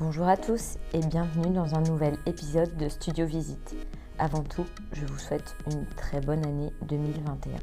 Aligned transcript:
Bonjour 0.00 0.28
à 0.28 0.38
tous 0.38 0.78
et 0.94 1.00
bienvenue 1.00 1.54
dans 1.54 1.74
un 1.74 1.82
nouvel 1.82 2.16
épisode 2.24 2.74
de 2.78 2.88
Studio 2.88 3.26
Visite. 3.26 3.76
Avant 4.18 4.42
tout, 4.42 4.64
je 4.92 5.04
vous 5.04 5.18
souhaite 5.18 5.54
une 5.70 5.84
très 5.88 6.22
bonne 6.22 6.42
année 6.46 6.72
2021. 6.88 7.58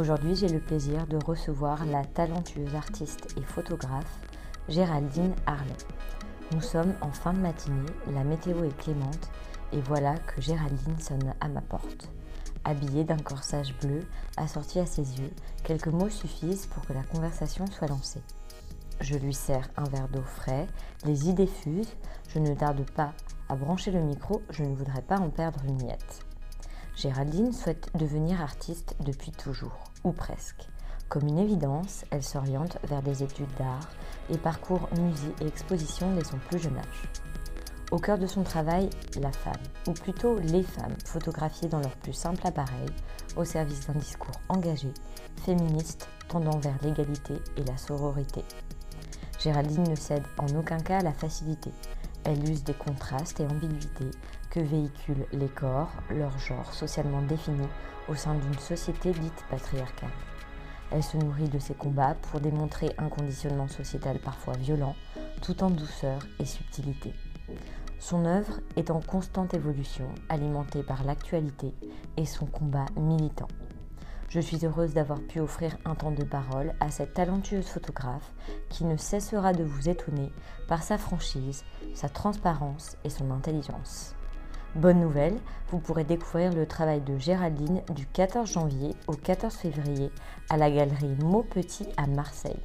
Aujourd'hui, 0.00 0.34
j'ai 0.36 0.48
le 0.48 0.58
plaisir 0.58 1.06
de 1.06 1.18
recevoir 1.22 1.84
la 1.84 2.02
talentueuse 2.02 2.74
artiste 2.74 3.36
et 3.36 3.42
photographe 3.42 4.20
Géraldine 4.70 5.34
Harley. 5.44 5.76
Nous 6.52 6.62
sommes 6.62 6.94
en 7.02 7.12
fin 7.12 7.34
de 7.34 7.40
matinée, 7.40 7.92
la 8.14 8.24
météo 8.24 8.64
est 8.64 8.76
clémente 8.78 9.30
et 9.74 9.82
voilà 9.82 10.16
que 10.16 10.40
Géraldine 10.40 10.98
sonne 10.98 11.34
à 11.42 11.48
ma 11.48 11.60
porte. 11.60 12.08
Habillée 12.64 13.04
d'un 13.04 13.18
corsage 13.18 13.74
bleu, 13.82 14.00
assorti 14.38 14.80
à 14.80 14.86
ses 14.86 15.20
yeux, 15.20 15.30
quelques 15.62 15.88
mots 15.88 16.08
suffisent 16.08 16.64
pour 16.68 16.86
que 16.86 16.94
la 16.94 17.02
conversation 17.02 17.66
soit 17.66 17.88
lancée. 17.88 18.22
Je 19.00 19.16
lui 19.16 19.34
sers 19.34 19.68
un 19.76 19.84
verre 19.84 20.08
d'eau 20.08 20.22
frais, 20.22 20.66
les 21.04 21.28
idées 21.28 21.46
fusent, 21.46 21.96
je 22.28 22.38
ne 22.38 22.54
tarde 22.54 22.88
pas 22.92 23.12
à 23.48 23.56
brancher 23.56 23.90
le 23.90 24.00
micro, 24.00 24.42
je 24.50 24.62
ne 24.62 24.74
voudrais 24.74 25.02
pas 25.02 25.18
en 25.18 25.30
perdre 25.30 25.60
une 25.66 25.82
miette. 25.82 26.24
Géraldine 26.96 27.52
souhaite 27.52 27.90
devenir 27.96 28.40
artiste 28.40 28.94
depuis 29.00 29.32
toujours, 29.32 29.84
ou 30.04 30.12
presque. 30.12 30.68
Comme 31.08 31.26
une 31.26 31.38
évidence, 31.38 32.04
elle 32.10 32.22
s'oriente 32.22 32.78
vers 32.84 33.02
des 33.02 33.22
études 33.22 33.52
d'art 33.58 33.90
et 34.30 34.38
parcourt 34.38 34.88
musées 34.98 35.34
et 35.40 35.46
expositions 35.46 36.14
dès 36.14 36.24
son 36.24 36.38
plus 36.38 36.58
jeune 36.58 36.78
âge. 36.78 37.02
Au 37.90 37.98
cœur 37.98 38.18
de 38.18 38.26
son 38.26 38.42
travail, 38.42 38.88
la 39.20 39.30
femme, 39.30 39.52
ou 39.86 39.92
plutôt 39.92 40.38
les 40.38 40.62
femmes, 40.62 40.96
photographiées 41.04 41.68
dans 41.68 41.80
leur 41.80 41.94
plus 41.96 42.12
simple 42.12 42.46
appareil, 42.46 42.88
au 43.36 43.44
service 43.44 43.86
d'un 43.86 43.98
discours 43.98 44.40
engagé, 44.48 44.92
féministe, 45.44 46.08
tendant 46.28 46.58
vers 46.58 46.78
l'égalité 46.82 47.34
et 47.56 47.64
la 47.64 47.76
sororité. 47.76 48.42
Géraldine 49.44 49.90
ne 49.90 49.94
cède 49.94 50.24
en 50.38 50.46
aucun 50.56 50.78
cas 50.78 51.00
à 51.00 51.02
la 51.02 51.12
facilité. 51.12 51.70
Elle 52.24 52.50
use 52.50 52.64
des 52.64 52.72
contrastes 52.72 53.40
et 53.40 53.46
ambiguïtés 53.46 54.10
que 54.48 54.60
véhiculent 54.60 55.26
les 55.32 55.48
corps, 55.48 55.92
leur 56.08 56.38
genre 56.38 56.72
socialement 56.72 57.20
défini 57.20 57.68
au 58.08 58.14
sein 58.14 58.36
d'une 58.36 58.58
société 58.58 59.12
dite 59.12 59.44
patriarcale. 59.50 60.08
Elle 60.90 61.02
se 61.02 61.18
nourrit 61.18 61.50
de 61.50 61.58
ses 61.58 61.74
combats 61.74 62.16
pour 62.22 62.40
démontrer 62.40 62.90
un 62.96 63.10
conditionnement 63.10 63.68
sociétal 63.68 64.18
parfois 64.18 64.54
violent, 64.54 64.96
tout 65.42 65.62
en 65.62 65.68
douceur 65.68 66.20
et 66.40 66.46
subtilité. 66.46 67.12
Son 67.98 68.24
œuvre 68.24 68.60
est 68.76 68.90
en 68.90 69.00
constante 69.00 69.52
évolution, 69.52 70.08
alimentée 70.30 70.82
par 70.82 71.04
l'actualité 71.04 71.74
et 72.16 72.24
son 72.24 72.46
combat 72.46 72.86
militant. 72.96 73.48
Je 74.34 74.40
suis 74.40 74.66
heureuse 74.66 74.94
d'avoir 74.94 75.20
pu 75.20 75.38
offrir 75.38 75.76
un 75.84 75.94
temps 75.94 76.10
de 76.10 76.24
parole 76.24 76.74
à 76.80 76.90
cette 76.90 77.14
talentueuse 77.14 77.68
photographe 77.68 78.32
qui 78.68 78.84
ne 78.84 78.96
cessera 78.96 79.52
de 79.52 79.62
vous 79.62 79.88
étonner 79.88 80.32
par 80.66 80.82
sa 80.82 80.98
franchise, 80.98 81.62
sa 81.94 82.08
transparence 82.08 82.96
et 83.04 83.10
son 83.10 83.30
intelligence. 83.30 84.16
Bonne 84.74 84.98
nouvelle, 84.98 85.38
vous 85.68 85.78
pourrez 85.78 86.02
découvrir 86.02 86.52
le 86.52 86.66
travail 86.66 87.00
de 87.00 87.16
Géraldine 87.16 87.82
du 87.94 88.06
14 88.08 88.50
janvier 88.50 88.96
au 89.06 89.12
14 89.12 89.54
février 89.54 90.10
à 90.50 90.56
la 90.56 90.68
galerie 90.68 91.14
Maupetit 91.22 91.86
à 91.96 92.08
Marseille. 92.08 92.58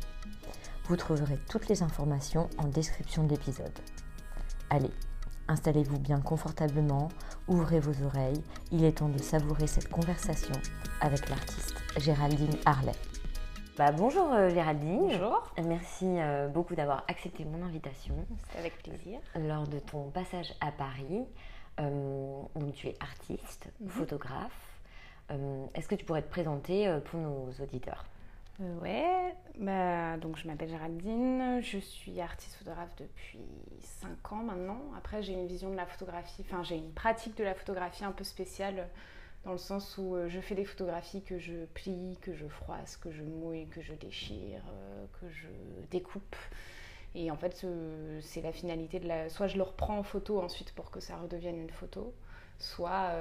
Vous 0.85 0.95
trouverez 0.95 1.37
toutes 1.51 1.67
les 1.67 1.83
informations 1.83 2.49
en 2.57 2.67
description 2.67 3.25
de 3.25 3.29
l'épisode. 3.29 3.77
Allez, 4.71 4.89
installez-vous 5.53 5.99
bien 5.99 6.21
confortablement, 6.21 7.09
ouvrez 7.47 7.79
vos 7.79 8.05
oreilles, 8.05 8.41
il 8.71 8.85
est 8.85 8.99
temps 8.99 9.09
de 9.09 9.17
savourer 9.17 9.67
cette 9.67 9.89
conversation 9.89 10.53
avec 11.01 11.27
l'artiste 11.29 11.75
Géraldine 11.97 12.55
Harley. 12.65 12.93
Bah, 13.77 13.91
bonjour 13.91 14.31
euh, 14.33 14.49
Géraldine. 14.49 15.07
Bonjour. 15.07 15.51
Merci 15.65 16.05
euh, 16.05 16.47
beaucoup 16.49 16.75
d'avoir 16.75 17.03
accepté 17.07 17.45
mon 17.45 17.65
invitation. 17.65 18.13
C'est 18.51 18.59
avec 18.59 18.77
plaisir. 18.83 19.19
Lors 19.35 19.67
de 19.67 19.79
ton 19.79 20.09
passage 20.09 20.53
à 20.61 20.71
Paris, 20.71 21.23
euh, 21.79 22.41
donc 22.55 22.73
tu 22.73 22.87
es 22.87 22.95
artiste, 22.99 23.69
Mhm. 23.79 23.89
photographe. 23.89 24.51
Euh, 25.31 25.65
Est-ce 25.75 25.87
que 25.87 25.95
tu 25.95 26.03
pourrais 26.05 26.21
te 26.23 26.29
présenter 26.29 26.87
euh, 26.87 26.99
pour 26.99 27.19
nos 27.19 27.49
auditeurs? 27.61 28.03
Euh, 28.61 28.77
ouais, 28.79 29.33
bah, 29.57 30.17
donc 30.17 30.37
je 30.37 30.45
m'appelle 30.47 30.69
Géraldine, 30.69 31.61
je 31.61 31.77
suis 31.77 32.19
artiste 32.19 32.55
photographe 32.55 32.93
depuis 32.97 33.39
5 33.81 34.33
ans 34.33 34.43
maintenant. 34.43 34.81
Après, 34.97 35.23
j'ai 35.23 35.33
une 35.33 35.47
vision 35.47 35.69
de 35.71 35.75
la 35.77 35.85
photographie, 35.85 36.43
enfin, 36.45 36.61
j'ai 36.63 36.75
une 36.75 36.91
pratique 36.91 37.37
de 37.37 37.43
la 37.45 37.53
photographie 37.53 38.03
un 38.03 38.11
peu 38.11 38.25
spéciale 38.25 38.89
dans 39.45 39.53
le 39.53 39.57
sens 39.57 39.97
où 39.97 40.15
euh, 40.15 40.27
je 40.27 40.41
fais 40.41 40.55
des 40.55 40.65
photographies 40.65 41.23
que 41.23 41.39
je 41.39 41.65
plie, 41.73 42.17
que 42.21 42.33
je 42.33 42.47
froisse, 42.47 42.97
que 42.97 43.11
je 43.11 43.23
mouille, 43.23 43.67
que 43.69 43.81
je 43.81 43.93
déchire, 43.93 44.61
euh, 44.69 45.05
que 45.21 45.29
je 45.29 45.47
découpe. 45.89 46.35
Et 47.15 47.31
en 47.31 47.37
fait, 47.37 47.55
ce- 47.55 48.19
c'est 48.21 48.41
la 48.41 48.51
finalité 48.51 48.99
de 48.99 49.07
la. 49.07 49.29
Soit 49.29 49.47
je 49.47 49.57
le 49.57 49.63
reprends 49.63 49.97
en 49.99 50.03
photo 50.03 50.41
ensuite 50.41 50.73
pour 50.75 50.91
que 50.91 50.99
ça 50.99 51.17
redevienne 51.17 51.57
une 51.57 51.69
photo, 51.71 52.13
soit, 52.59 53.11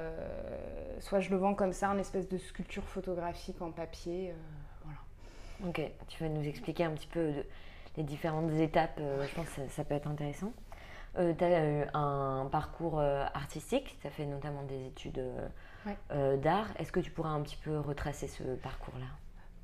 soit 1.00 1.20
je 1.20 1.30
le 1.30 1.36
vends 1.36 1.54
comme 1.54 1.72
ça, 1.72 1.90
en 1.90 1.98
espèce 1.98 2.28
de 2.28 2.38
sculpture 2.38 2.84
photographique 2.84 3.62
en 3.62 3.70
papier. 3.72 4.34
Euh. 5.64 5.68
Ok, 5.68 5.80
tu 6.08 6.22
vas 6.22 6.28
nous 6.28 6.46
expliquer 6.46 6.84
un 6.84 6.90
petit 6.92 7.06
peu 7.08 7.32
de- 7.32 7.46
les 7.96 8.02
différentes 8.04 8.52
étapes, 8.52 8.98
euh, 9.00 9.26
je 9.26 9.34
pense 9.34 9.46
que 9.48 9.54
ça, 9.56 9.68
ça 9.68 9.84
peut 9.84 9.94
être 9.94 10.06
intéressant. 10.08 10.52
tu 11.16 11.44
as 11.44 11.96
un 11.96 12.46
parcours 12.46 13.00
euh, 13.00 13.24
artistique, 13.34 13.98
tu 14.00 14.06
as 14.06 14.10
fait 14.10 14.26
notamment 14.26 14.62
des 14.62 14.86
études 14.86 15.18
euh, 15.18 15.48
Ouais. 15.86 15.96
euh, 16.12 16.36
d'art. 16.36 16.68
Est-ce 16.78 16.92
que 16.92 17.00
tu 17.00 17.10
pourrais 17.10 17.30
un 17.30 17.40
petit 17.42 17.56
peu 17.56 17.78
retracer 17.80 18.28
ce 18.28 18.42
parcours-là? 18.56 19.06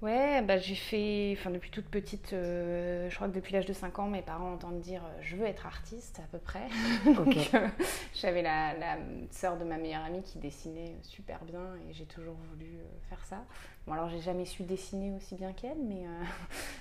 Ouais, 0.04 0.42
bah 0.42 0.58
j'ai 0.58 0.74
fait, 0.74 1.34
enfin 1.38 1.48
depuis 1.48 1.70
toute 1.70 1.86
petite, 1.86 2.34
euh, 2.34 3.08
je 3.08 3.14
crois 3.16 3.26
que 3.26 3.32
depuis 3.32 3.54
l'âge 3.54 3.64
de 3.64 3.72
5 3.72 4.00
ans, 4.00 4.06
mes 4.06 4.20
parents 4.20 4.52
entendent 4.52 4.80
dire 4.80 5.00
euh, 5.02 5.18
je 5.22 5.34
veux 5.34 5.46
être 5.46 5.64
artiste 5.64 6.20
à 6.20 6.26
peu 6.30 6.36
près. 6.36 6.66
Ok. 7.06 7.16
Donc, 7.16 7.54
euh, 7.54 7.66
J'avais 8.12 8.42
la, 8.42 8.74
la 8.74 8.98
sœur 9.30 9.56
de 9.56 9.64
ma 9.64 9.78
meilleure 9.78 10.04
amie 10.04 10.22
qui 10.22 10.38
dessinait 10.38 10.94
super 11.00 11.42
bien 11.46 11.74
et 11.88 11.94
j'ai 11.94 12.04
toujours 12.04 12.36
voulu 12.50 12.66
faire 13.08 13.24
ça. 13.24 13.44
Bon 13.86 13.94
alors 13.94 14.10
j'ai 14.10 14.20
jamais 14.20 14.44
su 14.44 14.64
dessiner 14.64 15.10
aussi 15.16 15.36
bien 15.36 15.54
qu'elle, 15.54 15.78
mais 15.82 16.02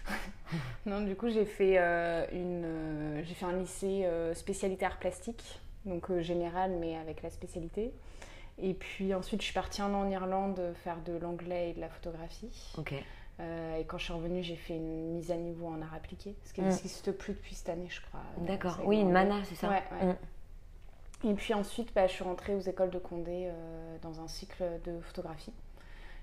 non 0.86 1.00
du 1.00 1.16
coup 1.16 1.30
j'ai 1.30 1.46
fait 1.46 1.78
une, 2.34 3.24
j'ai 3.24 3.34
fait 3.36 3.46
un 3.46 3.54
lycée 3.58 4.06
spécialité 4.34 4.86
art 4.86 4.98
plastique, 4.98 5.62
donc 5.86 6.12
général 6.20 6.72
mais 6.78 6.98
avec 6.98 7.22
la 7.24 7.30
spécialité. 7.30 7.94
Et 8.60 8.74
puis 8.74 9.14
ensuite, 9.14 9.42
je 9.42 9.46
suis 9.46 9.54
partie 9.54 9.82
un 9.82 9.94
an 9.94 10.02
en 10.02 10.10
Irlande 10.10 10.62
faire 10.84 11.02
de 11.02 11.14
l'anglais 11.14 11.72
et 11.72 11.74
de 11.74 11.80
la 11.82 11.90
photographie. 11.90 12.74
Ok. 12.78 12.94
Euh, 13.40 13.78
et 13.78 13.86
quand 13.86 13.98
je 13.98 14.04
suis 14.06 14.14
revenue, 14.14 14.44
j'ai 14.44 14.56
fait 14.56 14.76
une 14.76 15.14
mise 15.14 15.32
à 15.32 15.38
niveau 15.38 15.68
en 15.68 15.82
art 15.82 15.94
appliqué, 15.96 16.36
ce 16.46 16.54
qui 16.54 16.62
Mm. 16.62 16.66
n'existe 16.66 17.12
plus 17.14 17.34
depuis 17.34 17.56
cette 17.56 17.70
année, 17.70 17.88
je 17.90 18.00
crois. 18.02 18.20
Euh, 18.40 18.46
D'accord. 18.46 18.80
Oui, 18.86 19.00
une 19.00 19.12
mana, 19.12 19.44
c'est 19.46 19.56
ça 19.56 19.70
Ouais, 19.70 19.84
ouais. 19.92 20.14
Mm. 21.24 21.30
Et 21.30 21.34
puis 21.34 21.54
ensuite, 21.56 21.94
bah, 21.96 22.06
je 22.06 22.12
suis 22.14 22.24
rentrée 22.24 22.54
aux 22.54 22.60
écoles 22.60 22.92
de 22.92 23.00
Condé 23.00 23.48
euh, 23.48 23.98
dans 24.04 24.22
un 24.22 24.28
cycle 24.28 24.64
de 24.86 25.00
photographie. 25.02 25.54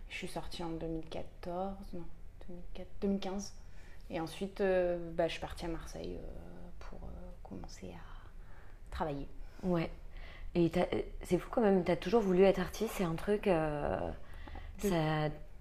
Je 0.08 0.16
suis 0.16 0.28
sortie 0.28 0.62
en 0.62 0.70
2014, 0.70 1.74
non, 1.94 2.04
2004 2.48 2.86
2015. 3.00 3.54
Et 4.10 4.20
ensuite, 4.20 4.60
euh, 4.60 4.98
bah, 5.14 5.26
je 5.26 5.32
suis 5.32 5.40
partie 5.40 5.64
à 5.64 5.68
Marseille 5.68 6.16
pour 6.78 6.98
commencer 7.42 7.88
à 7.92 8.94
travailler. 8.94 9.26
Ouais. 9.64 9.90
Et 10.54 10.70
euh, 10.76 10.82
c'est 11.22 11.38
fou 11.38 11.48
quand 11.50 11.60
même, 11.60 11.84
tu 11.84 11.92
as 11.92 11.96
toujours 11.96 12.20
voulu 12.22 12.42
être 12.42 12.60
artiste, 12.60 12.92
c'est 12.96 13.04
un 13.04 13.14
truc. 13.14 13.46
euh, 13.46 14.10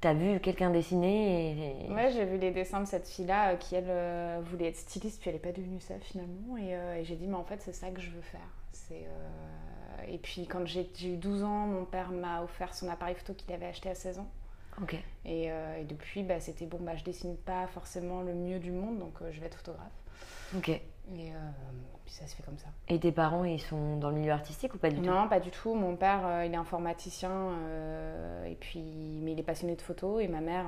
T'as 0.01 0.13
vu 0.13 0.39
quelqu'un 0.39 0.69
dessiner 0.69 1.86
et... 1.88 1.91
Ouais, 1.91 2.09
j'ai 2.13 2.24
vu 2.24 2.38
les 2.38 2.51
dessins 2.51 2.80
de 2.80 2.86
cette 2.88 3.06
fille-là 3.06 3.51
euh, 3.51 3.56
qui, 3.57 3.75
elle, 3.75 3.89
euh, 3.89 4.39
voulait 4.41 4.69
être 4.69 4.77
styliste, 4.77 5.19
puis 5.19 5.30
elle 5.30 5.36
n'est 5.36 5.41
pas 5.41 5.51
devenue 5.51 5.81
ça 5.81 5.95
finalement. 6.00 6.56
Et, 6.56 6.74
euh, 6.74 6.95
et 6.95 7.03
j'ai 7.03 7.18
dit, 7.18 7.27
mais 7.27 7.36
en 7.36 7.44
fait, 7.44 7.62
c'est 7.62 7.74
ça 7.74 7.89
que 7.89 8.00
je 8.00 8.09
veux 8.09 8.21
faire. 8.21 8.39
C'est, 8.71 9.03
euh, 9.03 10.03
Et 10.07 10.18
puis, 10.18 10.47
quand 10.47 10.65
j'ai 10.65 10.89
eu 11.03 11.18
12 11.18 11.44
ans, 11.44 11.68
mon 11.68 11.83
père 11.83 12.12
m'a 12.12 12.42
offert 12.44 12.74
son 12.74 12.88
appareil 12.88 13.15
photo 13.15 13.33
qu'il 13.33 13.51
avait 13.53 13.65
acheté 13.65 13.89
à 13.89 13.95
16 13.95 14.19
ans. 14.19 14.30
Ok. 14.81 14.95
Et, 15.25 15.47
et 15.47 15.83
depuis, 15.83 16.24
bah, 16.24 16.39
c'était 16.39 16.65
bon, 16.65 16.77
bah, 16.80 16.95
je 16.95 17.03
dessine 17.03 17.35
pas 17.35 17.68
forcément 17.68 18.21
le 18.21 18.33
mieux 18.33 18.59
du 18.59 18.71
monde, 18.71 19.00
donc 19.00 19.15
je 19.30 19.39
vais 19.42 19.47
être 19.47 19.57
photographe. 19.57 19.92
Ok. 20.56 20.80
Et 21.15 21.31
euh, 21.31 21.35
puis 22.06 22.13
ça 22.13 22.27
se 22.27 22.35
fait 22.35 22.44
comme 22.44 22.57
ça. 22.57 22.67
Et 22.88 23.00
tes 23.00 23.11
parents, 23.11 23.44
ils 23.44 23.59
sont 23.59 23.97
dans 23.97 24.09
le 24.09 24.17
milieu 24.17 24.31
artistique 24.31 24.75
ou 24.75 24.77
pas 24.77 24.89
du 24.89 24.97
tout? 24.97 25.09
Non, 25.09 25.27
pas 25.27 25.39
du 25.39 25.50
tout. 25.50 25.73
Mon 25.73 25.95
père, 25.95 26.21
euh, 26.23 26.45
il 26.45 26.53
est 26.53 26.57
informaticien, 26.57 27.31
euh, 27.31 28.45
et 28.45 28.56
puis, 28.56 29.19
mais 29.23 29.31
il 29.31 29.39
est 29.39 29.44
passionné 29.44 29.75
de 29.75 29.81
photo. 29.81 30.19
Et 30.19 30.27
ma 30.27 30.41
mère, 30.41 30.65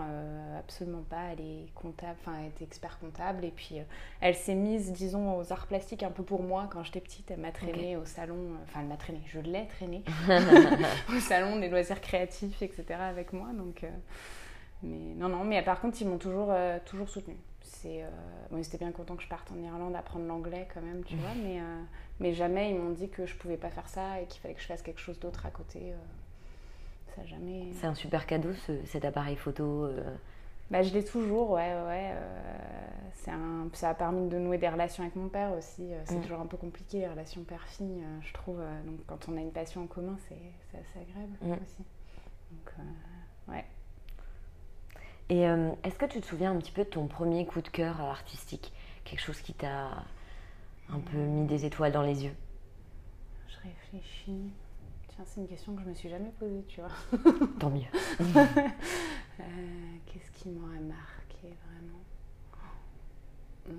absolument 0.58 1.04
pas. 1.08 1.32
Elle 1.32 1.42
est 1.42 1.74
comptable, 1.76 2.18
enfin, 2.22 2.34
elle 2.40 2.48
était 2.48 2.64
expert 2.64 2.98
comptable. 3.00 3.46
Et 3.46 3.52
puis, 3.52 3.76
elle 4.20 4.36
s'est 4.36 4.56
mise, 4.56 4.92
disons, 4.92 5.38
aux 5.38 5.54
arts 5.54 5.68
plastiques 5.68 6.04
un 6.04 6.12
peu 6.12 6.24
pour 6.24 6.42
moi 6.42 6.68
quand 6.72 6.84
j'étais 6.84 7.02
petite. 7.02 7.30
Elle 7.30 7.40
m'a 7.40 7.52
traînée 7.52 7.98
au 7.98 8.06
salon, 8.06 8.56
enfin, 8.64 8.80
elle 8.82 8.88
m'a 8.88 8.98
traînée, 8.98 9.22
je 9.28 9.40
l'ai 9.40 9.68
traînée 9.68 10.04
au 11.16 11.20
salon 11.20 11.60
des 11.60 11.70
loisirs 11.70 12.02
créatifs, 12.02 12.62
etc. 12.64 12.86
avec 13.00 13.32
moi. 13.32 13.50
Donc, 13.54 13.86
mais 14.82 15.14
non, 15.16 15.30
non. 15.30 15.44
Mais 15.44 15.62
par 15.62 15.80
contre, 15.80 16.02
ils 16.02 16.08
m'ont 16.08 16.18
toujours, 16.18 16.52
toujours 16.86 17.10
soutenue. 17.10 17.38
C'est, 17.64 18.04
euh, 18.04 18.10
bon, 18.52 18.58
ils 18.58 18.66
étaient 18.66 18.78
bien 18.78 18.92
contents 18.92 19.16
que 19.16 19.24
je 19.24 19.28
parte 19.28 19.52
en 19.52 19.56
Irlande 19.64 19.96
apprendre 19.96 20.26
l'anglais 20.28 20.68
quand 20.74 20.82
même, 20.82 21.04
tu 21.04 21.16
vois. 21.16 21.34
Mais, 21.44 21.60
euh, 21.60 21.82
mais 22.20 22.34
jamais 22.34 22.72
ils 22.72 22.78
m'ont 22.78 22.92
dit 22.92 23.10
que 23.10 23.26
je 23.26 23.36
pouvais 23.36 23.58
pas 23.58 23.70
faire 23.70 23.88
ça 23.88 24.20
et 24.22 24.26
qu'il 24.26 24.42
fallait 24.42 24.54
que 24.54 24.62
je 24.62 24.68
fasse 24.68 24.82
quelque 24.82 25.00
chose 25.00 25.20
d'autre 25.20 25.46
à 25.46 25.52
côté. 25.52 25.80
euh, 25.94 25.96
ça 27.16 27.22
a 27.22 27.26
jamais. 27.26 27.68
C'est 27.74 27.88
un 27.88 27.96
super 27.96 28.26
cadeau, 28.26 28.54
ce- 28.54 28.86
cet 28.86 29.04
appareil 29.06 29.36
photo. 29.36 29.90
Bah, 30.70 30.82
je 30.84 30.94
l'ai 30.94 31.04
toujours, 31.04 31.52
ouais, 31.52 31.74
ouais. 31.86 32.14
c'est 33.16 33.32
un... 33.32 33.68
Ça 33.74 33.90
a 33.90 33.94
permis 33.94 34.30
de 34.30 34.38
nouer 34.38 34.58
des 34.58 34.70
relations 34.70 35.04
avec 35.04 35.16
mon 35.18 35.28
père 35.28 35.52
aussi. 35.52 35.90
C'est 36.06 36.16
Mm. 36.18 36.22
toujours 36.22 36.40
un 36.40 36.46
peu 36.46 36.56
compliqué, 36.56 37.00
les 37.00 37.10
relations 37.10 37.44
père-fille, 37.44 38.02
euh, 38.04 38.20
je 38.22 38.32
trouve. 38.34 38.60
donc 38.86 39.00
quand 39.08 39.28
on 39.28 39.36
a 39.38 39.42
une 39.42 39.52
passion 39.52 39.84
en 39.84 39.88
commun, 39.88 40.18
c'est 40.30 40.38
c'est 40.72 40.78
assez 40.78 41.00
agréable 41.10 41.34
Mm. 41.42 41.52
aussi. 41.62 41.84
Donc, 42.52 42.74
ouais. 43.50 43.66
Et 45.32 45.48
euh, 45.48 45.72
est-ce 45.84 45.96
que 45.96 46.06
tu 46.06 46.20
te 46.20 46.26
souviens 46.26 46.52
un 46.52 46.58
petit 46.58 46.72
peu 46.74 46.84
de 46.84 46.90
ton 46.90 47.08
premier 47.08 47.46
coup 47.46 47.62
de 47.62 47.70
cœur 47.70 48.02
euh, 48.02 48.10
artistique? 48.10 48.74
Quelque 49.06 49.22
chose 49.22 49.40
qui 49.40 49.54
t'a 49.54 50.04
un 50.90 51.00
peu 51.00 51.18
mis 51.18 51.46
des 51.48 51.64
étoiles 51.66 51.94
dans 51.94 52.02
les 52.02 52.26
yeux? 52.26 52.36
Je 53.48 53.56
réfléchis. 53.64 54.52
Tiens, 55.08 55.24
c'est 55.26 55.40
une 55.40 55.48
question 55.48 55.74
que 55.76 55.84
je 55.84 55.88
me 55.88 55.94
suis 55.94 56.10
jamais 56.10 56.32
posée, 56.38 56.64
tu 56.68 56.82
vois. 56.82 56.90
Tant 57.60 57.70
mieux. 57.70 57.82
Euh, 59.40 59.44
Qu'est-ce 60.06 60.30
qui 60.40 60.50
m'aurait 60.50 60.82
marqué 60.82 61.56
vraiment? 61.66 62.00
Euh, 63.70 63.74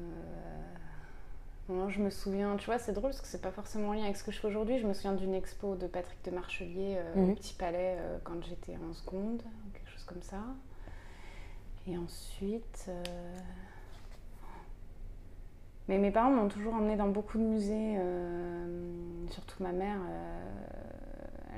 non, 1.69 1.89
je 1.89 2.01
me 2.01 2.11
souviens, 2.11 2.57
tu 2.57 2.67
vois, 2.67 2.79
c'est 2.81 2.93
drôle 2.93 3.11
parce 3.11 3.21
que 3.21 3.29
c'est 3.29 3.43
pas 3.43 3.53
forcément 3.53 3.91
en 3.91 3.93
lien 3.93 4.03
avec 4.05 4.17
ce 4.17 4.25
que 4.25 4.33
je 4.33 4.41
fais 4.41 4.49
aujourd'hui. 4.49 4.81
Je 4.81 4.87
me 4.89 4.93
souviens 4.93 5.13
d'une 5.13 5.35
expo 5.35 5.77
de 5.77 5.87
Patrick 5.87 6.19
de 6.25 6.31
Marchelier 6.33 6.97
euh, 6.99 7.15
au 7.15 7.27
Mhm. 7.27 7.35
Petit 7.37 7.55
Palais 7.55 7.97
euh, 8.01 8.19
quand 8.25 8.43
j'étais 8.45 8.77
en 8.77 8.93
seconde, 8.93 9.43
quelque 9.73 9.91
chose 9.91 10.03
comme 10.05 10.23
ça. 10.23 10.43
Et 11.87 11.97
ensuite. 11.97 12.87
euh, 12.89 13.03
Mais 15.89 15.99
mes 15.99 16.11
parents 16.11 16.31
m'ont 16.31 16.49
toujours 16.49 16.75
emmenée 16.75 16.97
dans 16.97 17.09
beaucoup 17.09 17.39
de 17.39 17.43
musées, 17.43 17.97
euh, 17.99 19.27
surtout 19.31 19.63
ma 19.63 19.73
mère. 19.73 19.99
euh, 20.11 20.45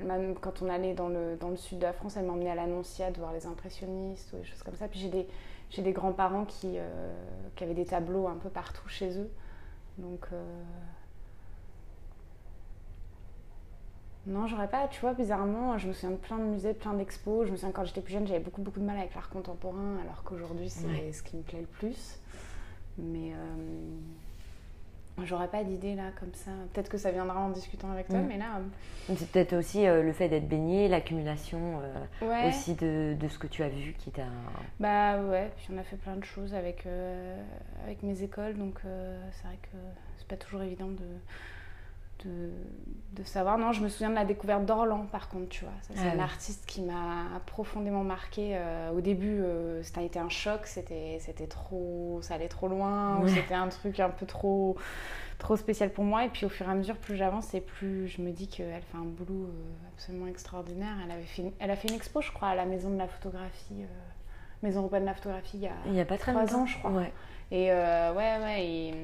elle 0.01 0.35
quand 0.41 0.61
on 0.63 0.69
allait 0.69 0.95
dans 0.95 1.09
le, 1.09 1.37
dans 1.37 1.51
le 1.51 1.57
sud 1.57 1.79
de 1.79 1.85
la 1.85 1.93
France, 1.93 2.17
elle 2.17 2.27
m'emmenait 2.27 2.51
à 2.51 2.55
l'Annonciade 2.55 3.17
voir 3.19 3.33
les 3.33 3.47
impressionnistes 3.47 4.33
ou 4.33 4.37
des 4.39 4.45
choses 4.45 4.63
comme 4.63 4.75
ça. 4.77 4.89
Puis 4.89 4.99
j'ai 5.01 5.09
des, 5.09 5.27
j'ai 5.71 5.83
des 5.83 5.93
grands-parents 5.93 6.45
qui, 6.47 6.79
qui 7.57 7.65
avaient 7.65 7.75
des 7.75 7.87
tableaux 7.87 8.27
un 8.29 8.37
peu 8.37 8.49
partout 8.51 8.89
chez 8.89 9.19
eux. 9.19 9.31
Donc. 9.99 10.27
euh, 10.33 10.43
Non, 14.27 14.47
j'aurais 14.47 14.69
pas, 14.69 14.89
tu 14.89 15.01
vois, 15.01 15.13
bizarrement, 15.13 15.77
je 15.77 15.87
me 15.89 15.93
souviens 15.93 16.13
de 16.13 16.17
plein 16.17 16.39
de 16.39 16.45
musées, 16.45 16.73
plein 16.73 16.95
d'expos. 16.95 17.47
Je 17.47 17.53
me 17.53 17.57
souviens 17.57 17.73
quand 17.73 17.85
j'étais 17.85 18.01
plus 18.01 18.15
jeune, 18.15 18.27
j'avais 18.27 18.41
beaucoup, 18.41 18.63
beaucoup 18.63 18.81
de 18.81 18.85
mal 18.87 18.97
avec 18.99 19.15
l'art 19.15 19.29
contemporain, 19.29 19.99
alors 20.03 20.23
qu'aujourd'hui, 20.25 20.71
c'est 20.71 20.87
Ouais. 20.87 21.13
ce 21.13 21.23
qui 21.23 21.37
me 21.37 21.43
plaît 21.43 21.61
le 21.61 21.67
plus. 21.67 22.19
Mais 22.97 23.33
euh, 23.35 25.25
j'aurais 25.25 25.49
pas 25.49 25.63
d'idée 25.63 25.95
là, 25.95 26.05
comme 26.19 26.33
ça. 26.33 26.51
Peut-être 26.73 26.89
que 26.89 26.97
ça 26.97 27.11
viendra 27.11 27.39
en 27.39 27.51
discutant 27.51 27.91
avec 27.91 28.09
toi, 28.09 28.21
mais 28.21 28.39
là. 28.39 28.61
C'est 29.15 29.29
peut-être 29.31 29.53
aussi 29.53 29.87
euh, 29.87 30.03
le 30.03 30.13
fait 30.15 30.31
d'être 30.31 30.49
baigné, 30.49 30.89
l'accumulation 30.89 31.81
euh, 31.83 32.27
Ouais. 32.27 32.49
aussi 32.49 32.75
de, 32.75 33.15
de 33.21 33.29
ce 33.29 33.39
que 33.39 33.47
tu 33.47 33.63
as 33.63 33.69
vu 33.69 33.95
qui 33.99 34.11
t'a. 34.11 34.23
Bah 34.81 35.21
ouais, 35.21 35.51
puis 35.59 35.67
on 35.71 35.77
a 35.77 35.83
fait 35.83 35.97
plein 35.97 36.17
de 36.17 36.25
choses 36.25 36.55
avec, 36.55 36.87
euh, 36.87 37.39
avec 37.85 38.03
mes 38.03 38.23
écoles, 38.23 38.57
donc 38.57 38.79
euh, 38.87 39.21
c'est 39.33 39.47
vrai 39.49 39.59
que 39.61 39.77
c'est 40.17 40.27
pas 40.29 40.37
toujours 40.37 40.63
évident 40.63 40.89
de, 40.89 42.25
de, 42.29 42.51
de 43.15 43.23
savoir. 43.25 43.59
Non, 43.59 43.73
je 43.73 43.81
me 43.83 43.89
souviens 43.89 44.11
de 44.11 44.15
la 44.15 44.25
découverte 44.25 44.65
d'Orlan 44.67 45.07
par 45.11 45.29
contre, 45.29 45.49
tu 45.49 45.65
vois. 45.65 45.75
C'est 45.83 45.95
Ah 45.99 46.13
un 46.13 46.19
artiste 46.19 46.67
qui 46.67 46.83
m'a 46.83 47.41
profondément 47.47 48.05
marqué. 48.05 48.59
au 48.95 49.01
début, 49.01 49.41
euh, 49.41 49.83
ça 49.83 50.01
a 50.01 50.03
été 50.03 50.19
un 50.19 50.29
choc, 50.29 50.67
c'était, 50.67 51.19
c'était 51.21 51.47
trop, 51.47 52.19
ça 52.23 52.35
allait 52.35 52.49
trop 52.49 52.69
loin, 52.69 53.21
ou 53.21 53.29
c'était 53.29 53.55
un 53.55 53.69
truc 53.69 54.01
un 54.01 54.11
peu 54.11 54.27
trop, 54.27 54.77
trop 55.39 55.57
spécial 55.57 55.91
pour 55.91 56.05
moi. 56.05 56.25
Et 56.25 56.29
puis 56.29 56.47
au 56.47 56.49
fur 56.49 56.67
et 56.69 56.71
à 56.71 56.75
mesure, 56.75 56.97
plus 56.97 57.17
j'avance 57.17 57.55
et 57.55 57.61
plus 57.61 58.09
je 58.09 58.21
me 58.23 58.31
dis 58.31 58.49
qu'elle 58.49 58.83
fait 58.83 58.97
un 58.97 59.05
boulot 59.05 59.45
euh, 59.45 59.89
absolument 59.95 60.27
extraordinaire. 60.27 60.97
Elle, 61.05 61.11
avait 61.13 61.23
fait 61.23 61.43
une- 61.43 61.53
elle 61.61 61.71
a 61.71 61.77
fait 61.77 61.89
une 61.89 61.95
expo, 61.95 62.21
je 62.21 62.33
crois, 62.33 62.49
à 62.49 62.55
la 62.55 62.65
Maison 62.67 62.91
de 62.91 62.99
la 62.99 63.09
Photographie. 63.09 63.83
euh, 63.83 63.87
Maison 64.63 64.81
européenne 64.81 65.03
de 65.03 65.09
la 65.09 65.15
photographie 65.15 65.59
il 65.59 65.65
y 65.65 65.67
a, 65.67 65.73
Il 65.87 65.93
n'y 65.93 66.01
a 66.01 66.07
pas 66.07 66.17
très 66.17 66.33
trois 66.33 66.55
ans, 66.57 66.65
je 66.65 66.79
crois. 66.79 66.91
Ouais. 66.93 67.13
Et 67.51 67.71
euh, 67.71 68.15
ouais, 68.15 68.39
ouais. 68.43 68.65
Et, 68.67 68.95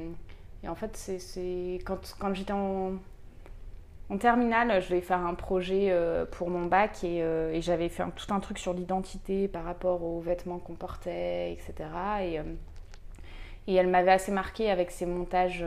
et 0.65 0.69
en 0.69 0.75
fait, 0.75 0.97
c'est, 0.97 1.19
c'est- 1.19 1.81
quand, 1.85 1.99
quand 2.19 2.33
j'étais 2.33 2.55
en, 2.55 2.93
en 4.11 4.19
terminale, 4.19 4.83
je 4.83 4.89
devais 4.89 5.01
faire 5.01 5.25
un 5.25 5.35
projet 5.35 5.89
euh, 5.91 6.25
pour 6.27 6.51
mon 6.51 6.67
bac 6.67 7.05
et, 7.05 7.23
euh, 7.23 7.53
et 7.53 7.63
j'avais 7.63 7.89
fait 7.89 8.03
un- 8.03 8.11
tout 8.11 8.33
un 8.35 8.41
truc 8.41 8.59
sur 8.59 8.75
l'identité 8.75 9.47
par 9.49 9.65
rapport 9.65 10.03
aux 10.03 10.21
vêtements 10.21 10.59
qu'on 10.59 10.75
portait, 10.75 11.53
etc. 11.53 11.73
Et, 12.23 12.39
euh, 12.41 12.43
et 13.69 13.75
elle 13.75 13.87
m'avait 13.89 14.11
assez 14.11 14.33
marqué 14.33 14.69
avec 14.71 14.91
ses 14.91 15.07
montages 15.07 15.65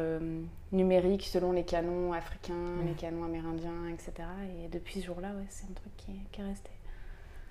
numériques 0.74 1.26
selon 1.26 1.52
les 1.54 1.64
canons 1.64 2.12
africains, 2.12 2.54
les 2.86 2.94
canons 2.94 3.24
amérindiens, 3.24 3.88
etc. 3.94 4.28
Et 4.64 4.68
depuis 4.68 5.00
ce 5.00 5.06
jour-là, 5.06 5.30
ouais, 5.30 5.46
c'est 5.50 5.66
un 5.70 5.74
truc 5.74 5.96
qui, 5.98 6.12
est- 6.12 6.32
qui 6.32 6.42
est 6.42 6.46
resté. 6.46 6.70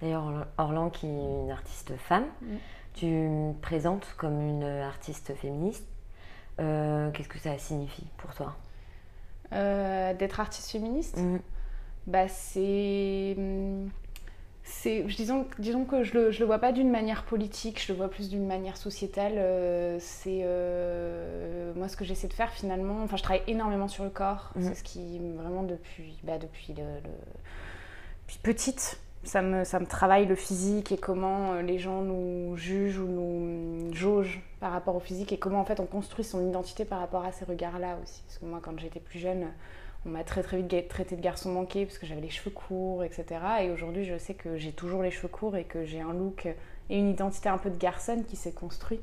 D'ailleurs, 0.02 0.46
Orlan- 0.58 0.90
qui 0.90 1.06
est 1.06 1.10
une 1.10 1.50
artiste 1.50 1.96
femme, 1.96 2.26
Mm. 2.42 2.46
tu 2.94 3.06
me 3.06 3.52
présentes 3.54 4.14
comme 4.18 4.40
une 4.40 4.64
artiste 4.64 5.32
féministe. 5.34 5.86
Euh, 6.60 7.10
Qu'est-ce 7.12 7.28
que 7.28 7.38
ça 7.38 7.56
signifie 7.56 8.06
pour 8.18 8.34
toi? 8.34 8.54
Euh, 9.52 10.14
d'être 10.14 10.40
artiste 10.40 10.70
féministe 10.70 11.16
Mm. 11.18 11.38
bah 12.06 12.26
c'est 12.28 13.36
c'est 14.64 15.02
disons 15.02 15.46
disons 15.58 15.84
que 15.84 16.04
je 16.04 16.14
le 16.14 16.30
je 16.30 16.40
le 16.40 16.46
vois 16.46 16.58
pas 16.58 16.72
d'une 16.72 16.90
manière 16.90 17.24
politique 17.24 17.82
je 17.84 17.92
le 17.92 17.98
vois 17.98 18.08
plus 18.08 18.30
d'une 18.30 18.46
manière 18.46 18.76
sociétale 18.76 19.34
euh, 19.36 19.98
c'est 20.00 20.40
euh, 20.44 21.72
moi 21.74 21.88
ce 21.88 21.96
que 21.96 22.04
j'essaie 22.04 22.28
de 22.28 22.32
faire 22.32 22.50
finalement 22.52 23.02
enfin 23.02 23.16
je 23.16 23.22
travaille 23.22 23.42
énormément 23.46 23.88
sur 23.88 24.04
le 24.04 24.10
corps 24.10 24.52
Mhm. 24.56 24.62
c'est 24.68 24.74
ce 24.74 24.84
qui 24.84 25.18
vraiment 25.36 25.64
depuis 25.64 26.18
bah 26.22 26.38
depuis 26.38 26.72
le, 26.74 26.82
le- 26.84 27.10
depuis 28.22 28.38
petite 28.42 29.00
ça 29.24 29.40
me, 29.40 29.64
ça 29.64 29.78
me 29.78 29.86
travaille 29.86 30.26
le 30.26 30.34
physique 30.34 30.90
et 30.90 30.98
comment 30.98 31.52
euh, 31.52 31.62
les 31.62 31.78
gens 31.78 32.02
nous 32.02 32.56
jugent 32.56 32.98
ou 32.98 33.06
nous 33.06 33.94
jaugent 33.94 34.40
par 34.60 34.72
rapport 34.72 34.96
au 34.96 35.00
physique 35.00 35.32
et 35.32 35.38
comment 35.38 35.60
en 35.60 35.64
fait 35.64 35.78
on 35.80 35.86
construit 35.86 36.24
son 36.24 36.46
identité 36.46 36.84
par 36.84 36.98
rapport 36.98 37.24
à 37.24 37.32
ces 37.32 37.44
regards-là 37.44 37.98
aussi. 38.02 38.22
Parce 38.26 38.38
que 38.38 38.46
moi 38.46 38.60
quand 38.62 38.78
j'étais 38.78 39.00
plus 39.00 39.20
jeune, 39.20 39.46
on 40.04 40.10
m'a 40.10 40.24
très 40.24 40.42
très 40.42 40.60
vite 40.60 40.88
traité 40.88 41.14
de 41.14 41.20
garçon 41.20 41.52
manqué 41.52 41.86
parce 41.86 41.98
que 41.98 42.06
j'avais 42.06 42.20
les 42.20 42.30
cheveux 42.30 42.50
courts, 42.50 43.04
etc. 43.04 43.24
Et 43.62 43.70
aujourd'hui 43.70 44.04
je 44.04 44.18
sais 44.18 44.34
que 44.34 44.56
j'ai 44.56 44.72
toujours 44.72 45.02
les 45.02 45.12
cheveux 45.12 45.28
courts 45.28 45.56
et 45.56 45.64
que 45.64 45.84
j'ai 45.84 46.00
un 46.00 46.12
look 46.12 46.46
et 46.90 46.98
une 46.98 47.08
identité 47.08 47.48
un 47.48 47.58
peu 47.58 47.70
de 47.70 47.78
garçonne 47.78 48.24
qui 48.24 48.34
s'est 48.34 48.52
construit 48.52 49.00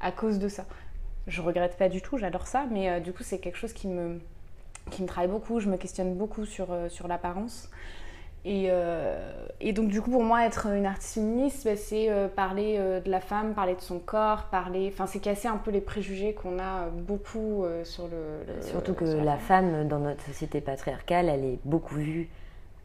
à 0.00 0.12
cause 0.12 0.38
de 0.38 0.48
ça. 0.48 0.64
Je 1.26 1.42
regrette 1.42 1.76
pas 1.76 1.88
du 1.88 2.00
tout, 2.00 2.18
j'adore 2.18 2.46
ça, 2.46 2.66
mais 2.70 2.88
euh, 2.88 3.00
du 3.00 3.12
coup 3.12 3.24
c'est 3.24 3.40
quelque 3.40 3.58
chose 3.58 3.72
qui 3.72 3.88
me, 3.88 4.20
qui 4.92 5.02
me 5.02 5.08
travaille 5.08 5.30
beaucoup, 5.30 5.58
je 5.58 5.68
me 5.68 5.76
questionne 5.76 6.14
beaucoup 6.14 6.44
sur, 6.44 6.70
euh, 6.70 6.88
sur 6.88 7.08
l'apparence. 7.08 7.68
Et, 8.46 8.68
euh, 8.70 9.18
et 9.60 9.74
donc 9.74 9.88
du 9.88 10.00
coup 10.00 10.10
pour 10.10 10.22
moi 10.22 10.46
être 10.46 10.66
une 10.66 10.86
artiste 10.86 11.14
féministe 11.14 11.64
bah, 11.66 11.76
c'est 11.76 12.10
euh, 12.10 12.26
parler 12.26 12.76
euh, 12.78 12.98
de 13.00 13.10
la 13.10 13.20
femme, 13.20 13.52
parler 13.54 13.74
de 13.74 13.82
son 13.82 13.98
corps, 13.98 14.44
parler, 14.44 14.90
enfin 14.90 15.06
c'est 15.06 15.20
casser 15.20 15.48
un 15.48 15.58
peu 15.58 15.70
les 15.70 15.82
préjugés 15.82 16.32
qu'on 16.32 16.58
a 16.58 16.86
beaucoup 16.88 17.66
sur 17.84 18.04
le, 18.08 18.44
le- 18.46 18.62
Surtout 18.62 18.94
que 18.94 19.04
sur 19.06 19.22
la 19.22 19.36
femme, 19.36 19.88
dans 19.88 19.98
notre 19.98 20.24
société 20.24 20.60
patriarcale, 20.62 21.28
elle 21.28 21.44
est 21.44 21.58
beaucoup 21.64 21.96
vue 21.96 22.30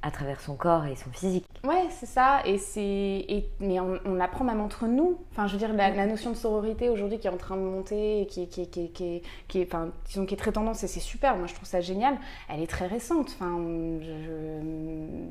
à 0.05 0.11
travers 0.11 0.39
son 0.39 0.55
corps 0.55 0.85
et 0.85 0.95
son 0.95 1.09
physique. 1.09 1.45
Ouais, 1.63 1.87
c'est 1.89 2.05
ça. 2.05 2.41
Et 2.45 2.57
c'est, 2.59 3.25
mais 3.59 3.79
on, 3.79 3.99
on 4.05 4.19
apprend 4.19 4.43
même 4.45 4.61
entre 4.61 4.85
nous. 4.85 5.17
Enfin, 5.31 5.47
je 5.47 5.53
veux 5.53 5.57
dire, 5.59 5.73
la, 5.73 5.89
la 5.89 6.05
notion 6.05 6.29
de 6.29 6.35
sororité 6.35 6.89
aujourd'hui 6.89 7.17
qui 7.17 7.27
est 7.27 7.31
en 7.31 7.37
train 7.37 7.57
de 7.57 7.61
monter 7.63 8.21
et 8.21 8.27
qui, 8.27 8.47
qui, 8.47 8.69
qui, 8.69 8.91
qui, 8.91 9.21
qui 9.47 9.61
est, 9.61 9.65
enfin, 9.65 9.89
disons, 10.05 10.25
qui 10.25 10.35
est 10.35 10.37
très 10.37 10.51
tendance 10.51 10.83
et 10.83 10.87
c'est 10.87 10.99
super. 10.99 11.35
Moi, 11.37 11.47
je 11.47 11.55
trouve 11.55 11.67
ça 11.67 11.81
génial. 11.81 12.17
Elle 12.49 12.61
est 12.61 12.67
très 12.67 12.85
récente. 12.87 13.29
Enfin, 13.39 13.57
je- 14.01 15.25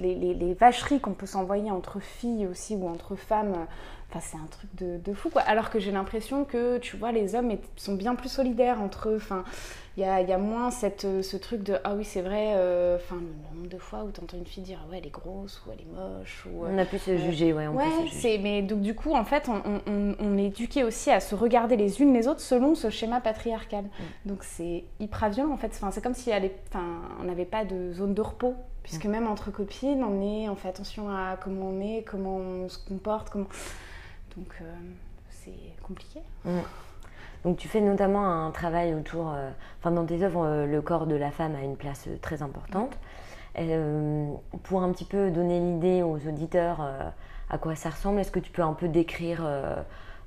les, 0.00 0.14
les- 0.14 0.34
les 0.34 0.54
vacheries 0.54 1.00
qu'on 1.00 1.12
peut 1.12 1.26
s'envoyer 1.26 1.70
entre 1.70 2.00
filles 2.00 2.46
aussi 2.46 2.74
ou 2.76 2.88
entre 2.88 3.14
femmes. 3.16 3.52
euh, 3.54 3.64
Enfin, 4.12 4.18
c'est 4.28 4.36
un 4.38 4.46
truc 4.50 4.68
de, 4.74 4.98
de 4.98 5.14
fou, 5.14 5.30
quoi. 5.30 5.42
Alors 5.42 5.70
que 5.70 5.78
j'ai 5.78 5.92
l'impression 5.92 6.44
que, 6.44 6.78
tu 6.78 6.96
vois, 6.96 7.12
les 7.12 7.36
hommes 7.36 7.52
sont 7.76 7.94
bien 7.94 8.16
plus 8.16 8.28
solidaires 8.28 8.80
entre 8.82 9.08
eux. 9.10 9.14
Enfin, 9.16 9.44
il 9.96 10.00
y 10.00 10.04
a, 10.04 10.20
y 10.20 10.32
a 10.32 10.38
moins 10.38 10.72
cette, 10.72 11.04
euh, 11.04 11.22
ce 11.22 11.36
truc 11.36 11.62
de 11.62 11.76
ah 11.84 11.94
oui, 11.94 12.04
c'est 12.04 12.20
vrai, 12.20 12.54
euh, 12.56 12.96
enfin, 12.96 13.14
le 13.14 13.56
nombre 13.56 13.68
de 13.68 13.78
fois 13.78 14.02
où 14.02 14.10
tu 14.10 14.20
entends 14.20 14.36
une 14.36 14.46
fille 14.46 14.64
dire 14.64 14.84
ouais, 14.90 14.98
elle 14.98 15.06
est 15.06 15.10
grosse 15.12 15.62
ou 15.64 15.70
elle 15.72 15.82
est 15.82 15.92
moche. 16.18 16.44
Ou, 16.52 16.64
On 16.66 16.76
a 16.76 16.84
pu 16.84 16.98
se 16.98 17.16
juger, 17.18 17.52
ouais. 17.52 17.68
On 17.68 17.76
Ouais, 17.76 17.84
peut 17.84 17.90
se 18.08 18.08
juger. 18.08 18.20
c'est 18.20 18.38
mais 18.38 18.62
donc 18.62 18.80
du 18.80 18.96
coup 18.96 19.14
en 19.14 19.24
fait 19.24 19.48
on, 19.48 19.62
on- 19.64 19.80
on- 19.86 20.16
on 20.18 20.38
est 20.38 20.46
éduqué 20.46 20.82
aussi 20.82 21.12
à 21.12 21.20
se 21.20 21.36
regarder 21.36 21.76
les 21.76 22.02
unes 22.02 22.12
les 22.12 22.26
autres 22.26 22.40
selon 22.40 22.74
ce 22.74 22.90
schéma 22.90 23.20
patriarcal. 23.20 23.84
Mm. 23.84 24.28
Donc 24.28 24.42
c'est 24.42 24.82
hyper 24.98 25.30
violent 25.30 25.52
en 25.52 25.56
fait. 25.56 25.68
Enfin, 25.72 25.92
c'est 25.92 26.02
comme 26.02 26.14
si 26.14 26.30
elle 26.30 26.46
est- 26.46 26.56
enfin, 26.68 26.84
on 27.20 27.24
n'avait 27.26 27.44
pas 27.44 27.64
de 27.64 27.92
zone 27.92 28.14
de 28.14 28.22
repos 28.22 28.56
puisque 28.90 29.04
Mm. 29.06 29.10
même 29.10 29.26
entre 29.28 29.50
copines 29.52 30.02
on 30.02 30.20
est 30.20 30.48
on 30.48 30.56
fait 30.56 30.68
attention 30.68 31.08
à 31.08 31.36
comment 31.42 31.66
on 31.68 31.80
est, 31.80 32.02
comment 32.02 32.36
on 32.36 32.68
se 32.68 32.78
comporte, 32.78 33.30
comment 33.30 33.46
donc 34.36 34.48
euh, 34.60 34.64
c'est 35.30 35.52
compliqué. 35.82 36.20
Donc 37.44 37.56
tu 37.56 37.68
fais 37.68 37.80
notamment 37.80 38.46
un 38.46 38.50
travail 38.50 38.94
autour, 38.94 39.30
euh, 39.32 39.50
enfin 39.78 39.92
dans 39.92 40.04
tes 40.04 40.22
œuvres, 40.22 40.44
euh, 40.44 40.66
le 40.66 40.82
corps 40.82 41.06
de 41.06 41.14
la 41.14 41.30
femme 41.30 41.54
a 41.54 41.62
une 41.62 41.76
place 41.76 42.08
très 42.20 42.42
importante. 42.42 42.96
Pour 44.64 44.82
un 44.82 44.92
petit 44.92 45.04
peu 45.04 45.30
donner 45.30 45.58
l'idée 45.60 46.02
aux 46.02 46.18
auditeurs 46.28 46.80
à 47.48 47.58
quoi 47.58 47.74
ça 47.74 47.90
ressemble, 47.90 48.20
est-ce 48.20 48.30
que 48.30 48.38
tu 48.40 48.50
peux 48.52 48.62
un 48.62 48.74
peu 48.74 48.88
décrire 48.88 49.44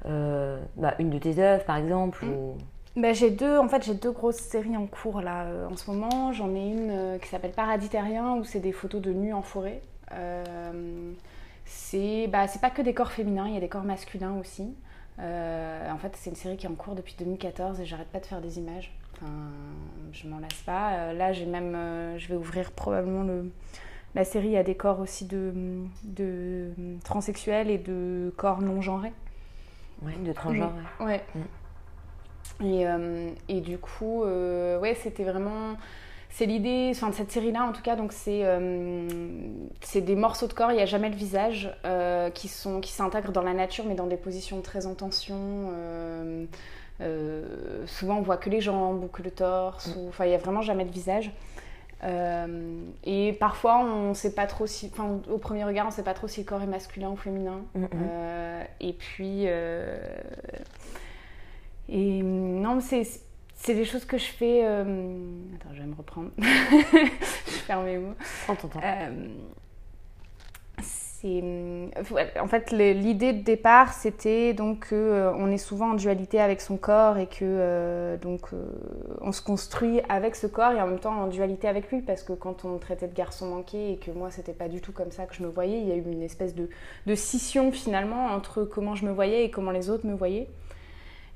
bah, 0.05 0.93
une 0.99 1.09
de 1.09 1.17
tes 1.19 1.39
œuvres 1.39 1.63
par 1.65 1.77
exemple 1.77 2.25
Mm. 2.25 2.29
ou... 2.33 2.57
Bah, 2.95 3.13
j'ai 3.13 3.31
deux, 3.31 3.57
en 3.57 3.67
fait, 3.67 3.83
j'ai 3.83 3.95
deux 3.95 4.11
grosses 4.11 4.37
séries 4.37 4.77
en 4.77 4.85
cours 4.85 5.21
là 5.21 5.45
euh, 5.45 5.67
en 5.67 5.75
ce 5.75 5.89
moment. 5.89 6.31
J'en 6.31 6.53
ai 6.53 6.69
une 6.69 6.91
euh, 6.91 7.17
qui 7.17 7.27
s'appelle 7.27 7.51
Paradis 7.51 7.89
terrien 7.89 8.35
où 8.35 8.43
c'est 8.43 8.59
des 8.59 8.71
photos 8.71 9.01
de 9.01 9.11
nus 9.11 9.33
en 9.33 9.41
forêt. 9.41 9.81
Euh, 10.11 11.11
c'est 11.65 12.27
bah, 12.27 12.47
c'est 12.47 12.61
pas 12.61 12.69
que 12.69 12.83
des 12.83 12.93
corps 12.93 13.11
féminins, 13.11 13.47
il 13.47 13.55
y 13.55 13.57
a 13.57 13.61
des 13.61 13.69
corps 13.69 13.83
masculins 13.83 14.37
aussi. 14.39 14.75
Euh, 15.19 15.91
en 15.91 15.97
fait, 15.97 16.11
c'est 16.15 16.29
une 16.29 16.35
série 16.35 16.55
qui 16.57 16.67
est 16.67 16.69
en 16.69 16.75
cours 16.75 16.93
depuis 16.93 17.15
2014 17.17 17.79
et 17.79 17.85
j'arrête 17.85 18.09
pas 18.09 18.19
de 18.19 18.25
faire 18.27 18.41
des 18.41 18.59
images. 18.59 18.93
Enfin, 19.15 19.31
je 20.11 20.27
m'en 20.27 20.39
lasse 20.39 20.61
pas. 20.65 21.13
Là, 21.13 21.33
j'ai 21.33 21.45
même, 21.45 21.73
je 22.17 22.27
vais 22.27 22.35
ouvrir 22.35 22.71
probablement 22.71 23.23
le, 23.23 23.51
la 24.15 24.23
série 24.23 24.57
à 24.57 24.63
des 24.63 24.75
corps 24.75 24.99
aussi 24.99 25.25
de, 25.25 25.53
de 26.03 26.71
transsexuels 27.03 27.69
et 27.69 27.77
de 27.77 28.33
corps 28.37 28.61
non 28.61 28.81
genrés. 28.81 29.13
Ouais, 30.01 30.13
de 30.17 30.33
transgenre. 30.33 30.73
ouais. 30.99 31.05
Ouais. 31.05 31.23
Mm. 31.35 31.41
Et, 32.63 32.87
euh, 32.87 33.29
et 33.49 33.61
du 33.61 33.77
coup, 33.77 34.23
euh, 34.23 34.79
ouais, 34.79 34.95
c'était 34.95 35.23
vraiment. 35.23 35.75
C'est 36.29 36.45
l'idée, 36.47 36.89
enfin 36.95 37.09
de 37.09 37.13
cette 37.13 37.31
série-là 37.31 37.63
en 37.63 37.73
tout 37.73 37.83
cas, 37.83 37.95
donc 37.95 38.11
c'est 38.11 38.41
euh, 38.43 39.07
c'est 39.81 40.01
des 40.01 40.15
morceaux 40.15 40.47
de 40.47 40.53
corps, 40.53 40.71
il 40.71 40.77
n'y 40.77 40.81
a 40.81 40.87
jamais 40.87 41.09
le 41.09 41.15
visage, 41.15 41.71
euh, 41.85 42.31
qui 42.31 42.47
sont 42.47 42.81
qui 42.81 42.91
s'intègrent 42.91 43.31
dans 43.31 43.43
la 43.43 43.53
nature, 43.53 43.85
mais 43.87 43.93
dans 43.93 44.07
des 44.07 44.17
positions 44.17 44.61
très 44.61 44.87
en 44.87 44.95
tension. 44.95 45.35
euh, 47.01 47.45
souvent, 47.85 48.17
on 48.17 48.21
voit 48.21 48.37
que 48.37 48.49
les 48.49 48.61
jambes 48.61 49.03
ou 49.03 49.07
que 49.07 49.21
le 49.21 49.29
torse, 49.31 49.95
ou- 49.97 50.07
enfin, 50.09 50.25
il 50.25 50.29
n'y 50.29 50.35
a 50.35 50.39
vraiment 50.39 50.61
jamais 50.61 50.85
de 50.85 50.91
visage. 50.91 51.31
Et 53.05 53.33
parfois, 53.39 53.77
on 53.79 54.09
ne 54.09 54.13
sait 54.13 54.33
pas 54.33 54.45
trop 54.47 54.65
si, 54.67 54.89
enfin, 54.91 55.19
au 55.31 55.37
premier 55.37 55.63
regard, 55.63 55.85
on 55.85 55.89
ne 55.89 55.93
sait 55.93 56.03
pas 56.03 56.13
trop 56.13 56.27
si 56.27 56.41
le 56.41 56.45
corps 56.47 56.61
est 56.61 56.67
masculin 56.67 57.09
ou 57.11 57.15
féminin. 57.15 57.61
Mhm. 57.75 57.87
Euh, 57.93 58.63
et 58.81 58.93
puis, 58.93 59.45
et 61.89 62.21
non, 62.23 62.75
mais 62.75 63.03
c'est 63.55 63.73
des 63.73 63.85
choses 63.85 64.05
que 64.05 64.17
je 64.17 64.25
fais. 64.25 64.61
euh, 64.65 64.83
Attends, 65.55 65.73
je 65.73 65.81
vais 65.81 65.87
me 65.87 65.95
reprendre. 65.95 66.29
je 66.37 67.65
perds 67.67 67.81
mes 67.83 67.97
mots. 67.97 68.13
Prends 68.45 68.55
ton 68.55 68.67
temps. 68.67 68.81
Euh, 68.83 69.27
ouais, 72.11 72.33
en 72.39 72.47
fait 72.47 72.71
l'idée 72.71 73.33
de 73.33 73.43
départ 73.43 73.93
c'était 73.93 74.53
donc 74.53 74.89
que 74.89 74.95
euh, 74.95 75.47
est 75.47 75.57
souvent 75.57 75.91
en 75.91 75.93
dualité 75.93 76.41
avec 76.41 76.59
son 76.59 76.75
corps 76.77 77.17
et 77.17 77.27
que 77.27 77.39
euh, 77.43 78.17
donc 78.17 78.49
on 79.21 79.31
se 79.31 79.41
construit 79.41 80.01
avec 80.09 80.35
ce 80.35 80.47
corps 80.47 80.71
et 80.73 80.81
en 80.81 80.87
même 80.87 80.99
temps 80.99 81.13
en 81.13 81.27
dualité 81.27 81.67
avec 81.67 81.89
lui 81.91 82.01
parce 82.01 82.23
que 82.23 82.33
quand 82.33 82.65
on 82.65 82.69
me 82.69 82.79
traitait 82.79 83.07
de 83.07 83.15
garçon 83.15 83.47
manqué 83.47 83.93
et 83.93 83.97
que 83.97 84.11
moi 84.11 84.31
c'était 84.31 84.53
pas 84.53 84.67
du 84.67 84.81
tout 84.81 84.91
comme 84.91 85.11
ça 85.11 85.25
que 85.25 85.35
je 85.35 85.43
me 85.43 85.47
voyais 85.47 85.79
il 85.79 85.87
y 85.87 85.91
a 85.91 85.95
eu 85.95 86.03
une 86.11 86.23
espèce 86.23 86.55
de, 86.55 86.69
de 87.05 87.15
scission 87.15 87.71
finalement 87.71 88.25
entre 88.25 88.63
comment 88.63 88.95
je 88.95 89.05
me 89.05 89.11
voyais 89.11 89.45
et 89.45 89.51
comment 89.51 89.71
les 89.71 89.89
autres 89.89 90.05
me 90.05 90.15
voyaient 90.15 90.47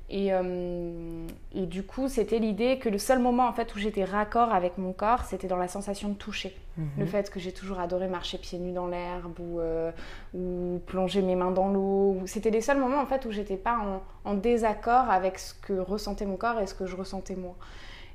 et, 0.10 0.34
euh, 0.34 1.28
et 1.54 1.66
du 1.66 1.84
coup, 1.84 2.08
c'était 2.08 2.40
l'idée 2.40 2.80
que 2.80 2.88
le 2.88 2.98
seul 2.98 3.20
moment 3.20 3.48
en 3.48 3.54
fait 3.54 3.76
où 3.76 3.78
j'étais 3.78 4.06
raccord 4.06 4.54
avec 4.54 4.78
mon 4.78 4.94
corps, 4.94 5.24
c'était 5.26 5.48
dans 5.48 5.58
la 5.58 5.68
sensation 5.68 6.10
de 6.10 6.14
toucher. 6.14 6.56
Le 6.98 7.08
fait 7.08 7.32
que 7.32 7.40
j'ai 7.40 7.52
toujours 7.52 7.80
adoré 7.80 8.08
marcher 8.08 8.38
pieds 8.38 8.60
nus 8.60 8.72
dans 8.72 8.86
l'herbe 8.86 9.40
ou, 9.40 9.60
euh, 9.60 9.92
ou 10.36 10.80
plonger 10.86 11.24
mes 11.24 11.36
mains 11.36 11.50
dans 11.50 11.70
l'eau. 11.70 12.20
C'était 12.28 12.52
les 12.52 12.62
seuls 12.62 12.78
moments 12.80 13.02
en 13.02 13.08
fait 13.08 13.26
où 13.26 13.32
j'étais 13.32 13.58
pas 13.58 13.80
en, 13.80 14.30
en 14.30 14.36
désaccord 14.36 15.10
avec 15.10 15.40
ce 15.40 15.56
que 15.56 15.74
ressentait 15.74 16.28
mon 16.28 16.38
corps 16.38 16.60
et 16.60 16.68
ce 16.68 16.76
que 16.76 16.86
je 16.86 16.96
ressentais 16.96 17.36
moi. 17.36 17.56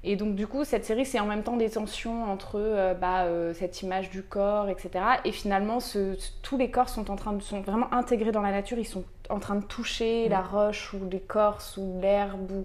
Et 0.04 0.16
donc 0.16 0.34
du 0.34 0.48
coup, 0.48 0.64
cette 0.64 0.84
série, 0.84 1.06
c'est 1.06 1.20
en 1.20 1.26
même 1.26 1.44
temps 1.44 1.56
des 1.56 1.70
tensions 1.70 2.24
entre 2.24 2.56
euh, 2.56 2.92
bah, 2.94 3.22
euh, 3.24 3.54
cette 3.54 3.82
image 3.82 4.10
du 4.10 4.22
corps, 4.22 4.68
etc. 4.68 4.90
Et 5.24 5.30
finalement, 5.30 5.78
ce- 5.78 6.16
tous 6.42 6.58
les 6.58 6.70
corps 6.72 6.88
sont 6.88 7.08
en 7.10 7.14
train 7.16 7.32
de 7.32 7.40
sont 7.42 7.60
vraiment 7.60 7.92
intégrés 7.94 8.32
dans 8.32 8.42
la 8.42 8.50
nature. 8.50 8.78
Ils 8.78 8.84
sont 8.84 9.04
en 9.30 9.38
train 9.38 9.54
de 9.54 9.64
toucher 9.64 10.28
la 10.28 10.40
roche 10.40 10.92
ou 10.92 10.98
l'écorce 11.08 11.76
ou 11.76 12.00
l'herbe. 12.00 12.50
Ou... 12.50 12.64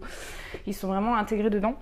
Ils 0.66 0.74
sont 0.74 0.88
vraiment 0.88 1.16
intégrés 1.16 1.52
dedans. 1.52 1.76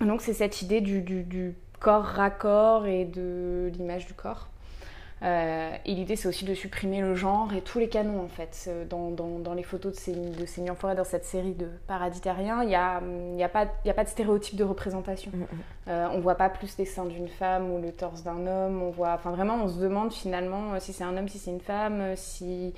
Donc 0.00 0.20
c'est 0.20 0.34
cette 0.34 0.62
idée 0.62 0.80
du, 0.80 1.00
du- 1.02 1.24
du 1.24 1.54
corps 1.80 2.04
raccord 2.04 2.86
et 2.86 3.04
de 3.06 3.70
l'image 3.74 4.06
du 4.06 4.14
corps. 4.14 4.46
Euh, 5.22 5.70
et 5.86 5.94
l'idée, 5.94 6.14
c'est 6.14 6.28
aussi 6.28 6.44
de 6.44 6.52
supprimer 6.54 7.00
le 7.00 7.14
genre 7.14 7.54
et 7.54 7.62
tous 7.62 7.78
les 7.78 7.88
canons, 7.88 8.22
en 8.22 8.28
fait. 8.28 8.66
Euh, 8.68 8.84
Dans, 8.84 9.10
dans- 9.10 9.38
dans 9.38 9.54
les 9.54 9.62
photos 9.62 9.94
de 9.94 9.98
ces, 9.98 10.12
de 10.12 10.70
en 10.70 10.74
forêt, 10.74 10.94
dans 10.94 11.04
cette 11.04 11.24
série 11.24 11.54
de 11.54 11.68
Paradis 11.86 12.20
terrien, 12.20 12.62
il 12.62 12.68
n'y 12.68 12.74
a, 12.74 13.00
y 13.36 13.42
a, 13.42 13.48
pas- 13.48 13.64
il 13.84 13.88
y 13.88 13.90
a 13.90 13.94
pas 13.94 14.04
de 14.04 14.10
stéréotype 14.10 14.56
de 14.56 14.64
représentation. 14.64 15.30
Euh, 15.88 16.06
on 16.12 16.20
voit 16.20 16.34
pas 16.34 16.50
plus 16.50 16.76
les 16.78 16.84
seins 16.84 17.06
d'une 17.06 17.28
femme 17.28 17.70
ou 17.70 17.80
le 17.80 17.92
torse 17.92 18.22
d'un 18.24 18.46
homme. 18.46 18.82
On 18.82 18.90
voit, 18.90 19.12
enfin, 19.14 19.30
vraiment, 19.30 19.54
on 19.64 19.68
se 19.68 19.80
demande 19.80 20.12
finalement 20.12 20.74
euh, 20.74 20.80
si 20.80 20.92
c'est 20.92 21.04
un 21.04 21.16
homme, 21.16 21.28
si 21.28 21.38
c'est 21.38 21.50
une 21.50 21.60
femme, 21.60 22.14
si... 22.16 22.74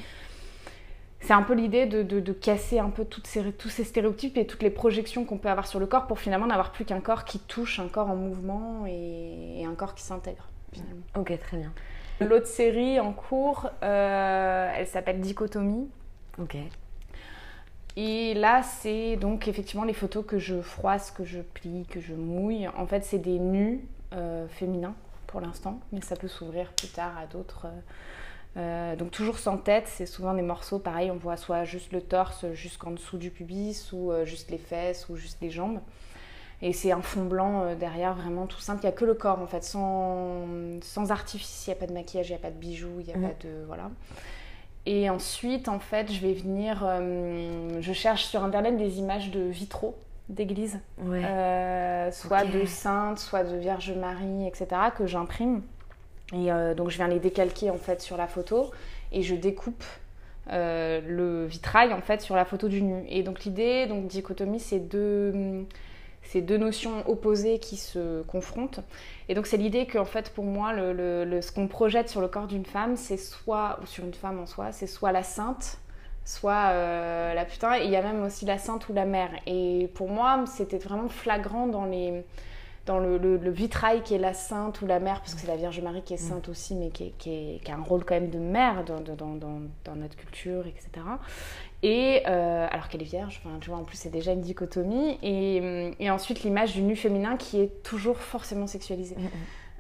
C'est 1.21 1.33
un 1.33 1.43
peu 1.43 1.55
l'idée 1.55 1.87
de, 1.87 2.05
de- 2.05 2.21
de 2.21 2.33
casser 2.33 2.79
un 2.79 2.91
peu 2.91 3.05
toutes 3.05 3.27
ces, 3.27 3.51
tous 3.53 3.69
ces 3.69 3.83
stéréotypes 3.83 4.37
et 4.39 4.47
toutes 4.47 4.63
les 4.63 4.71
projections 4.71 5.25
qu'on 5.25 5.39
peut 5.39 5.49
avoir 5.51 5.67
sur 5.67 5.81
le 5.81 5.87
corps 5.87 6.07
pour 6.07 6.21
finalement 6.21 6.47
n'avoir 6.47 6.71
plus 6.71 6.85
qu'un 6.85 7.01
corps 7.01 7.25
qui 7.25 7.41
touche, 7.41 7.81
un 7.81 7.89
corps 7.89 8.09
en 8.09 8.15
mouvement 8.15 8.85
et, 8.87 9.61
et 9.61 9.65
un 9.67 9.75
corps 9.75 9.97
qui 9.97 10.05
s'intègre. 10.05 10.47
Finalement. 10.73 11.03
Ok, 11.17 11.37
très 11.41 11.57
bien. 11.57 11.73
L'autre 12.21 12.49
série 12.49 12.99
en 12.99 13.13
cours, 13.13 13.71
euh, 13.83 14.73
elle 14.75 14.87
s'appelle 14.87 15.21
Dichotomie. 15.21 15.89
Ok. 16.41 16.57
Et 17.97 18.35
là, 18.35 18.63
c'est 18.63 19.17
donc 19.17 19.47
effectivement 19.47 19.85
les 19.85 19.93
photos 19.93 20.25
que 20.27 20.39
je 20.39 20.61
froisse, 20.61 21.11
que 21.11 21.25
je 21.25 21.41
plie, 21.41 21.87
que 21.89 22.01
je 22.01 22.15
mouille. 22.15 22.69
En 22.77 22.87
fait, 22.87 23.05
c'est 23.05 23.19
des 23.19 23.39
nus 23.39 23.85
euh, 24.13 24.49
féminins 24.49 24.95
pour 25.27 25.41
l'instant, 25.41 25.81
mais 25.93 26.01
ça 26.01 26.17
peut 26.17 26.29
s'ouvrir 26.29 26.73
plus 26.73 26.89
tard 26.89 27.17
à 27.19 27.27
d'autres. 27.27 27.67
euh, 28.57 28.97
donc 28.97 29.11
toujours 29.11 29.39
sans 29.39 29.59
tête, 29.59 29.87
c'est 29.87 30.07
souvent 30.07 30.35
des 30.35 30.43
morceaux 30.43 30.79
pareil, 30.79 31.11
on 31.11 31.17
voit 31.17 31.37
soit 31.37 31.65
juste 31.65 31.93
le 31.93 32.01
torse 32.01 32.47
jusqu'en 32.53 32.91
dessous 32.91 33.19
du 33.19 33.31
pubis, 33.31 33.93
ou 33.93 34.13
juste 34.25 34.51
les 34.51 34.59
fesses, 34.59 35.09
ou 35.09 35.17
juste 35.17 35.39
les 35.41 35.51
jambes. 35.51 35.81
Et 36.61 36.73
c'est 36.73 36.91
un 36.91 37.03
fond 37.03 37.25
blanc 37.25 37.63
euh, 37.63 37.75
derrière, 37.77 38.15
vraiment 38.15 38.47
tout 38.47 38.59
simple. 38.61 38.81
Il 38.83 38.87
n'y 38.87 38.93
a 38.93 38.97
que 38.97 39.05
le 39.05 39.15
corps 39.15 39.39
en 39.41 39.47
fait, 39.47 39.63
sans, 39.63 40.45
sans 40.83 41.11
artifice. 41.13 41.67
Il 41.67 41.71
n'y 41.71 41.77
a 41.77 41.81
pas 41.81 41.87
de 41.87 41.93
maquillage, 41.93 42.29
il 42.29 42.33
n'y 42.33 42.37
a 42.37 42.41
pas 42.41 42.51
de 42.51 42.57
bijoux, 42.59 42.99
il 43.01 43.07
n'y 43.07 43.13
a 43.13 43.17
Mhm. 43.17 43.29
pas 43.29 43.35
de. 43.45 43.65
Voilà. 43.67 43.91
Et 44.87 45.11
ensuite, 45.11 45.69
en 45.69 45.79
fait, 45.79 46.11
je 46.11 46.21
vais 46.21 46.33
venir. 46.33 46.81
euh, 46.85 47.79
je 47.81 47.93
cherche 47.93 48.25
sur 48.25 48.43
internet 48.43 48.77
des 48.77 48.99
images 48.99 49.31
de 49.31 49.41
vitraux 49.41 49.95
d'église, 50.29 50.81
Ouais. 51.03 51.25
euh, 51.25 52.11
soit 52.11 52.45
de 52.45 52.65
saintes, 52.67 53.19
soit 53.19 53.45
de 53.45 53.57
Vierge 53.57 53.93
Marie, 53.93 54.47
etc., 54.47 54.67
que 54.97 55.07
j'imprime. 55.07 55.63
Et 56.35 56.51
euh, 56.53 56.75
donc, 56.75 56.91
je 56.91 56.97
viens 56.97 57.09
les 57.09 57.21
décalquer 57.21 57.71
en 57.71 57.79
fait 57.79 58.01
sur 58.03 58.17
la 58.17 58.27
photo 58.27 58.71
et 59.13 59.23
je 59.23 59.35
découpe 59.35 59.85
le 60.51 61.47
vitrail 61.47 61.93
en 61.93 62.01
fait 62.01 62.21
sur 62.23 62.35
la 62.35 62.45
photo 62.45 62.69
du 62.69 62.83
nu. 62.83 63.05
Et 63.09 63.23
donc, 63.23 63.45
l'idée, 63.45 63.87
donc 63.87 64.07
dichotomie, 64.07 64.61
c'est 64.61 64.79
deux, 64.81 65.67
c'est 66.31 66.43
deux 66.43 66.59
notions 66.59 67.09
opposées 67.09 67.59
qui 67.59 67.79
se 67.79 68.21
confrontent. 68.25 68.81
Et 69.31 69.35
donc, 69.35 69.47
c'est 69.47 69.57
l'idée 69.57 69.87
que, 69.87 69.97
en 69.97 70.05
fait, 70.05 70.31
pour 70.35 70.45
moi, 70.45 70.75
ce 70.75 71.53
qu'on 71.53 71.69
projette 71.69 72.11
sur 72.11 72.21
le 72.21 72.29
corps 72.29 72.47
d'une 72.47 72.67
femme, 72.67 72.97
c'est 72.97 73.17
soit, 73.17 73.79
ou 73.83 73.87
sur 73.87 74.05
une 74.05 74.13
femme 74.13 74.39
en 74.39 74.45
soi, 74.45 74.71
c'est 74.73 74.87
soit 74.87 75.11
la 75.11 75.23
sainte, 75.23 75.79
soit 76.27 76.73
euh, 76.73 77.33
la 77.33 77.47
putain, 77.47 77.79
et 77.79 77.85
il 77.85 77.91
y 77.91 77.97
a 77.97 78.03
même 78.03 78.23
aussi 78.23 78.45
la 78.45 78.59
sainte 78.59 78.91
ou 78.91 78.93
la 78.93 79.07
mère. 79.07 79.31
Et 79.47 79.91
pour 79.95 80.11
moi, 80.11 80.45
c'était 80.47 80.77
vraiment 80.77 81.09
flagrant 81.09 81.67
dans 81.67 81.87
les 81.87 82.23
dans 82.85 83.01
le, 83.01 83.51
vitrail 83.51 84.03
qui 84.03 84.15
est 84.15 84.19
la 84.19 84.33
sainte 84.33 84.81
ou 84.81 84.87
la 84.87 84.99
mère, 84.99 85.21
parce 85.21 85.35
que 85.35 85.41
c'est 85.43 85.47
la 85.47 85.57
Vierge 85.57 85.79
Marie 85.83 86.01
qui 86.01 86.15
est 86.15 86.17
sainte 86.17 86.49
aussi, 86.49 86.75
mais 86.75 86.89
qui, 86.89 87.61
a 87.69 87.75
un 87.75 87.83
rôle 87.83 88.03
quand 88.03 88.15
même 88.15 88.31
de 88.31 88.39
mère 88.39 88.83
dans 88.83 89.95
notre 89.95 90.17
culture, 90.17 90.67
etc. 90.67 90.89
Et 91.85 92.23
euh, 92.27 92.67
alors 92.71 92.89
qu'elle 92.89 93.03
est 93.03 93.05
vierge, 93.05 93.41
enfin, 93.45 93.57
tu 93.61 93.71
vois, 93.71 93.79
en 93.79 93.85
plus 93.85 93.97
c'est 93.97 94.09
déjà 94.11 94.33
une 94.33 94.41
dichotomie. 94.41 95.19
Et, 95.23 95.93
et 96.01 96.11
ensuite 96.11 96.43
l'image 96.43 96.75
du 96.75 96.83
nu 96.83 96.97
féminin 96.97 97.37
qui 97.37 97.61
est 97.61 97.83
toujours 97.85 98.19
forcément 98.19 98.67
sexualisée. 98.67 99.17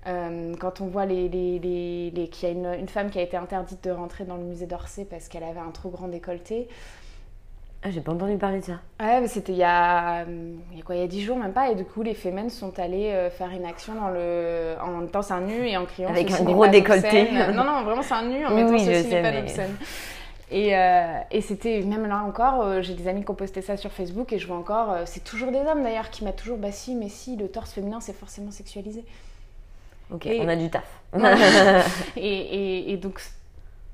Euh, 0.06 0.54
quand 0.60 0.80
on 0.80 0.86
voit 0.86 1.06
les, 1.06 1.28
les, 1.28 1.58
les- 1.58 2.10
les- 2.14 2.28
qu'il 2.28 2.48
y 2.48 2.52
a 2.52 2.54
une, 2.54 2.80
une 2.80 2.88
femme 2.88 3.10
qui 3.10 3.18
a 3.18 3.22
été 3.22 3.36
interdite 3.36 3.82
de 3.84 3.90
rentrer 3.90 4.24
dans 4.24 4.36
le 4.36 4.44
musée 4.44 4.66
d'Orsay 4.66 5.04
parce 5.04 5.28
qu'elle 5.28 5.42
avait 5.42 5.58
un 5.60 5.70
trop 5.72 5.90
grand 5.90 6.06
décolleté. 6.08 6.68
Ah, 7.82 7.90
j'ai 7.90 8.00
pas 8.00 8.12
entendu 8.12 8.36
parler 8.38 8.60
de 8.60 8.64
ça. 8.64 8.80
Ouais, 9.00 9.20
mais 9.20 9.28
c'était 9.28 9.52
il 9.52 9.58
y 9.58 9.62
a, 9.64 10.20
euh, 10.22 10.54
il 10.72 10.78
y 10.78 10.80
a 10.80 10.84
quoi, 10.84 10.94
il 10.94 11.00
y 11.00 11.04
a 11.04 11.06
10 11.08 11.22
jours 11.22 11.36
même 11.36 11.52
pas, 11.52 11.70
et 11.70 11.74
du 11.76 11.84
coup 11.84 12.02
les 12.02 12.14
Femen 12.14 12.48
sont 12.50 12.76
allés 12.78 13.10
euh, 13.10 13.28
faire 13.30 13.50
une 13.50 13.64
action 13.64 13.94
dans 13.94 14.08
le, 14.08 14.74
en 14.82 14.98
mettant 14.98 15.20
un 15.30 15.40
nu 15.42 15.66
et 15.68 15.76
en 15.76 15.84
criant 15.84 16.08
Avec 16.10 16.30
un 16.30 16.42
gros 16.42 16.66
décolleté. 16.68 17.28
Non, 17.54 17.64
non, 17.64 17.82
vraiment 17.84 18.02
c'est 18.02 18.14
un 18.14 18.22
nu 18.28 18.44
en 18.46 18.50
Oui, 18.54 18.62
mettant 18.64 18.72
oui, 18.74 18.80
ceci 18.84 19.08
n'est 19.08 19.22
pas 19.22 19.30
mais- 19.32 19.40
obscène. 19.42 19.76
Et, 20.50 20.74
euh, 20.76 21.20
et 21.30 21.42
c'était, 21.42 21.82
même 21.82 22.06
là 22.06 22.22
encore, 22.24 22.62
euh, 22.62 22.80
j'ai 22.82 22.94
des 22.94 23.06
amis 23.08 23.22
qui 23.24 23.30
ont 23.30 23.34
posté 23.34 23.60
ça 23.60 23.76
sur 23.76 23.92
Facebook 23.92 24.32
et 24.32 24.38
je 24.38 24.46
vois 24.46 24.56
encore, 24.56 24.90
euh, 24.92 25.02
c'est 25.04 25.22
toujours 25.22 25.50
des 25.52 25.58
hommes 25.58 25.82
d'ailleurs 25.82 26.08
qui 26.10 26.24
mettent 26.24 26.36
toujours, 26.36 26.56
bah 26.56 26.72
si, 26.72 26.94
mais 26.94 27.10
si, 27.10 27.36
le 27.36 27.48
torse 27.48 27.72
féminin 27.72 28.00
c'est 28.00 28.14
forcément 28.14 28.50
sexualisé. 28.50 29.04
Ok, 30.10 30.26
Et- 30.26 30.40
on 30.40 30.48
a 30.48 30.56
du 30.56 30.70
taf. 30.70 30.84
Et, 32.16 32.20
et- 32.22 32.92
et 32.92 32.96
donc, 32.96 33.20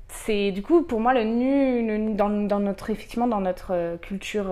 c'est 0.09 0.51
du 0.51 0.61
coup 0.63 0.83
pour 0.83 0.99
moi 1.01 1.13
le 1.13 1.23
nu, 1.23 1.85
le 1.87 2.13
dans, 2.15 2.29
dans 2.29 2.59
notre 2.59 2.89
effectivement 2.89 3.27
dans 3.27 3.41
notre 3.41 3.97
culture 3.97 4.47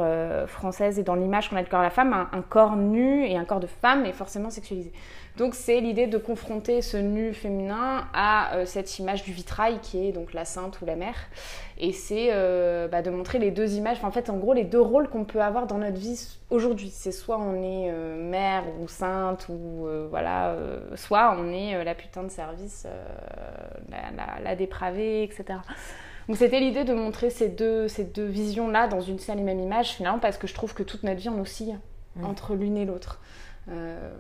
française 0.48 1.00
et 1.00 1.04
dans 1.04 1.16
l'image 1.16 1.50
qu'on 1.50 1.56
a 1.58 1.64
du 1.64 1.70
corps 1.70 1.80
de 1.80 1.86
la 1.86 1.90
femme, 1.90 2.14
un, 2.14 2.30
un 2.32 2.42
corps 2.42 2.76
nu 2.76 3.26
et 3.26 3.38
un 3.38 3.46
corps 3.46 3.60
de 3.62 3.68
femme 3.68 4.06
est 4.06 4.14
forcément 4.14 4.50
sexualisé. 4.50 4.92
Donc 5.38 5.56
c'est 5.56 5.80
l'idée 5.80 6.06
de 6.06 6.18
confronter 6.20 6.82
ce 6.84 6.96
nu 6.98 7.34
féminin 7.34 8.08
à 8.14 8.56
euh, 8.56 8.66
cette 8.66 9.00
image 9.00 9.24
du 9.24 9.32
vitrail 9.32 9.80
qui 9.82 10.08
est 10.08 10.12
donc 10.12 10.32
la 10.34 10.46
sainte 10.46 10.80
ou 10.82 10.86
la 10.86 10.96
mère, 10.96 11.16
et 11.80 11.92
c'est 11.92 12.28
euh, 12.32 12.88
bah, 12.88 13.02
de 13.02 13.10
montrer 13.10 13.40
les 13.40 13.50
deux 13.50 13.74
images. 13.74 13.98
Enfin, 13.98 14.10
en 14.10 14.12
fait, 14.12 14.30
en 14.30 14.38
gros, 14.38 14.54
les 14.54 14.64
deux 14.64 14.80
rôles 14.80 15.10
qu'on 15.10 15.26
peut 15.26 15.42
avoir 15.42 15.66
dans 15.66 15.80
notre 15.80 15.98
vie 15.98 16.20
aujourd'hui. 16.52 16.90
C'est 16.92 17.12
soit 17.12 17.40
on 17.40 17.56
est 17.64 17.90
euh, 17.92 18.16
mère 18.30 18.64
ou 18.80 18.88
sainte 18.88 19.48
ou 19.50 19.88
voilà, 20.10 20.56
soit 20.96 21.36
on 21.40 21.50
est 21.52 21.84
la 21.84 21.96
putain 21.96 22.22
de 22.24 22.30
service, 22.30 22.86
la, 23.90 24.12
la- 24.16 24.40
la 24.44 24.56
dépravée, 24.56 25.24
etc. 25.24 25.60
Donc 26.28 26.38
c'était 26.38 26.60
l'idée 26.60 26.84
de 26.84 26.94
montrer 26.94 27.30
ces 27.32 27.50
deux, 27.50 27.88
ces 27.88 28.04
deux 28.06 28.26
visions-là 28.28 28.88
dans 28.88 29.02
une 29.02 29.20
seule 29.20 29.40
et 29.40 29.44
même 29.44 29.60
image, 29.60 29.90
finalement, 29.96 30.20
parce 30.20 30.38
que 30.38 30.48
je 30.48 30.54
trouve 30.54 30.74
que 30.74 30.84
toute 30.84 31.04
notre 31.04 31.20
vie, 31.20 31.30
on 31.30 31.42
oscille 31.42 31.80
Mm. 32.16 32.26
entre 32.26 32.54
l'une 32.54 32.78
et 32.78 32.86
l'autre. 32.86 33.20
Euh, 33.72 34.12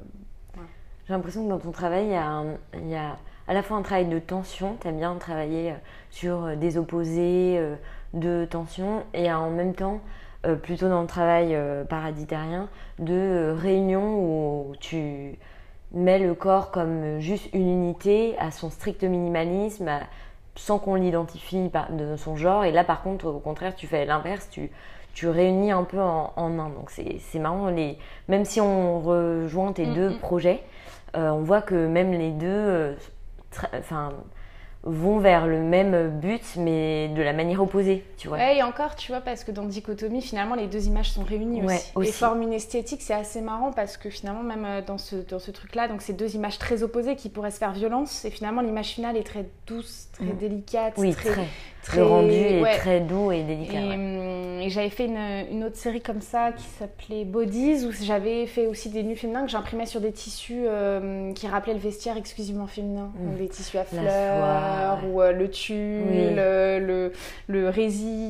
J'ai 1.14 1.18
l'impression 1.18 1.44
que 1.44 1.50
dans 1.50 1.60
ton 1.60 1.70
travail, 1.70 2.06
il 2.06 2.12
y, 2.12 2.16
a 2.16 2.26
un- 2.26 2.56
il 2.74 2.90
y 2.90 2.96
a 2.96 3.18
à 3.48 3.54
la 3.54 3.62
fois 3.62 3.78
un 3.78 3.84
travail 3.84 4.08
de 4.08 4.18
tension, 4.18 4.78
tu 4.82 4.88
aimes 4.88 4.98
bien 4.98 5.14
travailler 5.18 5.70
euh, 5.70 5.76
sur 6.10 6.44
euh, 6.44 6.56
des 6.56 6.76
opposés 6.80 7.56
euh, 7.60 7.76
de 8.16 8.46
tension, 8.50 9.04
et 9.14 9.32
en 9.32 9.52
même 9.52 9.76
temps, 9.76 10.00
plutôt 10.64 10.90
dans 10.90 11.02
le 11.02 11.08
travail 11.08 11.56
paraditérien, 11.88 12.68
de 12.98 13.56
réunion 13.56 14.16
où 14.18 14.74
tu 14.80 15.38
mets 15.94 16.18
le 16.20 16.34
corps 16.34 16.72
comme 16.72 17.20
juste 17.20 17.48
une 17.54 17.70
unité 17.70 18.36
à 18.40 18.50
son 18.50 18.72
strict 18.72 19.04
minimalisme, 19.04 19.88
à- 19.88 20.00
sans 20.56 20.80
qu'on 20.80 20.96
l'identifie 20.96 21.70
de 21.92 22.16
son 22.18 22.36
genre. 22.36 22.66
Et 22.66 22.72
là, 22.72 22.84
par 22.84 23.04
contre, 23.04 23.28
au 23.28 23.40
contraire, 23.40 23.76
tu 23.76 23.86
fais 23.88 24.06
l'inverse, 24.06 24.50
tu, 24.52 24.70
tu 25.14 25.28
réunis 25.30 25.72
un 25.72 25.84
peu 25.84 26.02
en, 26.02 26.34
en 26.36 26.58
un. 26.60 26.70
Donc 26.70 26.90
c'est 26.90 27.18
c'est 27.20 27.40
marrant, 27.40 27.68
les, 27.70 28.00
même 28.28 28.46
si 28.46 28.60
on 28.60 29.00
rejoint 29.00 29.74
tes 29.74 29.86
Mm, 29.86 29.94
deux 29.94 30.10
mm. 30.10 30.18
projets, 30.20 30.64
euh, 31.16 31.30
on 31.30 31.42
voit 31.44 31.62
que 31.62 31.88
même 31.88 32.12
les 32.12 32.32
deux 32.32 32.48
euh, 32.48 32.94
enfin, 33.78 34.14
vont 34.86 35.20
vers 35.20 35.48
le 35.48 35.60
même 35.60 36.20
but, 36.20 36.44
mais 36.58 37.08
de 37.16 37.22
la 37.22 37.32
manière 37.32 37.62
opposée, 37.62 38.04
tu 38.18 38.28
vois. 38.28 38.38
Ouais, 38.38 38.58
et 38.58 38.64
encore, 38.64 38.96
tu 38.96 39.12
vois, 39.14 39.22
parce 39.22 39.46
que 39.46 39.52
dans 39.52 39.64
Dichotomie, 39.64 40.22
finalement, 40.22 40.56
les 40.56 40.68
deux 40.68 40.88
images 40.88 41.12
sont 41.12 41.24
réunies 41.24 41.62
Ouais, 41.62 41.76
aussi. 41.76 41.92
aussi. 41.96 42.10
Et 42.10 42.12
forment 42.12 42.42
une 42.42 42.52
esthétique, 42.54 43.02
c'est 43.02 43.14
assez 43.14 43.40
marrant 43.40 43.72
parce 43.72 43.96
que 43.96 44.10
finalement, 44.10 44.44
même 44.44 44.66
euh, 44.66 44.82
dans 44.82 44.98
ce, 44.98 45.16
dans 45.16 45.40
ce 45.40 45.52
truc-là, 45.52 45.88
donc 45.88 46.02
ces 46.02 46.12
deux 46.14 46.36
images 46.36 46.60
très 46.60 46.84
opposées 46.84 47.16
qui 47.16 47.30
pourraient 47.30 47.52
se 47.52 47.60
faire 47.60 47.72
violence, 47.72 48.26
et 48.26 48.30
finalement, 48.30 48.62
l'image 48.62 48.88
finale 48.90 49.16
est 49.16 49.24
très 49.24 49.46
douce, 49.68 50.10
très 50.12 50.26
Mm. 50.26 50.38
délicate, 50.38 50.94
Oui, 50.98 51.14
très, 51.14 51.30
très. 51.30 51.48
Très- 51.84 51.98
Le 51.98 52.06
rendu 52.06 52.34
est 52.34 52.62
ouais. 52.62 52.78
très 52.78 53.00
doux 53.02 53.32
et 53.32 53.44
délicat. 53.44 53.80
Et, 53.80 53.88
ouais. 53.90 53.96
hum, 53.96 54.60
et 54.62 54.70
j'avais 54.70 54.90
fait 54.90 55.06
une, 55.06 55.18
une 55.52 55.64
autre 55.66 55.76
série 55.76 56.02
comme 56.02 56.22
ça 56.22 56.52
qui 56.54 56.64
s'appelait 56.64 57.26
Bodies, 57.26 57.86
où 57.86 57.92
j'avais 57.92 58.46
fait 58.48 58.66
aussi 58.66 58.90
des 58.90 59.04
nus 59.04 59.16
féminins 59.18 59.44
que 59.46 59.52
j'imprimais 59.52 59.86
sur 59.86 60.00
des 60.02 60.12
tissus 60.14 60.64
euh, 60.66 61.34
qui 61.34 61.48
rappelaient 61.48 61.74
le 61.74 61.80
vestiaire 61.80 62.16
exclusivement 62.18 62.68
féminin. 62.68 63.12
Mm. 63.20 63.26
Donc 63.26 63.38
des 63.38 63.50
tissus 63.50 63.78
à 63.78 63.84
fleurs, 63.84 64.04
soie, 64.04 65.08
ou 65.10 65.22
euh, 65.22 65.32
le 65.34 65.50
tulle, 65.50 66.04
Oui. 66.10 66.34
le, 66.36 67.12
le, 67.48 67.70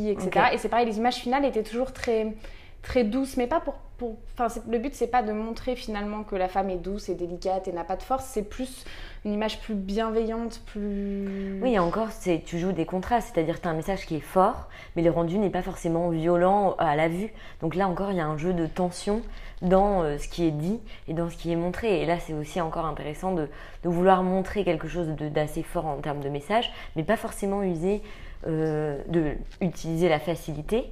etc. 0.10 0.46
Et 0.54 0.58
c'est 0.58 0.70
pareil, 0.70 0.86
les 0.88 0.98
images 0.98 1.16
finales 1.16 1.46
étaient 1.46 1.64
toujours 1.64 1.92
très, 1.94 2.34
très 2.82 3.04
douces, 3.04 3.38
mais 3.38 3.48
pas 3.48 3.60
pour. 3.60 3.76
pour 3.98 4.18
enfin, 4.38 4.48
le 4.68 4.78
but, 4.80 4.94
c'est 4.96 5.08
pas 5.08 5.22
de 5.24 5.32
montrer 5.32 5.76
finalement 5.76 6.24
que 6.24 6.36
la 6.36 6.48
femme 6.48 6.70
est 6.70 6.78
douce 6.78 7.10
et 7.10 7.16
délicate 7.16 7.68
et 7.68 7.72
n'a 7.72 7.84
pas 7.84 7.96
de 7.96 8.04
force, 8.04 8.26
c'est 8.26 8.42
plus 8.50 8.86
une 9.26 9.34
image 9.34 9.62
plus 9.62 9.76
bienveillante, 9.76 10.62
plus. 10.66 11.62
Oui, 11.62 11.80
encore, 11.80 12.10
c'est 12.12 12.44
tu 12.46 12.60
joues 12.60 12.74
des 12.74 12.86
contrastes, 12.86 13.32
c'est-à-dire 13.34 13.62
tu 13.62 13.68
as 13.68 13.72
un 13.72 13.76
message 13.76 14.06
qui 14.06 14.16
est 14.16 14.22
fort, 14.22 14.68
mais 14.96 15.02
le 15.02 15.12
rendu 15.12 15.38
n'est 15.38 15.50
pas 15.50 15.62
forcément 15.62 16.10
violent 16.10 16.76
à 16.78 16.96
la 16.96 17.08
vue. 17.08 17.32
Donc 17.62 17.76
là 17.76 17.88
encore, 17.88 18.12
il 18.12 18.18
y 18.18 18.22
a 18.22 18.26
un 18.26 18.38
jeu 18.38 18.54
de 18.54 18.66
tension 18.66 19.22
dans 19.62 20.04
euh, 20.04 20.18
ce 20.18 20.28
qui 20.28 20.46
est 20.46 20.52
dit 20.52 20.80
et 21.08 21.14
dans 21.14 21.30
ce 21.30 21.38
qui 21.38 21.52
est 21.52 21.56
montré. 21.56 22.02
Et 22.02 22.06
là, 22.06 22.20
c'est 22.20 22.34
aussi 22.34 22.60
encore 22.60 22.86
intéressant 22.86 23.34
de, 23.34 23.48
vouloir 23.86 24.24
montrer 24.24 24.66
quelque 24.66 24.88
chose 24.88 25.08
d'assez 25.10 25.64
fort 25.64 25.86
en 25.86 25.98
termes 25.98 26.22
de 26.22 26.30
message, 26.30 26.72
mais 26.96 27.04
pas 27.04 27.18
forcément 27.18 27.64
user, 27.64 28.02
euh, 28.48 29.02
de 29.08 29.34
utiliser 29.62 30.10
la 30.10 30.20
facilité 30.20 30.92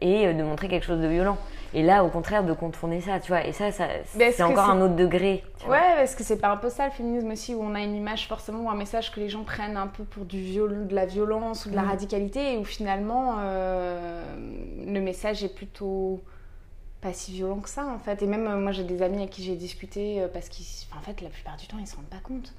et 0.00 0.26
euh, 0.26 0.32
de 0.34 0.42
montrer 0.42 0.68
quelque 0.68 0.84
chose 0.84 1.00
de 1.00 1.06
violent. 1.06 1.36
Et 1.74 1.82
là, 1.82 2.02
au 2.02 2.08
contraire, 2.08 2.44
de 2.44 2.54
contourner 2.54 3.00
ça, 3.02 3.20
tu 3.20 3.28
vois. 3.28 3.46
Et 3.46 3.52
ça, 3.52 3.70
ça 3.72 3.88
c'est 4.14 4.42
encore 4.42 4.70
un 4.70 4.80
autre 4.80 4.96
degré. 4.96 5.44
tu 5.58 5.66
vois. 5.66 5.76
Ouais, 5.76 5.94
parce 5.96 6.14
que 6.14 6.22
c'est 6.24 6.38
pas 6.38 6.48
un 6.48 6.56
peu 6.56 6.70
ça 6.70 6.86
le 6.86 6.90
féminisme 6.92 7.30
aussi, 7.30 7.54
où 7.54 7.62
on 7.62 7.74
a 7.74 7.80
une 7.80 7.94
image 7.94 8.26
forcément 8.26 8.60
ou 8.64 8.70
un 8.70 8.74
message 8.74 9.12
que 9.12 9.20
les 9.20 9.28
gens 9.28 9.42
prennent 9.44 9.76
un 9.76 9.86
peu 9.86 10.04
pour 10.04 10.24
du 10.24 10.40
viol, 10.40 10.86
de 10.86 10.94
la 10.94 11.04
violence 11.04 11.66
ou 11.66 11.70
de 11.70 11.76
la 11.76 11.82
Mm. 11.82 11.88
radicalité, 11.88 12.54
et 12.54 12.56
où 12.56 12.64
finalement 12.64 13.36
euh, 13.40 14.22
le 14.86 15.00
message 15.00 15.44
est 15.44 15.54
plutôt 15.54 16.22
pas 17.02 17.12
si 17.12 17.32
violent 17.32 17.60
que 17.60 17.68
ça 17.68 17.86
en 17.86 17.98
fait. 17.98 18.22
Et 18.22 18.26
même 18.26 18.46
euh, 18.46 18.56
moi 18.56 18.72
j'ai 18.72 18.84
des 18.84 19.02
amis 19.02 19.18
avec 19.18 19.30
qui 19.30 19.42
j'ai 19.42 19.54
discuté 19.56 20.24
parce 20.32 20.48
qu'en 20.48 21.00
fait 21.00 21.20
la 21.20 21.28
plupart 21.28 21.56
du 21.58 21.66
temps 21.66 21.76
ils 21.78 21.86
se 21.86 21.96
rendent 21.96 22.06
pas 22.06 22.16
compte. 22.22 22.54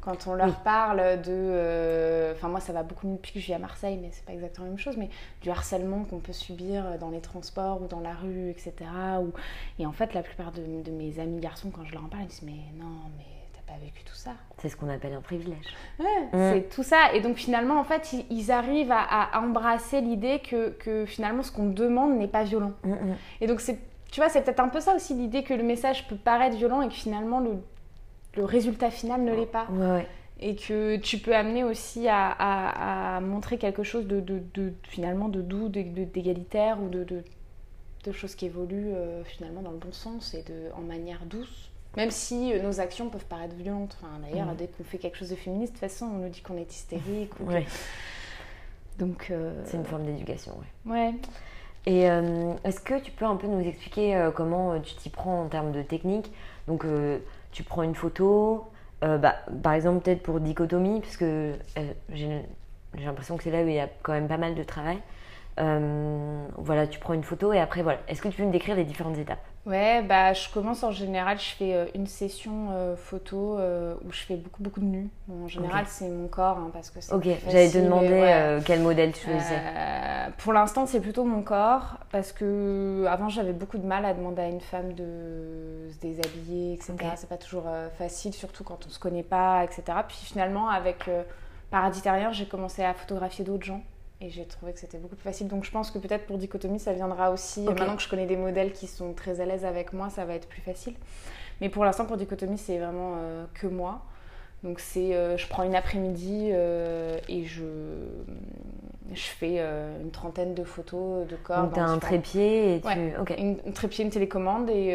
Quand 0.00 0.26
on 0.26 0.34
leur 0.34 0.46
Oui. 0.46 0.52
parle 0.64 0.98
de. 1.22 1.30
euh, 1.30 2.32
Enfin, 2.34 2.48
moi, 2.48 2.60
ça 2.60 2.72
va 2.72 2.82
beaucoup 2.82 3.06
mieux 3.06 3.16
depuis 3.16 3.32
que 3.32 3.40
je 3.40 3.46
vis 3.46 3.54
à 3.54 3.58
Marseille, 3.58 3.98
mais 4.00 4.08
c'est 4.12 4.24
pas 4.24 4.32
exactement 4.32 4.64
la 4.66 4.70
même 4.70 4.78
chose. 4.78 4.96
Mais 4.96 5.08
du 5.42 5.50
harcèlement 5.50 6.04
qu'on 6.04 6.18
peut 6.18 6.32
subir 6.32 6.98
dans 6.98 7.10
les 7.10 7.20
transports 7.20 7.82
ou 7.82 7.86
dans 7.86 8.00
la 8.00 8.14
rue, 8.14 8.50
etc. 8.50 8.72
Ou... 9.20 9.32
Et 9.78 9.86
en 9.86 9.92
fait, 9.92 10.14
la 10.14 10.22
plupart 10.22 10.52
de, 10.52 10.82
de 10.82 10.90
mes 10.90 11.18
amis 11.18 11.40
garçons, 11.40 11.70
quand 11.70 11.84
je 11.84 11.92
leur 11.92 12.04
en 12.04 12.08
parle, 12.08 12.24
ils 12.24 12.28
disent 12.28 12.42
Mais 12.42 12.52
non, 12.78 12.86
mais 13.16 13.24
t'as 13.54 13.72
pas 13.72 13.78
vécu 13.78 14.02
tout 14.04 14.14
ça. 14.14 14.32
C'est 14.58 14.68
ce 14.68 14.76
qu'on 14.76 14.88
appelle 14.88 15.12
un 15.14 15.20
privilège. 15.20 15.66
Ouais, 15.98 16.06
Mm. 16.32 16.52
c'est 16.52 16.68
tout 16.74 16.82
ça. 16.82 17.12
Et 17.14 17.20
donc, 17.20 17.36
finalement, 17.36 17.78
en 17.78 17.84
fait, 17.84 18.12
ils, 18.12 18.26
ils 18.30 18.50
arrivent 18.50 18.92
à, 18.92 19.02
à 19.02 19.40
embrasser 19.40 20.00
l'idée 20.00 20.40
que, 20.40 20.70
que 20.70 21.04
finalement, 21.06 21.42
ce 21.42 21.52
qu'on 21.52 21.68
demande 21.68 22.16
n'est 22.18 22.28
pas 22.28 22.44
violent. 22.44 22.72
Mm, 22.84 22.92
mm. 22.92 23.16
Et 23.42 23.46
donc, 23.46 23.60
c'est, 23.60 23.78
tu 24.10 24.20
vois, 24.20 24.28
c'est 24.28 24.42
peut-être 24.42 24.60
un 24.60 24.68
peu 24.68 24.80
ça 24.80 24.94
aussi 24.94 25.14
l'idée 25.14 25.42
que 25.42 25.52
le 25.54 25.62
message 25.62 26.06
peut 26.08 26.16
paraître 26.16 26.56
violent 26.56 26.80
et 26.82 26.88
que 26.88 26.94
finalement, 26.94 27.40
le, 27.40 27.50
le 28.36 28.44
résultat 28.44 28.90
final 28.90 29.22
ne 29.22 29.34
l'est 29.34 29.46
pas. 29.46 29.66
Ouais, 29.70 29.86
ouais. 29.90 30.06
Et 30.40 30.54
que 30.54 30.96
tu 30.96 31.18
peux 31.18 31.34
amener 31.34 31.64
aussi 31.64 32.08
à, 32.08 32.28
à- 32.30 33.16
à 33.16 33.20
montrer 33.20 33.56
quelque 33.58 33.82
chose 33.82 34.06
de, 34.06 34.20
de- 34.20 34.42
de- 34.54 34.74
finalement 34.82 35.28
de 35.30 35.40
doux, 35.40 35.68
d'égalitaire 35.70 36.78
ou 36.82 36.88
de, 36.88 37.04
choses 38.12 38.34
qui 38.36 38.46
évoluent 38.46 38.92
euh, 38.94 39.24
finalement 39.24 39.62
dans 39.62 39.72
le 39.72 39.78
bon 39.78 39.92
sens 39.92 40.32
et 40.34 40.42
de, 40.42 40.70
en 40.76 40.82
manière 40.82 41.24
douce. 41.26 41.70
Même 41.96 42.10
si 42.10 42.52
euh, 42.52 42.62
nos 42.62 42.78
actions 42.80 43.08
peuvent 43.08 43.24
paraître 43.24 43.54
violentes. 43.56 43.96
Enfin, 44.00 44.12
d'ailleurs, 44.22 44.46
Mhm. 44.48 44.56
dès 44.56 44.66
qu'on 44.68 44.84
fait 44.84 44.98
quelque 44.98 45.16
chose 45.16 45.30
de 45.30 45.34
féministe, 45.34 45.72
de 45.72 45.78
toute 45.80 45.88
façon, 45.90 46.04
on 46.06 46.18
nous 46.18 46.28
dit 46.28 46.40
qu'on 46.42 46.56
est 46.58 46.70
hystérique. 46.70 47.32
ou 47.40 47.46
que- 47.46 47.52
Ouais. 47.52 47.66
Donc, 48.98 49.28
euh, 49.30 49.52
C'est 49.64 49.76
une 49.76 49.84
forme 49.84 50.04
d'éducation, 50.04 50.52
ouais. 50.86 50.92
ouais. 50.92 51.14
Et 51.86 52.10
euh, 52.10 52.54
est-ce 52.64 52.80
que 52.80 52.98
tu 52.98 53.12
peux 53.12 53.24
un 53.24 53.36
peu 53.36 53.46
nous 53.46 53.60
expliquer 53.60 54.16
euh, 54.16 54.30
comment 54.32 54.72
euh, 54.72 54.80
tu 54.80 54.94
t'y 54.96 55.08
prends 55.08 55.42
en 55.42 55.46
termes 55.46 55.70
de 55.70 55.82
technique? 55.82 56.32
Donc, 56.66 56.84
tu 57.52 57.62
prends 57.62 57.84
une 57.84 57.94
photo, 57.94 58.64
bah, 59.00 59.36
par 59.62 59.74
exemple, 59.74 60.02
peut-être 60.02 60.22
pour 60.24 60.40
dichotomie, 60.40 61.00
parce 61.00 61.16
que 61.16 61.54
j'ai 62.12 62.42
l'impression 62.98 63.36
que 63.36 63.44
c'est 63.44 63.52
là 63.52 63.62
où 63.62 63.68
il 63.68 63.74
y 63.74 63.78
a 63.78 63.88
quand 64.02 64.12
même 64.12 64.26
pas 64.26 64.36
mal 64.36 64.56
de 64.56 64.64
travail. 64.64 64.98
Euh, 65.58 66.46
voilà, 66.58 66.86
tu 66.86 66.98
prends 66.98 67.14
une 67.14 67.24
photo 67.24 67.52
et 67.52 67.58
après, 67.58 67.82
voilà. 67.82 67.98
Est-ce 68.08 68.20
que 68.20 68.28
tu 68.28 68.36
peux 68.36 68.44
me 68.44 68.52
décrire 68.52 68.76
les 68.76 68.84
différentes 68.84 69.16
étapes? 69.18 69.38
Ouais, 69.64 70.00
bah 70.02 70.32
je 70.32 70.48
commence 70.50 70.84
en 70.84 70.92
général, 70.92 71.40
je 71.40 71.56
fais 71.56 71.74
euh, 71.74 71.86
une 71.96 72.06
session 72.06 72.68
euh, 72.70 72.94
photo 72.94 73.58
euh, 73.58 73.96
où 74.04 74.12
je 74.12 74.20
fais 74.20 74.36
beaucoup 74.36 74.62
beaucoup 74.62 74.78
de 74.78 74.84
nus. 74.84 75.08
Bon, 75.26 75.44
en 75.44 75.48
général, 75.48 75.86
c'est 75.88 76.08
mon 76.08 76.28
corps 76.28 76.58
hein, 76.58 76.70
parce 76.72 76.90
que 76.90 77.00
c'est 77.00 77.12
Ok, 77.12 77.26
j'allais 77.48 77.70
te 77.70 77.78
demander 77.78 78.08
ouais. 78.12 78.32
euh, 78.32 78.60
quel 78.64 78.80
modèle 78.80 79.12
tu. 79.12 79.28
Euh, 79.28 80.28
pour 80.38 80.52
l'instant, 80.52 80.86
c'est 80.86 81.00
plutôt 81.00 81.24
mon 81.24 81.42
corps 81.42 81.98
parce 82.12 82.30
que 82.30 83.06
avant 83.08 83.28
j'avais 83.28 83.52
beaucoup 83.52 83.78
de 83.78 83.86
mal 83.86 84.04
à 84.04 84.14
demander 84.14 84.42
à 84.42 84.48
une 84.48 84.60
femme 84.60 84.92
de 84.92 85.88
se 85.90 85.98
déshabiller, 85.98 86.74
etc. 86.74 86.94
C'est 87.16 87.28
pas 87.28 87.38
toujours 87.38 87.64
facile, 87.98 88.34
surtout 88.34 88.62
quand 88.62 88.86
on 88.86 88.90
se 88.90 89.00
connaît 89.00 89.24
pas, 89.24 89.64
etc. 89.64 89.82
Puis 90.06 90.18
finalement, 90.22 90.68
avec 90.68 91.10
Paraditérien, 91.72 92.30
j'ai 92.30 92.46
commencé 92.46 92.84
à 92.84 92.94
photographier 92.94 93.44
d'autres 93.44 93.64
gens. 93.66 93.82
Et 94.20 94.30
j'ai 94.30 94.46
trouvé 94.46 94.72
que 94.72 94.80
c'était 94.80 94.98
beaucoup 94.98 95.14
plus 95.14 95.24
facile. 95.24 95.46
Donc 95.46 95.64
je 95.64 95.70
pense 95.70 95.90
que 95.90 95.98
peut-être 95.98 96.26
pour 96.26 96.38
Dichotomie, 96.38 96.80
ça 96.80 96.92
viendra 96.92 97.30
aussi. 97.30 97.60
Maintenant 97.60 97.96
que 97.96 98.02
je 98.02 98.08
connais 98.08 98.26
des 98.26 98.36
modèles 98.36 98.72
qui 98.72 98.86
sont 98.86 99.12
très 99.12 99.40
à 99.40 99.46
l'aise 99.46 99.64
avec 99.64 99.92
moi, 99.92 100.08
ça 100.08 100.24
va 100.24 100.34
être 100.34 100.48
plus 100.48 100.62
facile. 100.62 100.94
Mais 101.60 101.68
pour 101.68 101.84
l'instant, 101.84 102.06
pour 102.06 102.16
Dichotomie, 102.16 102.58
c'est 102.58 102.78
vraiment 102.78 103.16
euh, 103.18 103.44
que 103.54 103.66
moi. 103.66 104.02
Donc 104.62 104.80
c'est, 104.80 105.14
euh, 105.14 105.36
je 105.36 105.46
prends 105.48 105.64
une 105.64 105.74
après-midi 105.74 106.48
euh, 106.50 107.18
et 107.28 107.44
je, 107.44 107.64
je 109.12 109.22
fais 109.22 109.58
une 110.00 110.10
trentaine 110.10 110.54
de 110.54 110.64
photos 110.64 111.28
de 111.28 111.36
corps. 111.36 111.64
Donc 111.64 111.74
t'as 111.74 111.84
un 111.84 111.98
trépied 111.98 112.76
et 112.76 112.80
tu. 112.80 112.86
Ouais. 112.86 113.14
Ok. 113.20 113.34
Une, 113.36 113.58
une 113.66 113.72
trépied, 113.74 114.02
une 114.02 114.10
télécommande 114.10 114.70
et, 114.70 114.92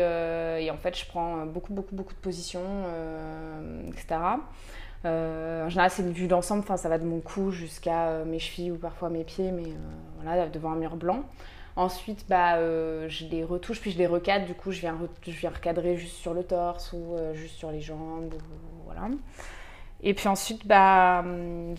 et 0.60 0.72
en 0.72 0.78
fait 0.78 0.98
je 0.98 1.06
prends 1.06 1.46
beaucoup 1.46 1.74
beaucoup 1.74 1.94
beaucoup 1.94 2.14
de 2.14 2.20
positions, 2.20 2.66
etc. 3.88 4.20
Euh, 5.04 5.66
en 5.66 5.70
général 5.70 5.90
c'est 5.90 6.04
une 6.04 6.12
vue 6.12 6.28
d'ensemble, 6.28 6.62
enfin 6.62 6.78
ça 6.78 6.88
va 6.90 7.00
de 7.00 7.06
mon 7.06 7.20
cou 7.22 7.50
jusqu'à 7.52 8.08
euh, 8.10 8.26
mes 8.26 8.38
chevilles 8.38 8.72
ou 8.72 8.78
parfois 8.78 9.10
mes 9.10 9.24
pieds, 9.24 9.52
mais 9.52 9.64
euh, 9.64 9.76
voilà 10.22 10.48
devant 10.48 10.72
un 10.72 10.76
mur 10.76 10.96
blanc. 10.96 11.24
Ensuite 11.76 12.26
bah 12.30 12.58
euh, 12.58 13.08
je 13.10 13.26
les 13.26 13.44
retouche 13.44 13.82
puis 13.82 13.92
je 13.92 13.98
les 13.98 14.06
recadre, 14.08 14.46
du 14.46 14.54
coup 14.54 14.72
je 14.72 14.80
viens, 14.82 14.96
je 15.24 15.32
viens 15.32 15.50
recadrer 15.50 15.98
juste 15.98 16.18
sur 16.18 16.34
le 16.36 16.44
torse 16.44 16.94
ou 16.94 17.16
euh, 17.16 17.34
juste 17.34 17.56
sur 17.56 17.72
les 17.72 17.82
jambes, 17.82 18.34
ou- 18.36 18.84
voilà. 18.86 19.10
Et 20.04 20.14
puis 20.14 20.28
ensuite 20.28 20.68
bah 20.68 21.22
hum, 21.26 21.76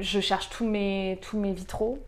je 0.00 0.20
cherche 0.20 0.48
tous 0.50 0.66
mes 0.66 1.18
tous 1.22 1.38
mes 1.38 1.52
vitraux. 1.52 1.98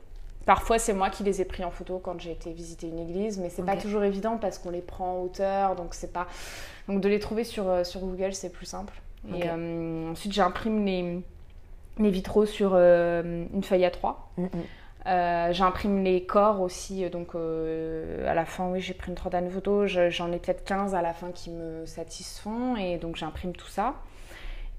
Parfois, 0.47 0.79
c'est 0.79 0.93
moi 0.93 1.11
qui 1.11 1.25
les 1.25 1.41
ai 1.41 1.45
pris 1.45 1.65
en 1.65 1.73
photo 1.73 1.99
quand 1.99 2.21
j'ai 2.21 2.31
été 2.31 2.53
visiter 2.53 2.87
une 2.87 3.01
église, 3.01 3.37
mais 3.41 3.51
c'est 3.51 3.65
pas 3.65 3.75
Ok. 3.75 3.81
toujours 3.83 4.05
évident 4.05 4.39
parce 4.39 4.59
qu'on 4.59 4.71
les 4.71 4.81
prend 4.81 5.15
en 5.19 5.23
hauteur, 5.23 5.75
donc 5.75 5.93
c'est 5.93 6.13
pas. 6.13 6.29
Donc 6.87 7.01
de 7.01 7.09
les 7.09 7.19
trouver 7.19 7.43
sur, 7.43 7.85
sur 7.85 7.99
Google, 8.01 8.33
c'est 8.33 8.51
plus 8.51 8.65
simple. 8.67 8.95
Et 9.35 9.43
euh, 9.49 10.11
ensuite, 10.13 10.33
j'imprime 10.33 10.85
les, 10.85 11.21
les 11.99 12.11
vitraux 12.11 12.47
sur 12.47 12.73
euh, 12.75 13.45
une 13.53 13.63
feuille 13.65 13.83
A3. 13.85 14.15
Mm, 14.37 14.43
mm. 14.45 14.49
Euh, 15.09 15.53
j'imprime 15.53 16.03
les 16.03 16.25
corps 16.25 16.61
aussi, 16.61 17.09
donc 17.11 17.35
à 17.37 18.35
la 18.35 18.45
fin, 18.45 18.71
oui, 18.71 18.81
j'ai 18.81 18.95
pris 18.95 19.11
une 19.11 19.15
trentaine 19.17 19.47
de 19.47 19.51
photos. 19.51 19.89
Je- 19.89 20.11
J'en 20.11 20.33
ai 20.33 20.39
peut-être 20.39 20.65
15 20.65 20.95
à 20.95 21.03
la 21.03 21.13
fin 21.13 21.31
qui 21.31 21.51
me 21.51 21.87
satisfont, 21.87 22.75
et 22.77 22.99
donc 22.99 23.17
j'imprime 23.17 23.53
tout 23.53 23.69
ça. 23.69 23.95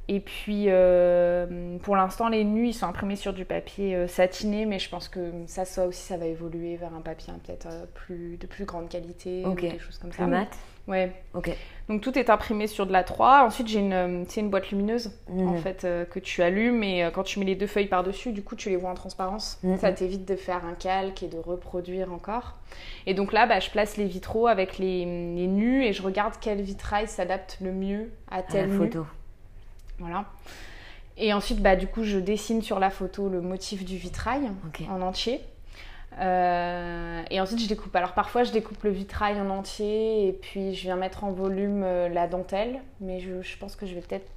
Et 0.10 0.22
puis, 0.22 0.66
euh, 0.68 1.78
pour 1.80 1.98
l'instant, 1.98 2.30
les 2.30 2.46
nus, 2.46 2.68
ils 2.70 2.74
sont 2.74 2.86
imprimés 2.88 3.18
sur 3.18 3.34
du 3.34 3.44
papier 3.44 3.94
euh, 3.94 4.08
satiné, 4.08 4.66
mais 4.66 4.80
je 4.80 4.90
pense 4.90 5.10
que 5.10 5.32
ça, 5.48 5.66
ça 5.66 5.86
aussi, 5.86 6.02
ça 6.02 6.16
va 6.16 6.26
évoluer 6.28 6.78
vers 6.78 6.94
un 6.96 7.02
papier 7.02 7.34
hein, 7.34 7.40
peut-être 7.46 7.68
euh, 7.70 7.86
plus, 7.94 8.38
de 8.38 8.48
plus 8.48 8.64
grande 8.64 8.88
qualité, 8.88 9.44
Ok. 9.46 9.64
ou 9.64 9.68
des 9.70 9.80
choses 9.80 9.98
comme 9.98 10.12
Plus 10.12 10.20
ça. 10.24 10.28
mat? 10.28 10.48
Ouais. 10.88 11.12
Ok. 11.34 11.52
Donc 11.90 12.02
tout 12.02 12.18
est 12.18 12.30
imprimé 12.30 12.68
sur 12.68 12.86
de 12.86 12.92
la 12.94 13.04
3. 13.04 13.44
Ensuite, 13.46 13.68
j'ai 13.68 13.80
une, 13.80 13.94
euh, 13.94 14.24
c'est 14.28 14.42
une 14.42 14.50
boîte 14.50 14.70
lumineuse 14.72 15.12
en 15.30 15.34
Mhm. 15.54 15.58
fait 15.60 15.84
euh, 15.84 16.06
que 16.06 16.20
tu 16.20 16.42
allumes 16.42 16.84
et 16.84 17.04
euh, 17.04 17.12
quand 17.12 17.24
tu 17.24 17.40
mets 17.40 17.46
les 17.46 17.56
deux 17.56 17.68
feuilles 17.68 17.88
par-dessus, 17.88 18.32
du 18.32 18.42
coup, 18.44 18.56
tu 18.56 18.70
les 18.70 18.76
vois 18.78 18.90
en 18.90 18.94
transparence. 18.94 19.60
Mhm. 19.64 19.78
Ça 19.78 19.92
t'évite 19.92 20.26
de 20.26 20.36
faire 20.36 20.66
un 20.66 20.74
calque 20.76 21.24
et 21.24 21.28
de 21.28 21.38
reproduire 21.38 22.12
encore. 22.14 22.56
Et 23.06 23.14
donc 23.14 23.34
là, 23.34 23.46
bah, 23.48 23.60
je 23.60 23.70
place 23.70 23.98
les 23.98 24.06
vitraux 24.06 24.48
avec 24.48 24.78
les, 24.78 25.06
les 25.06 25.48
nus 25.48 25.84
et 25.86 25.94
je 25.94 26.02
regarde 26.02 26.34
quel 26.42 26.62
vitrail 26.62 27.08
s'adapte 27.08 27.58
le 27.62 27.72
mieux 27.72 28.10
à 28.30 28.36
À 28.36 28.38
la 28.38 28.44
telle 28.44 28.70
nu. 28.70 28.78
photo. 28.78 29.06
Voilà. 30.00 30.26
Et 31.18 31.34
ensuite, 31.34 31.62
bah, 31.62 31.76
du 31.76 31.88
coup, 31.88 32.04
je 32.04 32.20
dessine 32.20 32.62
sur 32.62 32.80
la 32.80 32.90
photo 32.92 33.28
le 33.28 33.42
motif 33.42 33.84
du 33.84 33.98
vitrail 33.98 34.50
en 34.90 35.02
entier. 35.02 35.42
Euh, 36.20 37.22
et 37.30 37.40
ensuite, 37.40 37.62
je 37.62 37.68
découpe. 37.68 37.96
Alors, 37.96 38.14
parfois, 38.14 38.44
je 38.44 38.52
découpe 38.52 38.84
le 38.84 38.90
vitrail 38.90 39.40
en 39.40 39.50
entier 39.50 40.28
et 40.28 40.34
puis 40.34 40.74
je 40.74 40.82
viens 40.84 40.96
mettre 40.96 41.24
en 41.24 41.32
volume 41.32 41.84
euh, 41.84 42.10
la 42.10 42.28
dentelle. 42.28 42.82
Mais 43.02 43.20
je, 43.20 43.58
pense 43.58 43.76
que 43.76 43.86
je 43.86 43.94
vais 43.94 44.02
peut-être 44.02 44.30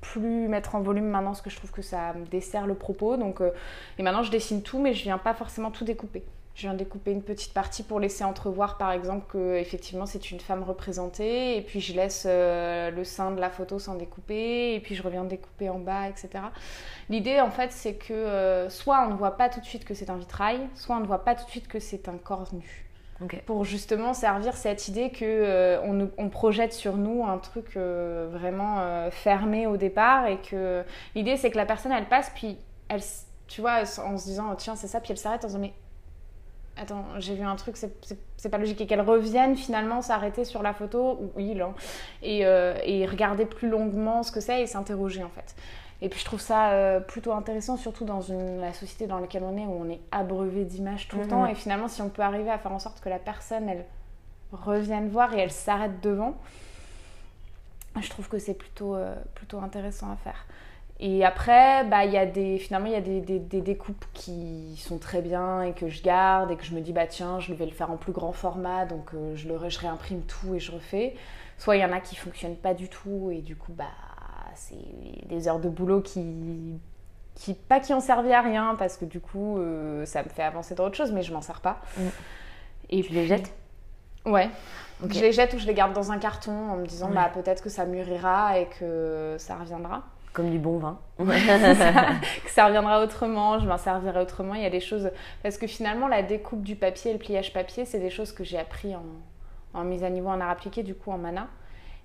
plus 0.00 0.48
mettre 0.48 0.74
en 0.74 0.80
volume 0.80 1.06
maintenant 1.06 1.30
parce 1.30 1.42
que 1.42 1.50
je 1.50 1.56
trouve 1.56 1.72
que 1.72 1.82
ça 1.82 2.14
dessert 2.30 2.66
le 2.66 2.74
propos. 2.74 3.16
Donc, 3.16 3.40
euh, 3.40 3.50
et 3.98 4.02
maintenant, 4.02 4.22
je 4.22 4.30
dessine 4.30 4.62
tout, 4.62 4.80
mais 4.80 4.94
je 4.94 5.02
viens 5.02 5.18
pas 5.18 5.34
forcément 5.34 5.70
tout 5.70 5.84
découper. 5.84 6.24
Je 6.60 6.66
viens 6.66 6.74
découper 6.74 7.12
une 7.12 7.22
petite 7.22 7.54
partie 7.54 7.82
pour 7.82 8.00
laisser 8.00 8.22
entrevoir, 8.22 8.76
par 8.76 8.92
exemple, 8.92 9.24
que 9.32 9.56
effectivement 9.56 10.04
c'est 10.04 10.30
une 10.30 10.40
femme 10.40 10.62
représentée, 10.62 11.56
et 11.56 11.62
puis 11.62 11.80
je 11.80 11.94
laisse 11.94 12.26
euh, 12.28 12.90
le 12.90 13.02
sein 13.02 13.30
de 13.30 13.40
la 13.40 13.48
photo 13.48 13.78
sans 13.78 13.94
découper, 13.94 14.74
et 14.74 14.80
puis 14.80 14.94
je 14.94 15.02
reviens 15.02 15.24
découper 15.24 15.70
en 15.70 15.78
bas, 15.78 16.10
etc. 16.10 16.28
L'idée, 17.08 17.40
en 17.40 17.50
fait, 17.50 17.72
c'est 17.72 17.94
que 17.94 18.12
euh, 18.12 18.68
soit 18.68 19.06
on 19.06 19.12
ne 19.12 19.16
voit 19.16 19.38
pas 19.38 19.48
tout 19.48 19.60
de 19.60 19.64
suite 19.64 19.86
que 19.86 19.94
c'est 19.94 20.10
un 20.10 20.18
vitrail, 20.18 20.60
soit 20.74 20.96
on 20.96 21.00
ne 21.00 21.06
voit 21.06 21.24
pas 21.24 21.34
tout 21.34 21.46
de 21.46 21.50
suite 21.50 21.66
que 21.66 21.80
c'est 21.80 22.10
un 22.10 22.18
corps 22.18 22.52
nu. 22.52 22.86
Pour 23.46 23.64
justement 23.64 24.12
servir 24.12 24.54
cette 24.54 24.86
idée 24.88 25.08
que 25.08 25.24
euh, 25.24 25.80
on, 25.82 26.10
on 26.18 26.28
projette 26.28 26.74
sur 26.74 26.98
nous 26.98 27.24
un 27.24 27.38
truc 27.38 27.76
vraiment 27.76 29.08
fermé 29.10 29.66
au 29.66 29.78
départ, 29.78 30.26
et 30.26 30.36
que 30.42 30.84
l'idée 31.14 31.38
c'est 31.38 31.50
que 31.50 31.56
la 31.56 31.64
personne 31.64 31.92
elle 31.92 32.08
passe, 32.08 32.30
puis 32.34 32.58
elle, 32.88 33.00
tu 33.48 33.62
vois, 33.62 33.80
en 34.04 34.18
se 34.18 34.24
disant 34.26 34.54
tiens 34.56 34.76
c'est 34.76 34.88
ça, 34.88 35.00
puis 35.00 35.12
elle 35.12 35.18
s'arrête 35.18 35.42
en 35.42 35.48
se 35.48 35.56
disant 35.56 35.60
mais 35.60 35.72
attends, 36.80 37.04
j'ai 37.18 37.34
vu 37.34 37.42
un 37.44 37.56
truc, 37.56 37.76
c'est- 37.76 38.48
pas 38.48 38.58
logique. 38.58 38.80
Et 38.80 38.86
qu'elle 38.86 39.00
revienne 39.02 39.56
finalement 39.56 40.02
s'arrêter 40.02 40.44
sur 40.44 40.62
la 40.62 40.72
photo, 40.72 41.18
ou 41.20 41.40
il, 41.40 41.60
hein, 41.60 41.74
et, 42.22 42.46
euh, 42.46 42.74
et 42.84 43.06
regarder 43.06 43.44
plus 43.44 43.68
longuement 43.68 44.22
ce 44.22 44.32
que 44.32 44.40
c'est 44.40 44.62
et 44.62 44.66
s'interroger 44.66 45.22
en 45.22 45.28
fait. 45.28 45.54
Et 46.02 46.08
puis 46.08 46.18
je 46.18 46.24
trouve 46.24 46.40
ça 46.40 46.70
euh, 46.70 46.98
plutôt 47.00 47.32
intéressant, 47.32 47.76
surtout 47.76 48.06
dans 48.06 48.22
une, 48.22 48.60
la 48.60 48.72
société 48.72 49.06
dans 49.06 49.18
laquelle 49.18 49.42
on 49.44 49.56
est, 49.58 49.66
où 49.66 49.82
on 49.84 49.90
est 49.90 50.00
abreuvé 50.12 50.64
d'images 50.64 51.06
tout 51.08 51.16
le 51.18 51.24
Mhm. 51.24 51.28
temps. 51.28 51.46
Et 51.46 51.54
finalement, 51.54 51.88
si 51.88 52.00
on 52.00 52.08
peut 52.08 52.22
arriver 52.22 52.50
à 52.50 52.56
faire 52.58 52.72
en 52.72 52.78
sorte 52.78 53.00
que 53.00 53.10
la 53.10 53.18
personne, 53.18 53.68
elle 53.68 53.84
revienne 54.52 55.08
voir 55.10 55.34
et 55.34 55.40
elle 55.40 55.50
s'arrête 55.52 56.00
devant, 56.02 56.34
je 58.00 58.08
trouve 58.08 58.28
que 58.28 58.38
c'est 58.38 58.54
plutôt, 58.54 58.94
euh, 58.94 59.14
plutôt 59.34 59.58
intéressant 59.58 60.10
à 60.10 60.16
faire. 60.16 60.46
Et 61.02 61.24
après, 61.24 61.84
bah, 61.84 62.04
y 62.04 62.18
a 62.18 62.26
des, 62.26 62.58
finalement, 62.58 62.86
il 62.88 62.92
y 62.92 62.96
a 62.96 63.00
des, 63.00 63.20
des- 63.22 63.38
des 63.38 63.62
découpes 63.62 64.04
qui 64.12 64.76
sont 64.76 64.98
très 64.98 65.22
bien 65.22 65.62
et 65.62 65.72
que 65.72 65.88
je 65.88 66.02
garde 66.02 66.50
et 66.50 66.56
que 66.56 66.64
je 66.64 66.74
me 66.74 66.80
dis, 66.82 66.92
bah 66.92 67.06
tiens, 67.06 67.40
je 67.40 67.54
vais 67.54 67.64
le 67.64 67.72
faire 67.72 67.90
en 67.90 67.96
plus 67.96 68.12
grand 68.12 68.32
format, 68.32 68.84
donc 68.84 69.14
euh, 69.14 69.34
je, 69.34 69.48
le, 69.48 69.68
je 69.70 69.78
réimprime 69.78 70.20
tout 70.22 70.54
et 70.54 70.58
je 70.60 70.70
refais. 70.72 71.14
Soit 71.56 71.76
il 71.76 71.80
y 71.80 71.84
en 71.86 71.92
a 71.92 72.00
qui 72.00 72.16
fonctionnent 72.16 72.56
pas 72.56 72.74
du 72.74 72.88
tout 72.90 73.30
et 73.32 73.40
du 73.40 73.56
coup, 73.56 73.72
bah, 73.72 73.84
c'est 74.54 74.76
des 75.26 75.48
heures 75.48 75.58
de 75.58 75.70
boulot 75.70 76.02
qui, 76.02 76.78
qui, 77.34 77.54
pas 77.54 77.80
qui 77.80 77.94
ont 77.94 78.00
servi 78.00 78.32
à 78.34 78.42
rien 78.42 78.74
parce 78.78 78.98
que 78.98 79.06
du 79.06 79.20
coup, 79.20 79.56
euh, 79.58 80.04
ça 80.04 80.22
me 80.22 80.28
fait 80.28 80.42
avancer 80.42 80.74
dans 80.74 80.84
autre 80.84 80.96
chose, 80.96 81.12
mais 81.12 81.22
je 81.22 81.32
m'en 81.32 81.40
sers 81.40 81.62
pas. 81.62 81.80
Mm. 81.96 82.02
Et 82.90 83.02
Tu 83.02 83.12
les 83.14 83.26
jettes? 83.26 83.54
Ouais. 84.26 84.50
Ok. 85.02 85.14
Je 85.14 85.20
les 85.20 85.32
jette 85.32 85.54
ou 85.54 85.58
je 85.58 85.66
les 85.66 85.72
garde 85.72 85.94
dans 85.94 86.12
un 86.12 86.18
carton 86.18 86.52
en 86.52 86.76
me 86.76 86.84
disant 86.84 87.08
Ouais. 87.08 87.14
bah 87.14 87.30
peut-être 87.32 87.62
que 87.62 87.70
ça 87.70 87.86
mûrira 87.86 88.58
et 88.58 88.66
que 88.66 89.36
ça 89.38 89.56
reviendra. 89.56 90.02
Comme 90.32 90.50
du 90.50 90.58
bon 90.58 90.78
vin. 90.78 90.98
que 91.18 92.50
ça 92.50 92.66
reviendra 92.66 93.02
autrement, 93.02 93.58
je 93.58 93.66
m'en 93.66 93.76
servirai 93.76 94.20
autrement. 94.20 94.54
Il 94.54 94.62
y 94.62 94.66
a 94.66 94.70
des 94.70 94.80
choses 94.80 95.10
parce 95.42 95.58
que 95.58 95.66
finalement 95.66 96.08
la 96.08 96.22
découpe 96.22 96.62
du 96.62 96.76
papier 96.76 97.10
et 97.10 97.14
le 97.14 97.18
pliage 97.18 97.52
papier, 97.52 97.84
c'est 97.84 97.98
des 97.98 98.10
choses 98.10 98.32
que 98.32 98.44
j'ai 98.44 98.58
appris 98.58 98.94
en, 99.74 99.84
mise 99.84 100.04
à 100.04 100.10
niveau 100.10 100.28
en 100.28 100.40
art 100.40 100.50
appliqué 100.50 100.82
du 100.82 100.94
coup 100.94 101.10
en 101.10 101.18
mana. 101.18 101.48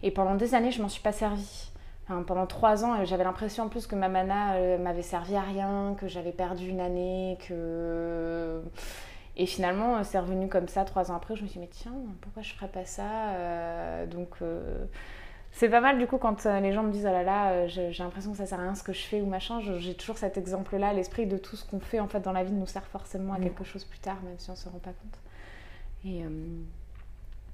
Et 0.03 0.11
pendant 0.11 0.35
des 0.35 0.55
années, 0.55 0.71
je 0.71 0.81
m'en 0.81 0.89
suis 0.89 1.01
pas 1.01 1.11
servi. 1.11 1.69
Enfin, 2.07 2.23
pendant 2.23 2.45
trois 2.45 2.83
ans, 2.85 2.99
euh, 2.99 3.05
j'avais 3.05 3.23
l'impression 3.23 3.63
en 3.63 3.67
plus 3.67 3.87
que 3.87 3.95
ma 3.95 4.09
mana 4.09 4.55
euh, 4.55 4.77
m'avait 4.77 5.01
servi 5.01 5.35
à 5.35 5.41
rien, 5.41 5.95
que 5.99 6.07
j'avais 6.07 6.31
perdu 6.31 6.69
une 6.69 6.79
année, 6.79 7.39
que 7.47 8.61
et 9.37 9.45
finalement, 9.45 9.97
euh, 9.97 10.01
c'est 10.03 10.19
revenu 10.19 10.47
comme 10.47 10.67
ça 10.67 10.85
trois 10.85 11.11
ans 11.11 11.15
après. 11.15 11.35
Je 11.35 11.43
me 11.43 11.47
suis 11.47 11.59
dit, 11.59 11.65
mais 11.65 11.71
tiens, 11.71 11.93
pourquoi 12.21 12.41
je 12.41 12.53
ferais 12.53 12.67
pas 12.67 12.85
ça 12.85 13.33
Euh, 13.33 14.05
Donc, 14.05 14.29
euh, 14.41 14.85
c'est 15.57 15.69
pas 15.69 15.79
mal 15.81 15.97
du 15.97 16.05
coup 16.05 16.17
quand 16.17 16.45
euh, 16.45 16.59
les 16.59 16.71
gens 16.73 16.83
me 16.83 16.91
disent, 16.91 17.07
oh 17.09 17.13
là 17.13 17.23
là, 17.23 17.51
euh, 17.51 17.67
j'ai 17.67 17.91
l'impression 18.03 18.31
que 18.31 18.37
ça 18.37 18.45
sert 18.45 18.59
à 18.59 18.63
rien 18.63 18.75
ce 18.75 18.83
que 18.83 18.93
je 18.93 19.01
fais 19.03 19.21
ou 19.21 19.25
machin. 19.25 19.59
J'ai 19.79 19.95
toujours 19.95 20.17
cet 20.17 20.37
exemple-là 20.37 20.89
à 20.89 20.93
l'esprit 20.93 21.25
de 21.25 21.37
tout 21.37 21.55
ce 21.55 21.65
qu'on 21.65 21.79
fait 21.79 21.99
en 21.99 22.07
fait 22.07 22.19
dans 22.19 22.31
la 22.33 22.43
vie 22.43 22.51
nous 22.53 22.65
sert 22.67 22.85
forcément 22.85 23.33
à 23.33 23.39
Mm. 23.39 23.43
quelque 23.43 23.63
chose 23.63 23.83
plus 23.85 23.99
tard, 23.99 24.17
même 24.23 24.37
si 24.37 24.49
on 24.51 24.55
se 24.55 24.69
rend 24.69 24.79
pas 24.79 24.91
compte. 24.91 25.19
Et, 26.05 26.23
euh, 26.23 26.29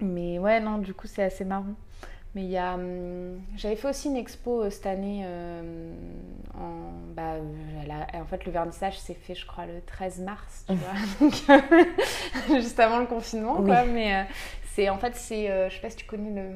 mais 0.02 0.40
ouais, 0.40 0.60
non, 0.60 0.78
du 0.80 0.94
coup, 0.94 1.08
c'est 1.08 1.24
assez 1.24 1.46
marrant. 1.46 1.76
Mais 2.34 2.44
il 2.44 2.50
y 2.50 2.58
a. 2.58 2.78
J'avais 3.58 3.76
fait 3.76 3.90
aussi 3.90 4.08
une 4.08 4.16
expo 4.16 4.64
euh, 4.64 4.70
cette 4.70 4.86
année. 4.88 5.24
euh, 5.26 5.92
en, 6.58 6.92
bah, 7.14 7.36
la- 7.86 8.22
en 8.22 8.26
fait, 8.26 8.46
le 8.46 8.52
vernissage 8.54 8.98
s'est 9.00 9.14
fait, 9.14 9.36
je 9.36 9.46
crois, 9.46 9.66
le 9.66 9.82
13 9.86 10.22
mars, 10.22 10.66
tu 10.68 10.74
vois. 10.76 10.94
Donc, 11.20 11.34
euh, 11.50 11.84
juste 12.62 12.80
avant 12.80 13.00
le 13.00 13.06
confinement, 13.06 13.58
Oui. 13.60 13.66
quoi. 13.68 13.84
Mais 13.84 14.26
c'est 14.74 14.90
en 14.90 14.98
fait, 14.98 15.16
c'est. 15.16 15.70
je 15.70 15.76
sais 15.76 15.82
pas 15.82 15.90
si 15.90 15.98
tu 15.98 16.06
connais 16.06 16.32
le. 16.42 16.50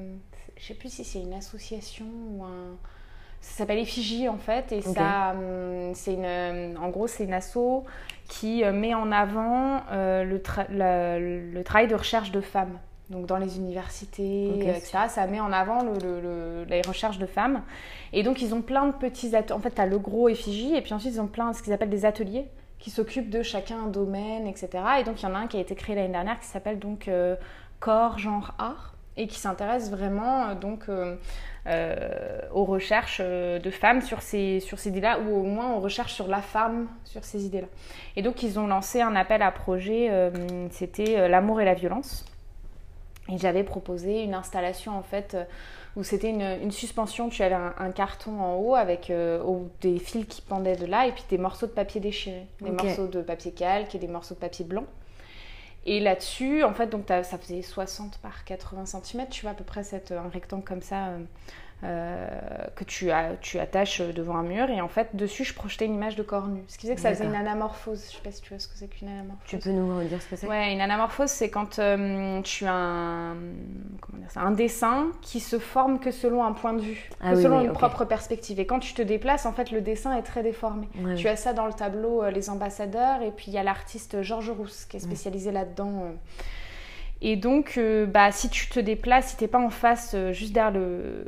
Je 0.58 0.64
sais 0.66 0.74
plus 0.74 0.90
si 0.92 1.04
c'est 1.04 1.20
une 1.22 1.34
association 1.34 2.06
ou 2.32 2.44
un. 2.44 2.78
Ça 3.42 3.58
s'appelle 3.58 3.78
Effigie 3.78 4.28
en 4.28 4.38
fait 4.38 4.72
et 4.72 4.82
ça, 4.94 5.34
hum, 5.36 5.94
c'est 5.94 6.14
une, 6.14 6.26
euh, 6.26 6.76
en 6.78 6.90
gros 6.90 7.06
c'est 7.06 7.26
une 7.26 7.34
asso 7.34 7.84
qui 8.28 8.64
euh, 8.64 8.72
met 8.72 8.96
en 8.96 9.12
avant 9.12 9.82
euh, 9.92 10.24
le, 10.24 10.40
tra- 10.40 10.66
la- 10.72 11.20
le 11.20 11.64
travail 11.64 11.88
de 11.88 11.94
recherche 11.94 12.32
de 12.32 12.42
femmes. 12.42 12.80
Donc 13.12 13.28
dans 13.28 13.38
les 13.38 13.58
universités, 13.58 14.48
etc. 14.78 14.98
Ça 15.10 15.28
met 15.28 15.40
en 15.40 15.52
avant 15.52 15.84
le- 15.84 15.94
le- 16.00 16.22
le- 16.22 16.64
les 16.68 16.82
recherches 16.82 17.20
de 17.20 17.28
femmes. 17.28 17.62
Et 18.14 18.24
donc 18.24 18.42
ils 18.42 18.56
ont 18.56 18.64
plein 18.64 18.88
de 18.88 18.94
petits 18.94 19.36
ateliers. 19.36 19.54
En 19.54 19.60
fait, 19.62 19.76
tu 19.76 19.82
as 19.82 19.86
le 19.86 20.00
gros 20.00 20.28
effigie 20.28 20.74
et 20.76 20.82
puis 20.82 20.94
ensuite 20.94 21.14
ils 21.14 21.22
ont 21.22 21.28
plein 21.28 21.52
de 21.52 21.56
ce 21.56 21.62
qu'ils 21.62 21.74
appellent 21.74 21.90
des 21.92 22.06
ateliers 22.06 22.48
qui 22.80 22.90
s'occupent 22.90 23.30
de 23.30 23.44
chacun 23.44 23.78
un 23.84 23.88
domaine, 23.90 24.48
etc. 24.48 24.70
Et 25.00 25.04
donc 25.04 25.22
il 25.22 25.26
y 25.26 25.28
en 25.28 25.36
a 25.36 25.38
un 25.38 25.46
qui 25.48 25.58
a 25.58 25.60
été 25.60 25.76
créé 25.76 25.96
l'année 25.96 26.08
dernière 26.14 26.40
qui 26.40 26.48
s'appelle 26.48 26.80
donc 26.80 27.08
euh, 27.10 27.36
Corps, 27.80 28.18
Genre, 28.18 28.56
Art 28.58 28.95
et 29.18 29.28
qui 29.28 29.40
s'intéresse 29.40 29.90
vraiment 29.90 30.50
euh, 30.50 30.56
donc 30.56 30.90
euh, 30.90 31.16
euh, 31.68 32.40
aux 32.54 32.66
recherches 32.66 33.22
de 33.22 33.70
femmes 33.72 34.02
sur 34.02 34.22
ces, 34.22 34.60
sur 34.60 34.78
ces 34.78 34.90
idées-là, 34.90 35.20
ou 35.20 35.36
au 35.36 35.44
moins 35.44 35.74
aux 35.74 35.80
recherches 35.80 36.14
sur 36.14 36.28
la 36.28 36.42
femme 36.42 36.88
sur 37.06 37.24
ces 37.24 37.46
idées-là. 37.46 37.68
Et 38.16 38.22
donc 38.22 38.44
ils 38.44 38.60
ont 38.60 38.68
lancé 38.68 39.02
un 39.02 39.16
appel 39.16 39.42
à 39.42 39.52
projet, 39.52 40.12
c'était 40.70 41.28
l'amour 41.28 41.62
et 41.62 41.66
la 41.66 41.74
violence. 41.74 42.26
Et 43.30 43.40
j'avais 43.40 43.64
proposé 43.64 44.22
une 44.22 44.36
installation 44.36 44.96
en 44.96 45.02
fait 45.02 45.36
où 45.96 46.04
c'était 46.04 46.30
une, 46.30 46.42
une 46.42 46.72
suspension, 46.72 47.30
tu 47.30 47.42
avais 47.42 47.56
un, 47.56 47.74
un 47.78 47.92
carton 47.92 48.42
en 48.42 48.56
haut 48.56 48.76
avec 48.76 49.10
euh, 49.10 49.42
des 49.82 49.98
fils 50.00 50.26
qui 50.26 50.42
pendaient 50.42 50.76
de 50.76 50.86
là 50.86 51.08
et 51.08 51.12
puis 51.12 51.24
des 51.30 51.38
morceaux 51.38 51.68
de 51.68 51.72
papier 51.72 52.02
déchirés, 52.02 52.48
des 52.62 52.72
morceaux 52.72 53.08
de 53.08 53.22
papier 53.22 53.52
calque 53.52 53.96
et 53.96 54.00
des 54.00 54.08
morceaux 54.08 54.36
de 54.36 54.40
papier 54.40 54.66
blanc. 54.66 54.86
Et 55.86 56.00
là-dessus, 56.00 56.64
en 56.64 56.74
fait, 56.74 56.88
donc 56.88 57.06
ça 57.08 57.38
faisait 57.38 57.62
60 57.62 58.18
par 58.18 58.44
80 58.44 58.86
cm, 58.86 59.28
tu 59.30 59.44
vois, 59.44 59.52
à 59.52 59.54
peu 59.54 59.64
près 59.64 59.84
cette, 59.84 60.12
un 60.12 60.30
rectangle 60.30 60.64
comme 60.64 60.82
ça 60.82 61.10
euh, 61.86 62.28
que 62.76 62.84
tu, 62.84 63.12
as, 63.12 63.36
tu 63.42 63.60
attaches 63.60 64.02
devant 64.02 64.36
un 64.38 64.44
mur. 64.44 64.70
Et 64.70 64.82
en 64.82 64.88
fait, 64.88 65.16
dessus, 65.16 65.44
je 65.44 65.54
projetais 65.54 65.86
une 65.86 65.94
image 65.94 66.16
de 66.16 66.24
corps 66.24 66.48
nu. 66.48 66.64
Ce 66.68 66.78
qui 66.78 66.84
faisait 66.84 66.96
que 66.96 67.02
ça 67.02 67.14
faisait 67.14 67.26
une 67.26 67.36
anamorphose. 67.36 68.04
Je 68.10 68.16
sais 68.16 68.22
pas 68.24 68.32
si 68.32 68.42
tu 68.42 68.50
vois 68.50 68.60
ce 68.60 68.68
que 68.68 68.74
c'est 68.76 68.88
qu'une 68.88 69.08
anamorphose. 69.10 69.46
Tu 69.48 69.58
peux 69.58 69.70
nous 69.72 70.04
dire 70.04 70.22
ce 70.22 70.28
que 70.30 70.36
c'est? 70.36 70.48
Ouais, 70.48 70.74
une 70.74 70.82
anamorphose, 70.82 71.30
c'est 71.30 71.50
quand 71.50 71.80
euh, 71.80 72.42
tu 72.42 72.66
as 72.66 72.74
un, 72.74 73.36
comment 74.02 74.18
dire 74.20 74.32
ça, 74.32 74.42
un 74.42 74.52
dessin 74.52 75.08
qui 75.22 75.40
se 75.40 75.60
forme 75.60 76.00
que 76.00 76.12
selon 76.12 76.44
un 76.44 76.54
point 76.54 76.74
de 76.74 76.82
vue, 76.82 77.10
Ah 77.22 77.32
que 77.32 77.38
oui, 77.38 77.44
selon 77.44 77.60
oui, 77.60 77.66
une 77.66 77.74
propre 77.74 78.06
perspective. 78.06 78.60
Et 78.60 78.66
quand 78.66 78.80
tu 78.80 78.94
te 78.94 79.02
déplaces, 79.02 79.46
en 79.46 79.54
fait, 79.54 79.72
le 79.72 79.82
dessin 79.82 80.16
est 80.18 80.24
très 80.24 80.44
déformé. 80.44 80.88
Ouais, 81.04 81.16
Tu 81.16 81.28
as 81.28 81.36
ça 81.36 81.54
dans 81.54 81.68
le 81.68 81.74
tableau 81.74 82.24
euh, 82.24 82.32
Les 82.32 82.50
Ambassadeurs, 82.50 83.22
et 83.22 83.32
puis 83.32 83.46
il 83.48 83.54
y 83.54 83.58
a 83.58 83.64
l'artiste 83.64 84.22
Georges 84.22 84.50
Rousse 84.50 84.86
qui 84.86 84.98
est 84.98 85.02
spécialisé 85.02 85.52
là-dedans. 85.52 86.14
Et 87.22 87.36
donc, 87.38 87.76
euh, 87.78 88.06
bah, 88.06 88.32
si 88.32 88.50
tu 88.50 88.68
te 88.70 88.80
déplaces, 88.80 89.30
si 89.30 89.38
t'es 89.38 89.48
pas 89.48 89.60
en 89.60 89.70
face, 89.70 90.12
euh, 90.16 90.32
juste 90.34 90.54
derrière 90.54 90.74
le, 90.74 91.26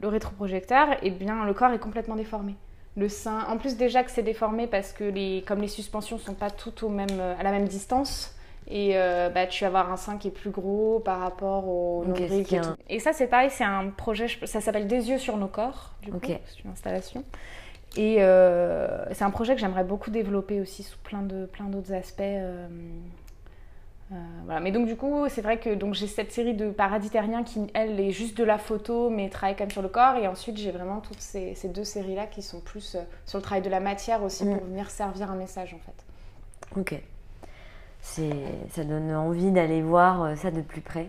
le 0.00 0.08
rétroprojecteur, 0.08 0.88
et 1.02 1.10
bien 1.10 1.44
le 1.44 1.54
corps 1.54 1.70
est 1.72 1.78
complètement 1.78 2.16
déformé. 2.16 2.54
Le 2.96 3.08
sein, 3.08 3.44
en 3.48 3.58
plus 3.58 3.76
déjà 3.76 4.02
que 4.02 4.10
c'est 4.10 4.22
déformé 4.24 4.66
parce 4.66 4.92
que 4.92 5.04
les, 5.04 5.44
comme 5.46 5.60
les 5.60 5.68
suspensions 5.68 6.18
sont 6.18 6.34
pas 6.34 6.50
toutes 6.50 6.82
au 6.82 6.88
même, 6.88 7.06
euh, 7.20 7.34
à 7.38 7.42
la 7.44 7.52
même 7.52 7.68
distance, 7.68 8.34
et 8.70 8.92
euh, 8.96 9.28
bah, 9.30 9.46
tu 9.46 9.62
vas 9.64 9.68
avoir 9.68 9.92
un 9.92 9.96
sein 9.96 10.18
qui 10.18 10.28
est 10.28 10.32
plus 10.32 10.50
gros 10.50 11.00
par 11.00 11.20
rapport 11.20 11.68
au 11.68 12.04
nombril 12.04 12.44
un- 12.58 12.60
tout- 12.62 12.76
Et 12.88 12.98
ça, 12.98 13.12
c'est 13.12 13.28
pareil, 13.28 13.50
c'est 13.50 13.64
un 13.64 13.88
projet, 13.90 14.28
je- 14.28 14.44
ça 14.46 14.60
s'appelle 14.60 14.88
Des 14.88 15.10
yeux 15.10 15.18
sur 15.18 15.36
nos 15.36 15.46
corps, 15.46 15.94
du 16.02 16.10
coup, 16.10 16.16
c'est 16.46 16.64
une 16.64 16.70
installation. 16.72 17.22
Et 17.96 18.16
euh, 18.20 19.04
c'est 19.12 19.24
un 19.24 19.30
projet 19.30 19.54
que 19.54 19.60
j'aimerais 19.60 19.84
beaucoup 19.84 20.10
développer 20.10 20.60
aussi 20.60 20.82
sous 20.82 20.98
plein 20.98 21.22
de 21.22 21.46
plein 21.46 21.66
d'autres 21.66 21.92
aspects. 21.92 22.20
euh, 22.22 22.66
euh, 24.10 24.14
voilà. 24.44 24.60
Mais 24.60 24.72
donc 24.72 24.86
du 24.86 24.96
coup, 24.96 25.28
c'est 25.28 25.42
vrai 25.42 25.58
que 25.58 25.74
donc 25.74 25.94
j'ai 25.94 26.06
cette 26.06 26.32
série 26.32 26.54
de 26.54 26.70
Paradis 26.70 27.10
terrien 27.10 27.42
qui 27.42 27.66
elle 27.74 28.00
est 28.00 28.10
juste 28.10 28.38
de 28.38 28.44
la 28.44 28.58
photo, 28.58 29.10
mais 29.10 29.28
travaille 29.28 29.54
quand 29.54 29.64
même 29.64 29.70
sur 29.70 29.82
le 29.82 29.88
corps. 29.88 30.16
Et 30.16 30.26
ensuite 30.26 30.56
j'ai 30.56 30.70
vraiment 30.70 31.00
toutes 31.00 31.20
ces, 31.20 31.54
ces 31.54 31.68
deux 31.68 31.84
séries 31.84 32.14
là 32.14 32.26
qui 32.26 32.40
sont 32.42 32.60
plus 32.60 32.94
euh, 32.94 33.00
sur 33.26 33.38
le 33.38 33.42
travail 33.42 33.62
de 33.62 33.70
la 33.70 33.80
matière 33.80 34.22
aussi 34.22 34.44
Mm. 34.44 34.56
pour 34.56 34.64
venir 34.66 34.90
servir 34.90 35.30
un 35.30 35.36
message 35.36 35.74
en 35.74 35.78
fait. 35.78 36.80
Ok. 36.80 37.00
C'est, 38.00 38.30
ça 38.70 38.84
donne 38.84 39.12
envie 39.14 39.50
d'aller 39.50 39.82
voir 39.82 40.22
euh, 40.22 40.36
ça 40.36 40.50
de 40.50 40.62
plus 40.62 40.80
près. 40.80 41.08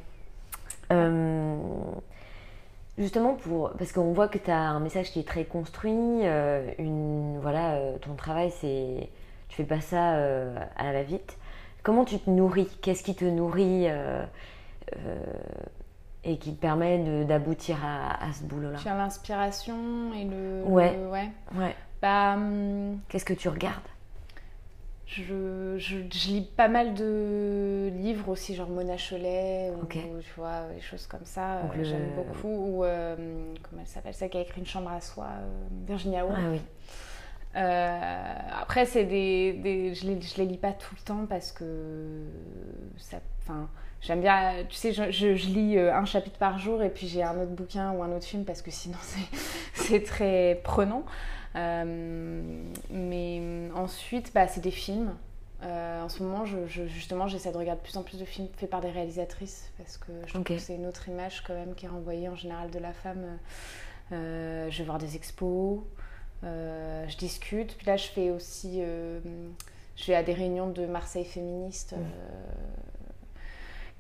Euh, 0.92 1.56
justement, 2.98 3.36
pour, 3.36 3.72
parce 3.78 3.94
qu'on 3.94 4.12
voit 4.12 4.28
que 4.28 4.40
tu 4.40 4.50
as 4.52 4.58
un 4.58 4.80
message 4.80 5.12
qui 5.12 5.20
est 5.20 5.28
très 5.28 5.46
construit. 5.46 5.94
une, 5.94 7.38
voilà, 7.40 7.80
ton 8.02 8.16
travail, 8.16 8.52
c'est, 8.60 9.08
tu 9.50 9.56
fais 9.56 9.64
pas 9.64 9.82
ça 9.82 10.14
à 10.76 10.84
la 10.84 10.92
va-vite. 10.92 11.38
Comment 11.84 12.06
tu 12.06 12.20
te 12.20 12.30
nourris? 12.30 12.68
Qu'est-ce 12.82 13.04
qui 13.04 13.16
te 13.16 13.26
nourrit 13.26 13.88
euh, 13.88 14.24
euh, 14.98 15.24
et 16.24 16.38
qui 16.38 16.54
te 16.56 16.60
permet 16.62 17.24
d'aboutir 17.26 17.78
à, 17.86 18.24
à 18.24 18.34
ce 18.34 18.44
boulot-là? 18.44 18.78
J'ai 18.84 18.90
l'inspiration 18.90 20.14
et 20.14 20.26
le 20.26 20.64
Ouais. 20.66 20.94
le- 20.94 21.10
ouais. 21.10 21.30
Ouais. 21.56 21.76
Bah 22.02 22.34
hum, 22.36 23.00
Qu'est-ce 23.10 23.26
que 23.26 23.34
tu 23.34 23.50
regardes? 23.50 23.82
Je, 25.06 25.76
je, 25.80 25.98
je 26.12 26.28
lis 26.28 26.48
pas 26.56 26.68
mal 26.68 26.94
de 26.94 27.90
livres 27.96 28.30
aussi, 28.30 28.54
genre 28.54 28.70
Mona 28.70 28.96
Cholet, 28.96 29.72
ou 29.72 29.86
tu 29.88 30.00
vois, 30.38 30.68
des 30.76 30.82
choses 30.82 31.08
comme 31.08 31.26
ça, 31.26 31.58
euh, 31.58 31.84
j'aime 31.84 32.12
beaucoup. 32.16 32.48
Ou, 32.48 32.84
euh, 32.84 33.16
comment 33.64 33.82
elle 33.82 33.88
s'appelle, 33.88 34.14
celle 34.14 34.30
qui 34.30 34.38
a 34.38 34.42
écrit 34.42 34.60
Une 34.60 34.68
chambre 34.68 34.92
à 34.92 35.02
soi, 35.02 35.26
Virginia 35.88 36.24
Woolf. 36.28 36.38
Ah 36.40 36.50
oui. 36.52 36.62
Euh, 37.56 38.34
après, 38.62 38.86
c'est 38.86 39.06
des, 39.06 39.54
des- 39.54 39.96
je, 39.96 40.06
les, 40.08 40.22
je 40.22 40.38
les 40.38 40.46
lis 40.46 40.58
pas 40.58 40.72
tout 40.74 40.94
le 40.96 41.02
temps 41.04 41.26
parce 41.28 41.52
que 41.52 42.24
ça, 42.98 43.18
enfin, 43.42 43.68
j'aime 44.02 44.22
bien, 44.22 44.54
tu 44.70 44.76
sais, 44.76 44.94
je, 44.94 45.10
je- 45.12 45.36
je 45.36 45.48
lis 45.48 45.78
euh, 45.78 45.94
un 45.96 46.06
chapitre 46.06 46.38
par 46.38 46.60
jour 46.60 46.84
et 46.84 46.90
puis 46.90 47.08
j'ai 47.08 47.24
un 47.24 47.36
autre 47.40 47.52
bouquin 47.52 47.92
ou 47.92 48.04
un 48.04 48.12
autre 48.12 48.26
film 48.26 48.46
parce 48.46 48.62
que 48.62 48.72
sinon 48.72 48.98
c'est, 49.74 50.04
très 50.04 50.62
prenant. 50.64 51.04
Euh, 51.56 52.64
mais 52.92 53.42
ensuite, 53.76 54.32
bah, 54.34 54.48
c'est 54.48 54.62
des 54.62 54.72
films. 54.72 55.16
Euh, 55.64 56.04
en 56.04 56.08
ce 56.10 56.24
moment, 56.24 56.46
je, 56.46 56.68
je- 56.68 56.86
justement, 56.88 57.28
j'essaie 57.28 57.52
de 57.52 57.58
regarder 57.58 57.82
de 57.82 57.86
plus 57.86 57.98
en 57.98 58.04
plus 58.04 58.20
de 58.20 58.26
films 58.26 58.48
faits 58.58 58.70
par 58.70 58.80
des 58.82 58.92
réalisatrices 58.92 59.72
parce 59.78 59.98
que 59.98 60.12
je 60.26 60.30
trouve 60.34 60.44
que 60.44 60.58
c'est 60.58 60.76
une 60.76 60.86
autre 60.86 61.10
image 61.10 61.44
quand 61.46 61.54
même 61.54 61.74
qui 61.76 61.86
est 61.86 61.90
renvoyée 61.90 62.30
en 62.30 62.36
général 62.36 62.70
de 62.72 62.80
la 62.80 62.94
femme. 62.94 63.26
Euh, 64.12 64.70
je 64.70 64.78
vais 64.80 64.84
voir 64.86 64.98
des 65.00 65.16
expos, 65.16 65.80
je 66.44 67.18
discute. 67.18 67.76
Puis 67.78 67.86
là, 67.88 67.98
je 67.98 68.08
fais 68.08 68.30
aussi, 68.32 68.78
euh, 68.82 69.20
je 69.96 70.06
vais 70.08 70.16
à 70.16 70.24
des 70.24 70.34
réunions 70.34 70.70
de 70.70 70.86
Marseille 70.86 71.26
féministes. 71.26 71.94
euh, 71.94 71.98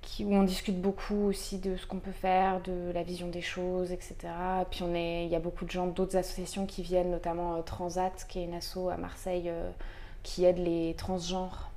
qui, 0.02 0.24
où 0.24 0.34
on 0.34 0.44
discute 0.44 0.80
beaucoup 0.82 1.26
aussi 1.28 1.58
de 1.60 1.76
ce 1.76 1.86
qu'on 1.86 2.00
peut 2.00 2.12
faire, 2.14 2.62
de 2.62 2.92
la 2.94 3.04
vision 3.04 3.28
des 3.28 3.42
choses, 3.42 3.92
etc. 3.92 4.16
Puis 4.72 4.82
on 4.84 4.96
est, 4.96 5.26
il 5.26 5.30
y 5.30 5.36
a 5.36 5.40
beaucoup 5.40 5.66
de 5.66 5.72
gens 5.72 5.88
d'autres 5.88 6.16
associations 6.18 6.66
qui 6.66 6.82
viennent, 6.84 7.12
notamment 7.12 7.56
euh, 7.56 7.62
Transat, 7.62 8.26
qui 8.30 8.40
est 8.40 8.46
une 8.46 8.54
asso 8.54 8.90
à 8.92 8.98
Marseille 8.98 9.50
euh, 9.50 9.70
qui 10.24 10.46
aide 10.46 10.58
les 10.58 10.96
transgenres 10.98 11.70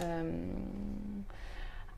euh, 0.00 0.32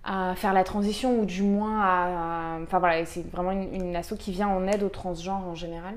à 0.04 0.34
faire 0.36 0.52
la 0.52 0.64
transition 0.64 1.18
ou 1.20 1.24
du 1.24 1.42
moins 1.42 1.80
à, 1.80 2.56
à- 2.56 2.60
enfin 2.62 2.78
voilà, 2.78 3.04
c'est 3.06 3.22
vraiment 3.30 3.52
une, 3.52 3.72
une 3.74 3.96
asso 3.96 4.14
qui 4.18 4.32
vient 4.32 4.48
en 4.48 4.66
aide 4.66 4.82
aux 4.82 4.88
transgenres 4.90 5.46
en 5.46 5.54
général. 5.54 5.94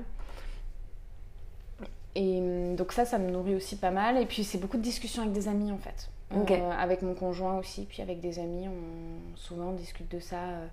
Et 2.20 2.40
hum, 2.40 2.74
donc 2.74 2.92
ça, 2.92 3.04
ça 3.04 3.16
me 3.18 3.30
nourrit 3.30 3.54
aussi 3.54 3.76
pas 3.76 3.92
mal. 3.92 4.18
Et 4.18 4.26
puis 4.26 4.42
c'est 4.42 4.58
beaucoup 4.58 4.76
de 4.76 4.82
discussions 4.82 5.22
avec 5.22 5.32
des 5.32 5.46
amis 5.46 5.70
en 5.70 5.78
fait. 5.78 6.10
Euh, 6.34 6.70
avec 6.72 7.00
mon 7.02 7.14
conjoint 7.14 7.56
aussi, 7.56 7.86
puis 7.88 8.02
avec 8.02 8.20
des 8.20 8.38
amis, 8.38 8.68
on 8.68 9.36
souvent 9.36 9.68
on 9.68 9.72
discute 9.72 10.10
de 10.10 10.18
ça. 10.18 10.36
euh, 10.36 10.66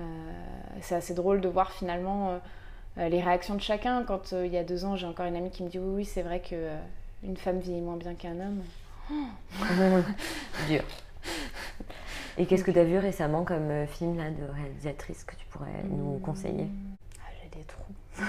euh, 0.00 0.02
c'est 0.80 0.94
assez 0.94 1.14
drôle 1.14 1.40
de 1.40 1.48
voir 1.48 1.72
finalement 1.72 2.38
euh, 2.98 3.08
les 3.08 3.20
réactions 3.22 3.54
de 3.54 3.60
chacun. 3.60 4.04
Quand 4.04 4.32
il 4.32 4.52
y 4.52 4.58
a 4.58 4.64
deux 4.64 4.84
ans, 4.84 4.94
j'ai 4.96 5.06
encore 5.06 5.26
une 5.26 5.34
amie 5.36 5.50
qui 5.50 5.62
me 5.62 5.68
dit 5.68 5.78
oui, 5.78 5.94
oui, 5.96 6.04
c'est 6.04 6.22
vrai 6.22 6.40
que 6.40 6.68
une 7.24 7.36
femme 7.36 7.58
vieillit 7.58 7.80
moins 7.80 7.96
bien 7.96 8.14
qu'un 8.14 8.38
homme. 8.38 8.62
Dur. 10.68 10.82
Et 12.38 12.46
qu'est-ce 12.46 12.64
que 12.64 12.70
tu 12.70 12.78
as 12.78 12.84
vu 12.84 12.98
récemment 12.98 13.44
comme 13.44 13.86
film 13.86 14.16
là, 14.18 14.30
de 14.30 14.44
réalisatrice 14.52 15.24
que 15.24 15.36
tu 15.36 15.46
pourrais 15.46 15.82
nous 15.88 16.18
conseiller? 16.18 16.66
Ah, 17.18 17.30
j'ai 17.42 17.58
des 17.58 17.64
trous. 17.64 17.82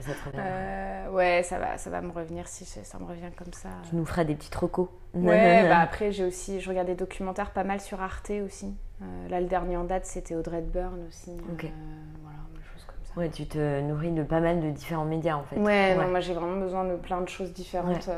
Ça. 0.00 0.12
Euh, 0.38 1.10
ouais, 1.10 1.42
ça 1.42 1.58
va, 1.58 1.78
ça 1.78 1.90
va 1.90 2.00
me 2.00 2.10
revenir 2.12 2.46
si 2.48 2.64
ça 2.64 2.84
ça 2.84 2.98
me 2.98 3.04
revient 3.04 3.30
comme 3.36 3.52
ça. 3.52 3.68
Tu 3.88 3.96
nous 3.96 4.04
feras 4.04 4.24
des 4.24 4.34
petits 4.34 4.56
recos. 4.56 4.88
Ouais, 5.14 5.62
bah 5.68 5.78
après 5.78 6.12
j'ai 6.12 6.24
aussi, 6.24 6.60
je 6.60 6.68
regarde 6.68 6.86
des 6.86 6.94
documentaires 6.94 7.50
pas 7.50 7.64
mal 7.64 7.80
sur 7.80 8.02
Arte 8.02 8.30
aussi. 8.44 8.74
Euh, 9.02 9.28
là 9.28 9.40
le 9.40 9.46
dernier 9.46 9.76
en 9.76 9.84
date 9.84 10.04
c'était 10.04 10.34
Audrey 10.34 10.58
Hepburn 10.58 10.98
aussi. 11.08 11.30
Euh, 11.30 11.68
voilà, 12.22 12.38
des 12.54 12.62
choses 12.62 12.84
comme 12.86 12.96
ça. 13.04 13.18
Ouais, 13.18 13.30
tu 13.30 13.46
te 13.46 13.80
nourris 13.80 14.10
de 14.10 14.22
pas 14.22 14.40
mal 14.40 14.60
de 14.60 14.70
différents 14.70 15.04
médias 15.04 15.36
en 15.36 15.44
fait. 15.44 15.58
Ouais, 15.58 15.94
non, 15.96 16.08
moi 16.08 16.20
j'ai 16.20 16.34
vraiment 16.34 16.60
besoin 16.60 16.84
de 16.84 16.96
plein 16.96 17.20
de 17.20 17.28
choses 17.28 17.52
différentes. 17.52 18.06
Ouais. 18.06 18.14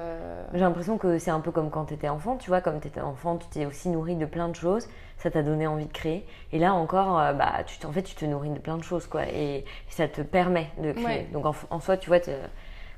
J'ai 0.55 0.61
l'impression 0.61 0.99
que 0.99 1.19
c'est 1.19 1.31
un 1.31 1.41
peu 1.41 1.53
comme 1.53 1.71
quand 1.71 1.87
tu 1.87 1.95
étais 1.95 2.09
enfant, 2.09 2.37
tu 2.37 2.51
vois, 2.51 2.61
comme 2.61 2.81
tu 2.81 2.89
étais 2.89 3.01
enfant, 3.01 3.37
tu 3.37 3.47
t'es 3.49 3.67
aussi 3.67 3.89
nourri 3.89 4.17
de 4.17 4.27
plein 4.27 4.49
de 4.49 4.57
choses, 4.57 4.89
ça 5.19 5.31
t'a 5.31 5.43
donné 5.43 5.67
envie 5.67 5.87
de 5.87 5.93
créer. 5.93 6.25
Et 6.53 6.59
là 6.59 6.75
encore, 6.75 7.19
euh, 7.21 7.33
bah, 7.33 7.65
tu, 7.67 7.85
en 7.87 7.93
fait, 7.93 8.03
tu 8.03 8.15
te 8.15 8.25
nourris 8.25 8.51
de 8.51 8.59
plein 8.59 8.77
de 8.79 8.83
choses, 8.85 9.07
quoi, 9.07 9.27
et, 9.27 9.65
ça 9.89 10.09
te 10.09 10.23
permet 10.23 10.71
de 10.79 10.93
créer. 10.93 11.05
Ouais. 11.05 11.29
Donc 11.33 11.45
en, 11.47 11.55
en 11.71 11.81
soi, 11.81 11.97
tu 11.97 12.09
vois, 12.09 12.19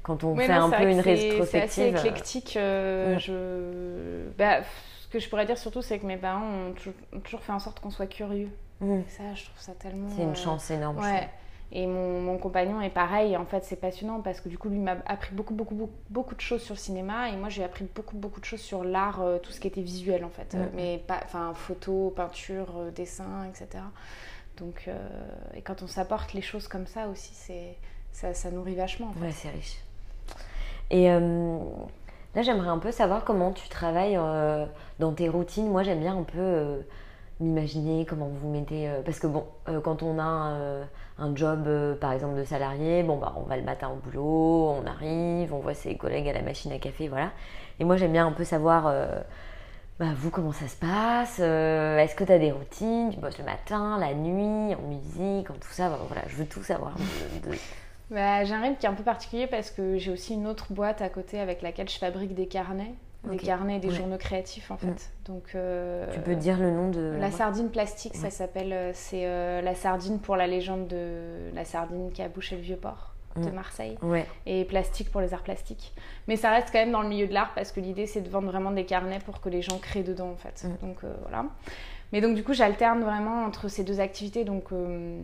quand 0.02 0.24
on 0.24 0.34
ouais, 0.36 0.46
fait 0.46 0.58
non, 0.58 0.66
un 0.66 0.70
peu 0.70 0.88
une 0.90 1.02
que 1.02 1.02
c'est- 1.02 1.10
assez 1.10 1.30
rétrospective. 1.30 1.96
euh, 1.96 1.98
éclectique. 1.98 2.56
euh, 2.56 3.14
ouais. 3.14 3.18
je... 3.18 4.30
bah, 4.38 4.60
ce 5.00 5.08
que 5.08 5.18
je 5.18 5.28
pourrais 5.28 5.46
dire 5.46 5.58
surtout, 5.58 5.82
c'est 5.82 5.98
que 5.98 6.06
mes 6.06 6.16
parents 6.16 6.46
ont 6.46 6.72
toujours, 6.72 6.94
ont 7.12 7.20
toujours 7.20 7.42
fait 7.42 7.52
en 7.52 7.58
sorte 7.58 7.80
qu'on 7.80 7.90
soit 7.90 8.06
curieux. 8.06 8.50
mm, 8.80 9.00
Et 9.00 9.04
ça, 9.08 9.22
je 9.34 9.44
trouve 9.44 9.60
ça 9.60 9.72
tellement. 9.72 10.08
c'est 10.14 10.22
une 10.22 10.30
euh, 10.30 10.34
chance 10.34 10.70
énorme. 10.70 10.98
Ouais. 10.98 11.28
Et 11.72 11.86
mon, 11.86 12.20
mon 12.20 12.36
compagnon 12.36 12.80
est 12.80 12.90
pareil. 12.90 13.36
En 13.36 13.44
fait, 13.44 13.64
c'est 13.64 13.76
passionnant 13.76 14.20
parce 14.20 14.40
que 14.40 14.48
du 14.48 14.58
coup, 14.58 14.68
lui 14.68 14.78
m'a 14.78 14.96
appris 15.06 15.34
beaucoup, 15.34 15.54
beaucoup, 15.54 15.74
beaucoup, 15.74 15.92
beaucoup 16.10 16.34
de 16.34 16.40
choses 16.40 16.62
sur 16.62 16.74
le 16.74 16.80
cinéma. 16.80 17.30
Et 17.30 17.36
moi, 17.36 17.48
j'ai 17.48 17.62
appris 17.62 17.86
beaucoup, 17.94 18.16
beaucoup 18.16 18.40
de 18.40 18.44
choses 18.44 18.60
sur 18.60 18.82
l'art, 18.82 19.20
euh, 19.20 19.38
tout 19.38 19.52
ce 19.52 19.60
qui 19.60 19.68
était 19.68 19.80
visuel 19.80 20.24
en 20.24 20.30
fait. 20.30 20.54
Euh. 20.54 20.66
Mais 20.74 20.98
pas, 21.06 21.20
enfin, 21.24 21.52
photo, 21.54 22.12
peinture, 22.16 22.74
euh, 22.76 22.90
dessin, 22.90 23.46
etc. 23.48 23.84
Donc, 24.56 24.84
euh, 24.88 24.98
et 25.54 25.62
quand 25.62 25.82
on 25.82 25.86
s'apporte 25.86 26.34
les 26.34 26.42
choses 26.42 26.66
comme 26.66 26.86
ça 26.86 27.06
aussi, 27.06 27.30
c'est 27.34 27.76
ça, 28.12 28.34
ça 28.34 28.50
nourrit 28.50 28.74
vachement. 28.74 29.08
En 29.08 29.12
fait. 29.12 29.26
Ouais, 29.26 29.32
c'est 29.32 29.50
riche. 29.50 29.78
Et 30.90 31.08
euh, 31.08 31.58
là, 32.34 32.42
j'aimerais 32.42 32.68
un 32.68 32.78
peu 32.78 32.90
savoir 32.90 33.24
comment 33.24 33.52
tu 33.52 33.68
travailles 33.68 34.18
dans 34.98 35.12
tes 35.12 35.28
routines. 35.28 35.70
Moi, 35.70 35.84
j'aime 35.84 36.00
bien 36.00 36.16
un 36.16 36.24
peu 36.24 36.82
m'imaginer 37.40 38.04
comment 38.06 38.28
vous 38.28 38.48
mettez. 38.50 38.88
euh, 38.88 39.02
parce 39.04 39.18
que 39.18 39.26
bon, 39.26 39.44
euh, 39.68 39.80
quand 39.80 40.02
on 40.02 40.18
a 40.18 40.50
euh, 40.52 40.84
un 41.18 41.34
job, 41.34 41.64
euh, 41.66 41.94
par 41.94 42.12
exemple, 42.12 42.36
de 42.36 42.44
salarié, 42.44 43.02
bon, 43.02 43.16
bah, 43.18 43.32
on 43.36 43.42
va 43.42 43.56
le 43.56 43.62
matin 43.62 43.88
au 43.90 43.96
boulot, 43.96 44.70
on 44.70 44.86
arrive, 44.86 45.52
on 45.54 45.58
voit 45.58 45.74
ses 45.74 45.96
collègues 45.96 46.28
à 46.28 46.32
la 46.32 46.42
machine 46.42 46.70
à 46.72 46.78
café, 46.78 47.08
voilà. 47.08 47.30
Et 47.78 47.84
moi, 47.84 47.96
j'aime 47.96 48.12
bien 48.12 48.26
un 48.26 48.32
peu 48.32 48.44
savoir. 48.44 48.92
bah, 49.98 50.06
vous, 50.16 50.30
comment 50.30 50.52
ça 50.52 50.68
se 50.68 50.76
passe 50.76 51.38
Est-ce 51.40 52.14
que 52.14 52.24
tu 52.24 52.32
as 52.32 52.38
des 52.38 52.52
routines? 52.52 53.10
Tu 53.12 53.18
bosses 53.18 53.38
le 53.38 53.44
matin, 53.44 53.98
la 53.98 54.14
nuit, 54.14 54.74
en 54.74 54.82
musique, 54.88 55.50
en 55.50 55.54
tout 55.54 55.70
ça 55.72 55.88
Voilà, 56.08 56.22
je 56.28 56.36
veux 56.36 56.46
tout 56.46 56.62
savoir. 56.62 56.92
de- 57.44 57.50
de- 57.50 57.56
Bah, 58.10 58.44
j'ai 58.44 58.54
un 58.54 58.60
rythme 58.62 58.76
qui 58.76 58.86
est 58.86 58.88
un 58.88 58.94
peu 58.94 59.02
particulier 59.04 59.46
parce 59.46 59.70
que 59.70 59.96
j'ai 59.98 60.10
aussi 60.10 60.34
une 60.34 60.46
autre 60.46 60.66
boîte 60.72 61.00
à 61.00 61.08
côté 61.08 61.38
avec 61.40 61.62
laquelle 61.62 61.88
je 61.88 61.98
fabrique 61.98 62.34
des 62.34 62.46
carnets. 62.48 62.94
Des 63.24 63.34
Ok. 63.36 63.42
carnets 63.42 63.76
et 63.76 63.80
des 63.80 63.88
Ouais. 63.88 63.94
journaux 63.94 64.16
créatifs 64.16 64.70
en 64.70 64.78
fait. 64.78 65.10
Donc, 65.26 65.50
euh, 65.54 66.06
Tu 66.12 66.20
peux 66.20 66.34
dire 66.36 66.58
le 66.58 66.70
nom 66.70 66.88
de 66.88 67.16
La 67.20 67.30
sardine 67.30 67.68
plastique, 67.70 68.16
ça 68.16 68.30
s'appelle. 68.30 68.72
euh, 68.72 68.90
C'est 68.94 69.26
euh, 69.26 69.60
la 69.60 69.74
sardine 69.74 70.18
pour 70.20 70.36
la 70.36 70.46
légende 70.46 70.88
de 70.88 71.50
la 71.54 71.64
sardine 71.66 72.10
qui 72.12 72.22
a 72.22 72.28
bouché 72.28 72.56
le 72.56 72.62
vieux 72.62 72.76
port 72.76 73.14
de 73.36 73.48
Mm. 73.50 73.52
Marseille. 73.54 73.98
Ouais, 74.02 74.26
Et 74.46 74.64
plastique 74.64 75.10
pour 75.12 75.20
les 75.20 75.34
arts 75.34 75.42
plastiques. 75.42 75.92
Mais 76.28 76.36
ça 76.36 76.50
reste 76.50 76.68
quand 76.72 76.78
même 76.80 76.90
dans 76.92 77.02
le 77.02 77.08
milieu 77.08 77.26
de 77.28 77.34
l'art 77.34 77.52
parce 77.54 77.72
que 77.72 77.80
l'idée 77.80 78.06
c'est 78.06 78.22
de 78.22 78.28
vendre 78.30 78.48
vraiment 78.50 78.70
des 78.72 78.84
carnets 78.86 79.20
pour 79.24 79.40
que 79.42 79.48
les 79.50 79.60
gens 79.62 79.78
créent 79.78 80.02
dedans 80.02 80.30
en 80.30 80.36
fait. 80.36 80.64
Mm. 80.66 80.86
Donc 80.86 81.04
euh, 81.04 81.12
voilà. 81.22 81.44
Mais 82.12 82.20
donc 82.20 82.34
du 82.34 82.42
coup 82.42 82.52
j'alterne 82.52 83.02
vraiment 83.02 83.44
entre 83.44 83.68
ces 83.68 83.84
deux 83.84 84.00
activités 84.00 84.44
donc 84.44 84.72
euh, 84.72 85.20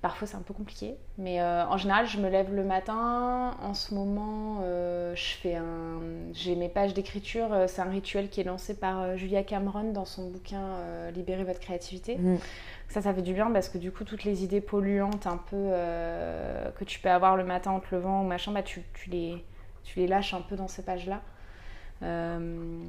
parfois 0.00 0.26
c'est 0.26 0.36
un 0.36 0.42
peu 0.42 0.54
compliqué. 0.54 0.94
Mais 1.18 1.40
euh, 1.40 1.66
en 1.66 1.76
général 1.76 2.06
je 2.06 2.18
me 2.18 2.28
lève 2.28 2.54
le 2.54 2.64
matin. 2.64 3.54
En 3.62 3.74
ce 3.74 3.94
moment 3.94 4.60
euh, 4.62 5.14
je 5.14 5.34
fais 5.36 5.56
un... 5.56 6.00
J'ai 6.32 6.56
mes 6.56 6.68
pages 6.68 6.94
d'écriture. 6.94 7.48
C'est 7.66 7.82
un 7.82 7.90
rituel 7.90 8.28
qui 8.28 8.40
est 8.40 8.44
lancé 8.44 8.74
par 8.74 9.16
Julia 9.16 9.42
Cameron 9.42 9.92
dans 9.92 10.06
son 10.06 10.30
bouquin 10.30 10.62
Libérez 11.14 11.44
votre 11.44 11.60
créativité. 11.60 12.16
Mm. 12.16 12.38
Ça, 12.88 13.00
ça 13.02 13.14
fait 13.14 13.22
du 13.22 13.34
bien 13.34 13.50
parce 13.52 13.68
que 13.68 13.78
du 13.78 13.92
coup, 13.92 14.02
toutes 14.02 14.24
les 14.24 14.42
idées 14.42 14.60
polluantes 14.60 15.26
un 15.28 15.36
peu 15.36 15.70
que 16.76 16.84
tu 16.84 16.98
peux 16.98 17.10
avoir 17.10 17.36
le 17.36 17.44
matin 17.44 17.70
en 17.70 17.80
te 17.80 17.94
levant 17.94 18.22
ou 18.22 18.26
machin, 18.26 18.50
bah, 18.50 18.64
tu, 18.64 18.82
tu 18.94 19.10
les, 19.10 19.44
tu 19.84 20.00
les 20.00 20.06
lâches 20.06 20.34
un 20.34 20.40
peu 20.40 20.56
dans 20.56 20.68
ces 20.68 20.82
pages-là. 20.82 21.20
Euh, 22.02 22.82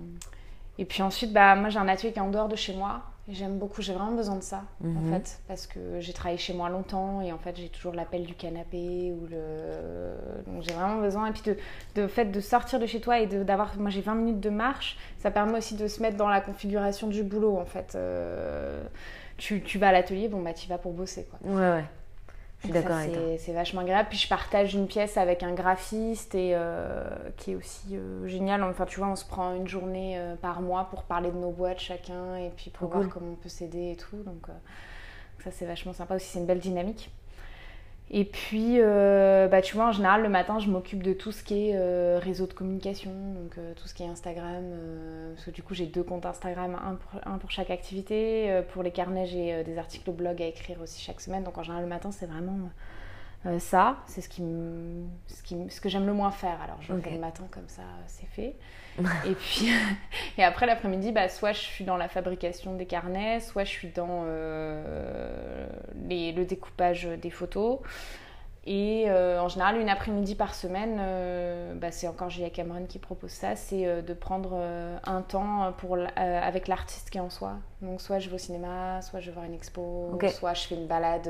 et 0.77 0.85
puis 0.85 1.01
ensuite, 1.01 1.33
bah, 1.33 1.55
moi 1.55 1.69
j'ai 1.69 1.79
un 1.79 1.87
atelier 1.87 2.13
qui 2.13 2.19
est 2.19 2.21
en 2.21 2.31
dehors 2.31 2.47
de 2.47 2.55
chez 2.55 2.75
moi. 2.75 3.01
J'aime 3.31 3.57
beaucoup, 3.59 3.81
j'ai 3.81 3.93
vraiment 3.93 4.11
besoin 4.11 4.35
de 4.35 4.43
ça 4.43 4.63
Mhm. 4.81 4.97
en 4.97 5.09
fait, 5.13 5.39
parce 5.47 5.65
que 5.67 5.79
j'ai 5.99 6.13
travaillé 6.13 6.37
chez 6.37 6.53
moi 6.53 6.69
longtemps 6.69 7.21
et 7.21 7.31
en 7.31 7.37
fait 7.37 7.55
j'ai 7.55 7.69
toujours 7.69 7.93
l'appel 7.93 8.23
du 8.25 8.33
canapé 8.35 9.13
ou 9.13 9.25
le. 9.27 10.13
Donc 10.47 10.61
j'ai 10.63 10.73
vraiment 10.73 10.99
besoin. 10.99 11.27
Et 11.27 11.31
puis 11.31 11.41
de, 11.45 11.57
de 11.95 12.07
fait 12.07 12.25
de 12.25 12.39
sortir 12.41 12.79
de 12.79 12.85
chez 12.85 12.99
toi 12.99 13.19
et 13.19 13.27
d'avoir. 13.27 13.77
Moi 13.79 13.89
j'ai 13.89 14.01
20 14.01 14.15
minutes 14.15 14.39
de 14.39 14.49
marche, 14.49 14.97
ça 15.19 15.31
permet 15.31 15.57
aussi 15.57 15.75
de 15.75 15.87
se 15.87 16.01
mettre 16.01 16.17
dans 16.17 16.27
la 16.29 16.41
configuration 16.41 17.07
du 17.07 17.23
boulot 17.23 17.57
en 17.57 17.65
fait. 17.65 17.93
Euh, 17.95 18.83
tu, 19.37 19.61
tu 19.63 19.77
vas 19.79 19.87
à 19.89 19.91
l'atelier, 19.91 20.27
bon 20.27 20.41
bah 20.41 20.53
tu 20.53 20.67
vas 20.67 20.77
pour 20.77 20.93
bosser 20.93 21.25
quoi. 21.29 21.39
ouais, 21.49 21.55
ouais. 21.71 21.85
Je 22.61 22.67
suis 22.67 22.73
d'accord 22.73 22.91
ça, 22.91 22.97
avec 22.99 23.13
toi. 23.13 23.21
c'est- 23.39 23.53
vachement 23.53 23.81
agréable. 23.81 24.09
Puis 24.09 24.17
je 24.19 24.27
partage 24.27 24.73
une 24.75 24.87
pièce 24.87 25.17
avec 25.17 25.43
un 25.43 25.53
graphiste 25.53 26.35
et 26.35 26.51
euh, 26.53 27.03
qui 27.37 27.51
est 27.51 27.55
aussi 27.55 27.95
euh, 27.97 28.27
génial. 28.27 28.63
Enfin, 28.63 28.85
tu 28.85 28.99
vois, 28.99 29.09
on 29.09 29.15
se 29.15 29.25
prend 29.25 29.53
une 29.55 29.67
journée 29.67 30.17
euh, 30.17 30.35
par 30.35 30.61
mois 30.61 30.85
pour 30.89 31.03
parler 31.03 31.31
de 31.31 31.37
nos 31.37 31.51
boîtes 31.51 31.79
chacun 31.79 32.35
et 32.37 32.49
puis 32.55 32.69
pour 32.69 32.87
voir 32.89 33.01
cool. 33.01 33.09
comment 33.11 33.31
on 33.31 33.35
peut 33.35 33.49
s'aider 33.49 33.91
et 33.91 33.95
tout. 33.95 34.17
Donc 34.23 34.47
ça, 35.43 35.51
c'est 35.51 35.65
vachement 35.65 35.93
sympa 35.93 36.15
aussi. 36.15 36.27
C'est 36.27 36.39
une 36.39 36.45
belle 36.45 36.59
dynamique. 36.59 37.11
Et 38.13 38.25
puis, 38.25 38.75
euh, 38.81 39.47
bah, 39.47 39.61
tu 39.61 39.75
vois, 39.75 39.87
en 39.87 39.91
général, 39.93 40.21
le 40.21 40.27
matin, 40.27 40.59
je 40.59 40.67
m'occupe 40.69 41.01
de 41.01 41.13
tout 41.13 41.31
ce 41.31 41.43
qui 41.43 41.69
est 41.69 41.75
euh, 41.75 42.19
réseau 42.21 42.45
de 42.45 42.51
communication, 42.53 43.11
donc 43.11 43.57
euh, 43.57 43.73
tout 43.73 43.87
ce 43.87 43.93
qui 43.93 44.03
est 44.03 44.07
Instagram, 44.07 44.63
parce 45.33 45.45
que 45.45 45.51
du 45.51 45.63
coup, 45.63 45.73
j'ai 45.73 45.85
deux 45.85 46.03
comptes 46.03 46.25
Instagram, 46.25 46.75
un 46.75 46.95
pour, 46.95 47.21
un 47.25 47.37
pour 47.37 47.51
chaque 47.51 47.69
activité. 47.69 48.61
Pour 48.73 48.83
les 48.83 48.91
carnets, 48.91 49.27
j'ai 49.27 49.63
des 49.63 49.77
articles 49.77 50.11
blog 50.11 50.41
à 50.41 50.45
écrire 50.47 50.81
aussi 50.81 51.01
chaque 51.01 51.21
semaine. 51.21 51.43
Donc, 51.45 51.57
en 51.57 51.63
général, 51.63 51.83
le 51.83 51.89
matin, 51.89 52.11
c'est 52.11 52.25
vraiment 52.25 52.57
ça. 53.59 53.97
C'est 54.05 54.21
ce, 54.21 54.29
qui 54.29 54.43
me- 54.43 55.07
ce, 55.27 55.41
qui 55.41 55.55
me- 55.55 55.69
ce 55.69 55.79
que 55.81 55.87
j'aime 55.89 56.05
le 56.05 56.13
moins 56.13 56.31
faire. 56.31 56.61
Alors, 56.61 56.77
je 56.81 56.91
le 56.91 56.99
Ok. 56.99 57.05
fais 57.05 57.11
le 57.11 57.19
matin, 57.19 57.43
comme 57.49 57.67
ça, 57.67 57.81
c'est 58.07 58.27
fait. 58.27 58.55
et 59.25 59.31
puis, 59.35 59.69
et 60.37 60.43
après, 60.43 60.65
l'après-midi, 60.65 61.11
bah, 61.13 61.29
soit 61.29 61.53
je 61.53 61.59
suis 61.61 61.85
dans 61.85 61.97
la 61.97 62.09
fabrication 62.09 62.75
des 62.75 62.85
carnets, 62.85 63.39
soit 63.39 63.63
je 63.63 63.69
suis 63.69 63.87
dans 63.87 64.25
les- 66.11 66.31
le 66.31 66.45
découpage 66.45 67.05
des 67.21 67.29
photos. 67.29 67.79
Et 68.63 69.05
euh, 69.07 69.41
en 69.41 69.47
général, 69.47 69.77
une 69.77 69.89
après-midi 69.89 70.35
par 70.35 70.53
semaine, 70.53 70.97
euh, 70.99 71.73
bah, 71.73 71.91
c'est 71.91 72.07
encore 72.07 72.29
Julia 72.29 72.51
Cameron 72.51 72.85
qui 72.85 72.99
propose 72.99 73.31
ça, 73.31 73.55
c'est 73.55 73.87
euh, 73.87 74.03
de 74.03 74.13
prendre 74.13 74.53
un 75.03 75.21
temps 75.23 75.73
pour, 75.79 75.97
avec 76.15 76.67
l'artiste 76.67 77.09
qui 77.09 77.17
est 77.17 77.21
en 77.21 77.31
soi. 77.31 77.53
Donc 77.81 78.01
soit 78.01 78.19
je 78.19 78.29
vais 78.29 78.35
au 78.35 78.37
cinéma, 78.37 79.01
soit 79.01 79.19
je 79.19 79.27
vais 79.27 79.31
voir 79.31 79.45
une 79.45 79.55
expo, 79.55 80.09
soit 80.29 80.53
je 80.53 80.67
fais 80.67 80.75
une 80.75 80.85
balade 80.85 81.27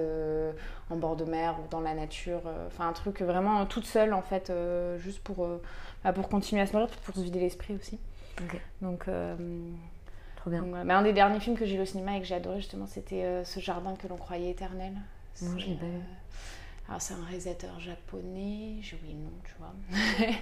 en 0.90 0.98
bord 0.98 1.16
de 1.16 1.24
mer 1.24 1.56
ou 1.64 1.68
dans 1.70 1.80
la 1.80 1.94
nature. 1.94 2.42
Enfin 2.68 2.90
un 2.90 2.94
truc 2.94 3.22
vraiment 3.22 3.66
toute 3.66 3.86
seule 3.86 4.14
en 4.14 4.22
fait, 4.22 4.52
juste 4.98 5.24
pour, 5.24 5.48
bah, 6.04 6.12
pour 6.12 6.28
continuer 6.28 6.62
à 6.64 6.66
se 6.66 6.74
nourrir, 6.74 6.90
pour 7.06 7.16
se 7.16 7.22
vider 7.22 7.40
l'esprit 7.40 7.76
aussi. 7.78 7.98
Donc, 8.82 9.06
Trop 10.42 10.50
bien. 10.50 10.62
donc 10.62 10.70
voilà. 10.70 10.84
Mais 10.84 10.94
un 10.94 11.02
des 11.04 11.14
derniers 11.14 11.40
films 11.40 11.58
que 11.58 11.66
j'ai 11.66 11.76
vu 11.76 11.82
au 11.82 11.86
cinéma 11.86 12.18
et 12.18 12.20
que 12.20 12.26
j'ai 12.26 12.36
adoré 12.36 12.58
justement, 12.58 12.88
c'était 12.88 13.24
euh, 13.26 13.44
Ce 13.44 13.60
jardin 13.60 13.96
que 13.96 14.08
l'on 14.08 14.18
croyait 14.18 14.52
éternel. 14.52 14.94
Non, 15.42 15.58
je 15.58 15.66
l'ai 15.68 15.74
C'est, 15.74 15.80
pas 15.80 15.86
vu. 15.86 15.92
euh, 15.96 16.00
alors 16.88 17.02
c'est 17.02 17.14
un 17.14 17.24
réalisateur 17.24 17.80
japonais, 17.80 18.78
j'ai 18.82 18.98
oublié 18.98 19.14
le 19.14 19.20
nom, 19.22 19.32
tu 19.46 19.54
vois. 19.60 19.74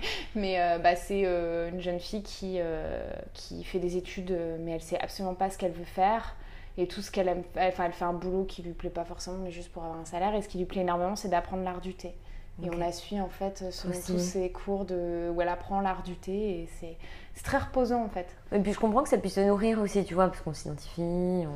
mais 0.35 0.59
euh, 0.59 0.79
bah, 0.79 0.95
c'est 0.95 1.23
euh, 1.25 1.69
une 1.69 1.79
jeune 1.81 1.99
fille 1.99 2.23
qui, 2.23 2.55
euh, 2.59 3.07
qui 3.33 3.63
fait 3.63 3.79
des 3.79 3.97
études, 3.97 4.35
mais 4.62 4.71
elle 4.71 4.81
sait 4.81 4.99
absolument 4.99 5.35
pas 5.35 5.49
ce 5.51 5.57
qu'elle 5.57 5.73
veut 5.73 5.83
faire. 5.85 6.35
Et 6.77 6.88
tout 6.88 7.01
ce 7.01 7.12
qu'elle 7.12 7.27
aime, 7.27 7.43
enfin 7.57 7.85
elle 7.85 7.91
fait 7.93 8.05
un 8.05 8.13
boulot 8.13 8.45
qui 8.45 8.63
lui 8.63 8.71
plaît 8.71 8.89
pas 8.89 9.03
forcément, 9.03 9.38
mais 9.38 9.51
juste 9.51 9.71
pour 9.71 9.83
avoir 9.83 9.99
un 9.99 10.05
salaire. 10.05 10.33
Et 10.33 10.41
ce 10.41 10.47
qui 10.47 10.57
lui 10.57 10.65
plaît 10.65 10.81
énormément, 10.81 11.15
c'est 11.15 11.27
d'apprendre 11.27 11.63
l'art 11.63 11.81
du 11.81 11.93
thé. 11.93 12.15
Et 12.63 12.69
on 12.69 12.77
la 12.77 12.91
suit 12.91 13.19
en 13.21 13.29
fait 13.29 13.63
selon 13.71 13.93
stylé. 13.93 14.17
tous 14.17 14.23
ses 14.23 14.51
cours 14.51 14.83
de, 14.85 15.29
où 15.33 15.41
elle 15.41 15.47
apprend 15.49 15.81
l'art 15.81 16.03
du 16.03 16.15
thé. 16.15 16.62
Et 16.62 16.69
c'est 16.79 16.97
c'est 17.39 17.45
très 17.45 17.58
reposant 17.58 18.04
en 18.04 18.10
fait. 18.10 18.28
Et 18.52 18.60
puis 18.60 18.73
je 18.73 18.80
comprends 18.80 19.02
que 19.02 19.08
ça 19.08 19.17
puisse 19.17 19.36
se 19.36 19.39
nourrir 19.39 19.80
aussi, 19.80 20.04
tu 20.04 20.13
vois, 20.13 20.28
parce 20.28 20.41
qu'on 20.41 20.54
s'identifie, 20.54 21.02
on, 21.02 21.47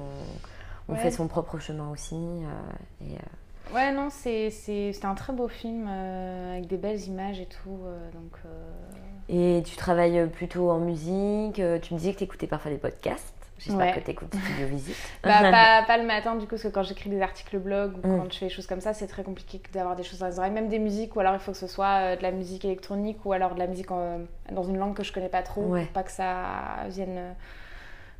on 0.87 0.93
Ouais. 0.93 0.99
fait 0.99 1.11
son 1.11 1.27
propre 1.27 1.59
chemin 1.59 1.89
aussi. 1.91 2.15
euh, 2.15 3.05
et, 3.05 3.15
euh, 3.15 3.73
Ouais, 3.75 3.91
non, 3.91 4.07
c'est 4.09 4.49
un 5.03 5.13
très 5.15 5.33
beau 5.33 5.49
film 5.49 5.87
euh, 5.89 6.53
avec 6.53 6.67
des 6.67 6.77
belles 6.77 7.01
images 7.01 7.41
et 7.41 7.47
tout. 7.47 7.79
donc, 8.13 8.37
Et 9.27 9.61
tu 9.65 9.75
travailles 9.75 10.25
plutôt 10.29 10.69
en 10.71 10.79
musique, 10.79 11.55
tu 11.81 11.93
me 11.93 11.97
disais 11.99 12.13
que 12.13 12.19
tu 12.19 12.23
écoutais 12.23 12.47
parfois 12.47 12.71
des 12.71 12.77
podcasts. 12.77 13.33
J'espère 13.65 13.77
Ouais. 13.87 13.93
que 13.93 13.99
tu 14.03 14.11
écoutes 14.11 14.33
Studio 14.35 14.67
Visite. 14.67 14.95
bah, 15.23 15.39
pas, 15.51 15.83
pas 15.87 15.97
le 15.97 16.03
matin, 16.05 16.35
du 16.35 16.41
coup, 16.45 16.51
parce 16.51 16.63
que 16.63 16.67
quand 16.67 16.83
j'écris 16.83 17.09
des 17.09 17.21
articles 17.21 17.57
blog 17.59 17.93
ou 18.03 18.07
Mm. 18.07 18.17
quand 18.19 18.33
je 18.33 18.37
fais 18.39 18.45
des 18.47 18.51
choses 18.51 18.67
comme 18.67 18.81
ça, 18.81 18.93
c'est 18.93 19.07
très 19.07 19.23
compliqué 19.23 19.61
d'avoir 19.71 19.95
des 19.95 20.03
choses 20.03 20.19
dans 20.19 20.27
les 20.27 20.37
oreilles, 20.39 20.51
même 20.51 20.67
des 20.69 20.79
musiques, 20.79 21.15
ou 21.15 21.19
alors 21.21 21.33
il 21.33 21.39
faut 21.39 21.51
que 21.53 21.57
ce 21.57 21.67
soit 21.67 21.85
euh, 22.01 22.15
de 22.15 22.23
la 22.23 22.31
musique 22.31 22.65
électronique 22.65 23.25
ou 23.25 23.33
alors 23.33 23.53
de 23.55 23.59
la 23.59 23.67
musique 23.67 23.91
en- 23.91 24.21
dans 24.51 24.63
une 24.63 24.77
langue 24.77 24.95
que 24.95 25.03
je 25.03 25.13
connais 25.13 25.29
pas 25.29 25.43
trop, 25.43 25.61
Ouais. 25.63 25.83
pour 25.83 25.91
pas 25.93 26.03
que 26.03 26.11
ça 26.11 26.35
vienne. 26.89 27.15
euh, 27.17 27.31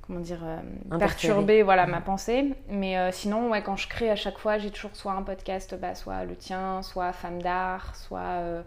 Comment 0.05 0.19
dire, 0.19 0.41
euh, 0.43 0.97
perturber 0.97 1.63
voilà, 1.63 1.87
Mm. 1.87 1.91
ma 1.91 2.01
pensée. 2.01 2.53
Mais 2.67 2.97
euh, 2.97 3.11
sinon, 3.13 3.49
ouais, 3.51 3.61
quand 3.63 3.77
je 3.77 3.87
crée 3.87 4.09
à 4.11 4.17
chaque 4.17 4.37
fois, 4.37 4.57
j'ai 4.57 4.69
toujours 4.69 4.93
soit 4.97 5.13
un 5.13 5.21
podcast, 5.23 5.75
bah, 5.79 5.95
soit 5.95 6.25
le 6.25 6.35
tien, 6.35 6.81
soit 6.81 7.13
Femme 7.13 7.41
d'art, 7.41 7.95
soit 7.95 8.19
euh, 8.19 8.61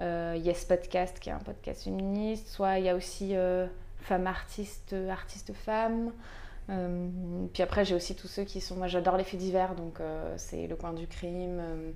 euh, 0.00 0.34
Yes 0.38 0.64
Podcast, 0.64 1.18
qui 1.18 1.28
est 1.28 1.32
un 1.32 1.38
podcast 1.40 1.82
féministe, 1.82 2.46
soit 2.46 2.78
il 2.78 2.84
y 2.84 2.88
a 2.88 2.94
aussi 2.94 3.32
Femme 4.06 4.26
artiste, 4.26 4.94
artiste 5.10 5.52
femme. 5.52 6.12
Euh, 6.70 7.08
puis 7.52 7.62
après, 7.62 7.84
j'ai 7.84 7.94
aussi 7.94 8.14
tous 8.14 8.28
ceux 8.28 8.44
qui 8.44 8.60
sont. 8.60 8.76
Moi, 8.76 8.86
j'adore 8.86 9.16
les 9.16 9.24
faits 9.24 9.38
divers, 9.38 9.74
donc 9.74 10.00
euh, 10.00 10.34
c'est 10.36 10.66
Le 10.66 10.76
coin 10.76 10.92
du 10.92 11.06
crime, 11.06 11.58
euh, 11.60 11.90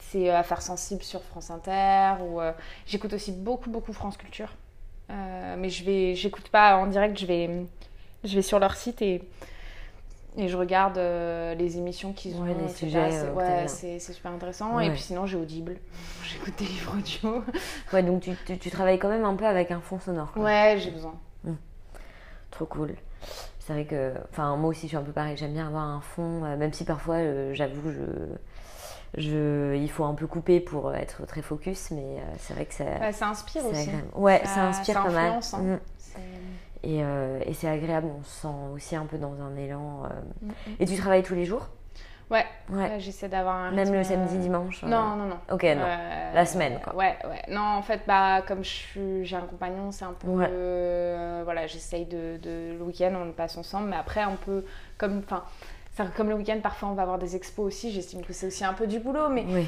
c'est 0.00 0.30
Affaires 0.30 0.62
sensibles 0.62 1.02
sur 1.02 1.22
France 1.22 1.50
Inter, 1.50 2.22
ou 2.22 2.40
euh, 2.40 2.52
j'écoute 2.86 3.12
aussi 3.12 3.32
beaucoup, 3.32 3.70
beaucoup 3.70 3.92
France 3.92 4.16
Culture. 4.16 4.52
Euh, 5.10 5.56
mais 5.58 5.70
je 5.70 5.84
vais, 5.84 6.14
j'écoute 6.14 6.48
pas 6.48 6.76
en 6.76 6.86
direct, 6.86 7.18
je 7.18 7.26
vais, 7.26 7.66
je 8.24 8.34
vais 8.34 8.42
sur 8.42 8.58
leur 8.58 8.76
site 8.76 9.02
et, 9.02 9.22
et 10.36 10.48
je 10.48 10.56
regarde 10.56 10.96
euh, 10.98 11.54
les 11.54 11.76
émissions 11.78 12.12
qu'ils 12.12 12.36
ont. 12.36 12.42
Ouais, 12.44 12.54
les 12.54 12.68
sujets, 12.68 13.10
C'est- 13.10 13.26
euh, 13.26 13.32
ouais, 13.34 13.68
c'est 13.68 13.98
c'est 13.98 14.12
super 14.12 14.32
intéressant. 14.32 14.76
Ouais. 14.76 14.86
Et 14.86 14.90
puis 14.90 15.00
sinon, 15.00 15.26
j'ai 15.26 15.36
Audible. 15.36 15.76
J'écoute 16.24 16.54
des 16.58 16.64
livres 16.66 16.94
audio. 16.96 17.42
Ouais, 17.92 18.02
donc 18.02 18.22
tu, 18.22 18.32
tu- 18.46 18.58
tu 18.58 18.70
travailles 18.70 18.98
quand 18.98 19.08
même 19.08 19.24
un 19.24 19.34
peu 19.34 19.46
avec 19.46 19.70
un 19.70 19.80
fond 19.80 19.98
sonore. 19.98 20.32
quoi. 20.32 20.44
Ouais, 20.44 20.76
j'ai 20.78 20.90
besoin. 20.90 21.14
Trop 22.50 22.66
cool. 22.66 22.94
C'est 23.58 23.72
vrai 23.74 23.84
que, 23.84 24.12
enfin, 24.32 24.56
moi 24.56 24.70
aussi, 24.70 24.82
je 24.82 24.88
suis 24.88 24.96
un 24.96 25.02
peu 25.02 25.12
pareil. 25.12 25.36
J'aime 25.36 25.52
bien 25.52 25.66
avoir 25.68 25.84
un 25.84 26.00
fond, 26.00 26.44
euh, 26.44 26.56
même 26.56 26.72
si 26.72 26.84
parfois, 26.84 27.16
euh, 27.16 27.54
j'avoue, 27.54 27.92
je, 27.92 28.00
je, 29.20 29.76
il 29.76 29.90
faut 29.90 30.04
un 30.04 30.14
peu 30.14 30.26
couper 30.26 30.60
pour 30.60 30.92
être 30.94 31.26
très 31.26 31.42
focus, 31.42 31.90
mais 31.92 32.16
c'est 32.38 32.54
vrai 32.54 32.64
que 32.66 32.74
ça, 32.74 33.12
ça 33.12 33.28
inspire 33.28 33.64
aussi. 33.66 33.90
Ouais, 34.14 34.40
ça, 34.44 34.68
inspire 34.68 34.94
ça 34.96 35.02
pas 35.02 35.10
mal. 35.10 35.32
hein. 35.52 35.58
Mm. 35.58 35.78
Et, 36.82 37.02
euh, 37.02 37.40
et 37.44 37.52
c'est 37.52 37.68
agréable. 37.68 38.08
On 38.18 38.22
se 38.22 38.42
sent 38.42 38.48
aussi 38.74 38.96
un 38.96 39.06
peu 39.06 39.18
dans 39.18 39.34
un 39.42 39.54
élan. 39.56 40.04
euh. 40.04 40.08
Mm, 40.42 40.50
Et 40.80 40.86
tu 40.86 40.96
travailles 40.96 41.22
tous 41.22 41.34
les 41.34 41.44
jours? 41.44 41.68
Ouais, 42.30 42.44
Ouais. 42.70 43.00
j'essaie 43.00 43.28
d'avoir 43.28 43.56
un 43.56 43.70
Même 43.72 43.80
rythme, 43.88 43.96
le 43.96 44.04
samedi, 44.04 44.36
euh, 44.36 44.40
dimanche. 44.40 44.84
Non, 44.84 45.16
non, 45.16 45.24
non. 45.26 45.38
Ok, 45.50 45.64
non. 45.64 45.82
Euh, 45.84 46.32
La 46.32 46.46
semaine, 46.46 46.78
quoi. 46.82 46.94
Ouais, 46.94 47.16
ouais. 47.28 47.42
Non, 47.48 47.60
en 47.60 47.82
fait, 47.82 48.02
bah, 48.06 48.42
comme 48.46 48.62
suis- 48.62 49.24
j'ai 49.24 49.34
un 49.34 49.40
compagnon, 49.46 49.90
c'est 49.90 50.04
un 50.04 50.12
peu. 50.12 50.28
Ouais. 50.28 50.48
voilà, 51.44 51.66
j'essaye 51.66 52.06
de, 52.06 52.36
de- 52.40 52.76
Le 52.78 52.82
week-end, 52.84 53.12
on 53.20 53.24
le 53.24 53.32
passe 53.32 53.56
ensemble, 53.58 53.88
mais 53.90 53.96
après, 53.96 54.24
on 54.26 54.36
peut. 54.36 54.64
Comme, 54.96 55.22
enfin, 55.24 55.42
comme 56.16 56.28
le 56.28 56.36
week-end, 56.36 56.58
parfois, 56.62 56.88
on 56.90 56.94
va 56.94 57.02
avoir 57.02 57.18
des 57.18 57.34
expos 57.34 57.66
aussi. 57.66 57.90
J'estime 57.90 58.22
que 58.24 58.32
c'est 58.32 58.46
aussi 58.46 58.64
un 58.64 58.74
peu 58.74 58.86
du 58.86 59.00
boulot, 59.00 59.28
mais, 59.28 59.44
Oui. 59.48 59.66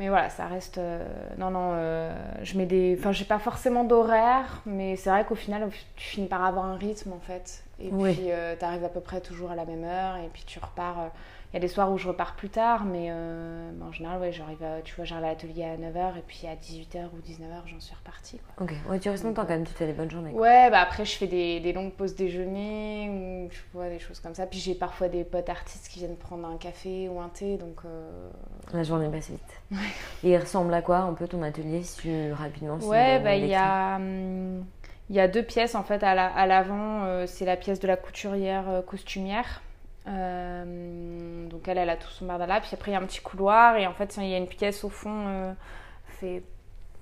Mais 0.00 0.08
voilà, 0.08 0.30
ça 0.30 0.46
reste. 0.46 0.78
euh, 0.78 1.04
non, 1.38 1.50
non, 1.50 1.70
euh, 1.74 2.12
je 2.42 2.56
mets 2.58 2.66
des. 2.66 2.96
Enfin, 2.98 3.12
j'ai 3.12 3.24
pas 3.26 3.38
forcément 3.38 3.84
d'horaire, 3.84 4.62
mais 4.66 4.96
c'est 4.96 5.10
vrai 5.10 5.24
qu'au 5.24 5.34
final, 5.36 5.68
tu 5.94 6.04
finis 6.08 6.26
par 6.26 6.42
avoir 6.44 6.64
un 6.64 6.74
rythme 6.76 7.12
en 7.12 7.20
fait. 7.20 7.62
Et 7.78 7.90
Oui. 7.92 8.14
puis, 8.14 8.30
tu 8.58 8.64
arrives 8.64 8.84
à 8.84 8.88
peu 8.88 9.00
près 9.00 9.20
toujours 9.20 9.50
à 9.52 9.54
la 9.54 9.64
même 9.66 9.84
heure, 9.84 10.16
et 10.16 10.28
puis 10.32 10.42
tu 10.46 10.58
repars. 10.58 11.10
Il 11.52 11.54
y 11.54 11.56
a 11.56 11.60
des 11.60 11.66
soirs 11.68 11.90
où 11.90 11.98
je 11.98 12.06
repars 12.06 12.36
plus 12.36 12.48
tard, 12.48 12.84
mais 12.84 13.08
euh, 13.10 13.70
mais 13.76 13.84
en 13.84 13.90
général, 13.90 14.20
ouais, 14.20 14.30
j'arrive 14.30 14.62
à, 14.62 14.82
tu 14.82 14.94
vois, 14.94 15.04
j'arrive 15.04 15.24
à 15.24 15.28
l'atelier 15.30 15.64
à 15.64 15.76
9h, 15.76 16.16
et 16.18 16.22
puis 16.24 16.46
à 16.46 16.54
18h 16.54 17.06
ou 17.12 17.18
19h, 17.28 17.66
j'en 17.66 17.80
suis 17.80 17.94
repartie. 17.96 18.38
Quoi. 18.54 18.64
Ok, 18.66 18.74
ouais, 18.88 19.00
tu 19.00 19.10
restes 19.10 19.24
longtemps 19.24 19.42
quand 19.42 19.48
même, 19.54 19.66
tu 19.66 19.72
fais 19.72 19.86
des 19.86 19.92
bonnes 19.92 20.10
journées. 20.10 20.30
quoi. 20.30 20.42
Ouais, 20.42 20.70
bah 20.70 20.78
après, 20.80 21.04
je 21.04 21.16
fais 21.16 21.26
des, 21.26 21.58
des 21.58 21.72
longues 21.72 21.90
pauses 21.92 22.14
déjeuner, 22.14 23.08
ou 23.10 23.48
tu 23.48 23.60
vois, 23.74 23.88
des 23.88 23.98
choses 23.98 24.20
comme 24.20 24.34
ça. 24.36 24.46
Puis 24.46 24.60
j'ai 24.60 24.76
parfois 24.76 25.08
des 25.08 25.24
potes 25.24 25.48
artistes 25.48 25.88
qui 25.88 25.98
viennent 25.98 26.16
prendre 26.16 26.46
un 26.46 26.56
café 26.56 27.08
ou 27.08 27.20
un 27.20 27.28
thé, 27.30 27.56
donc. 27.56 27.80
euh, 27.84 28.30
La 28.72 28.84
journée 28.84 29.08
passe 29.08 29.30
vite. 29.30 29.60
Et 30.22 30.30
il 30.30 30.36
ressemble 30.38 30.72
à 30.72 30.82
quoi 30.82 30.98
un 30.98 31.14
peu 31.14 31.26
ton 31.26 31.42
atelier 31.42 31.82
si 31.82 31.96
tu- 32.02 32.32
rapidement 32.32 32.78
si 32.78 32.86
Ouais, 32.86 33.18
bah 33.18 33.34
il 33.34 33.46
y 33.46 33.54
a, 33.56 33.96
hum, 33.96 34.64
il 35.08 35.16
y 35.16 35.20
a 35.20 35.26
deux 35.26 35.42
pièces 35.42 35.74
en 35.74 35.82
fait 35.82 36.04
à 36.04 36.14
la- 36.14 36.28
à 36.32 36.46
l'avant. 36.46 37.02
euh, 37.06 37.26
c'est 37.26 37.44
la 37.44 37.56
pièce 37.56 37.80
de 37.80 37.88
la 37.88 37.96
couturière 37.96 38.84
costumière. 38.86 39.62
Euh, 40.10 41.48
donc 41.48 41.68
elle, 41.68 41.78
elle 41.78 41.90
a 41.90 41.96
tout 41.96 42.08
son 42.10 42.26
bardala. 42.26 42.60
Puis 42.60 42.70
après, 42.72 42.90
il 42.90 42.94
y 42.94 42.96
a 42.96 43.00
un 43.00 43.06
petit 43.06 43.20
couloir 43.20 43.76
et 43.76 43.86
en 43.86 43.92
fait, 43.92 44.16
il 44.16 44.28
y 44.28 44.34
a 44.34 44.38
une 44.38 44.48
pièce 44.48 44.84
au 44.84 44.88
fond, 44.88 45.24
euh, 45.26 45.52
fait 46.06 46.42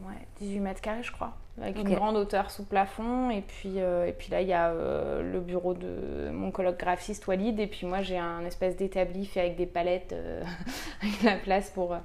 ouais, 0.02 0.14
18 0.40 0.60
mètres 0.60 0.80
carrés, 0.80 1.02
je 1.02 1.12
crois, 1.12 1.36
avec 1.60 1.78
une 1.78 1.94
grande 1.94 2.16
hauteur 2.16 2.50
sous 2.50 2.64
plafond. 2.64 3.30
Et 3.30 3.42
puis, 3.42 3.74
euh, 3.76 4.06
et 4.06 4.12
puis 4.12 4.30
là, 4.30 4.42
il 4.42 4.48
y 4.48 4.52
a 4.52 4.68
euh, 4.68 5.22
le 5.22 5.40
bureau 5.40 5.74
de 5.74 6.30
mon 6.30 6.50
colloque 6.50 6.78
graphiste 6.78 7.26
Walid. 7.26 7.58
Et 7.60 7.66
puis 7.66 7.86
moi, 7.86 8.02
j'ai 8.02 8.18
un 8.18 8.44
espèce 8.44 8.76
d'établi 8.76 9.26
fait 9.26 9.40
avec 9.40 9.56
des 9.56 9.66
palettes, 9.66 10.14
avec 11.02 11.22
la 11.22 11.36
place 11.36 11.70
pour. 11.70 11.96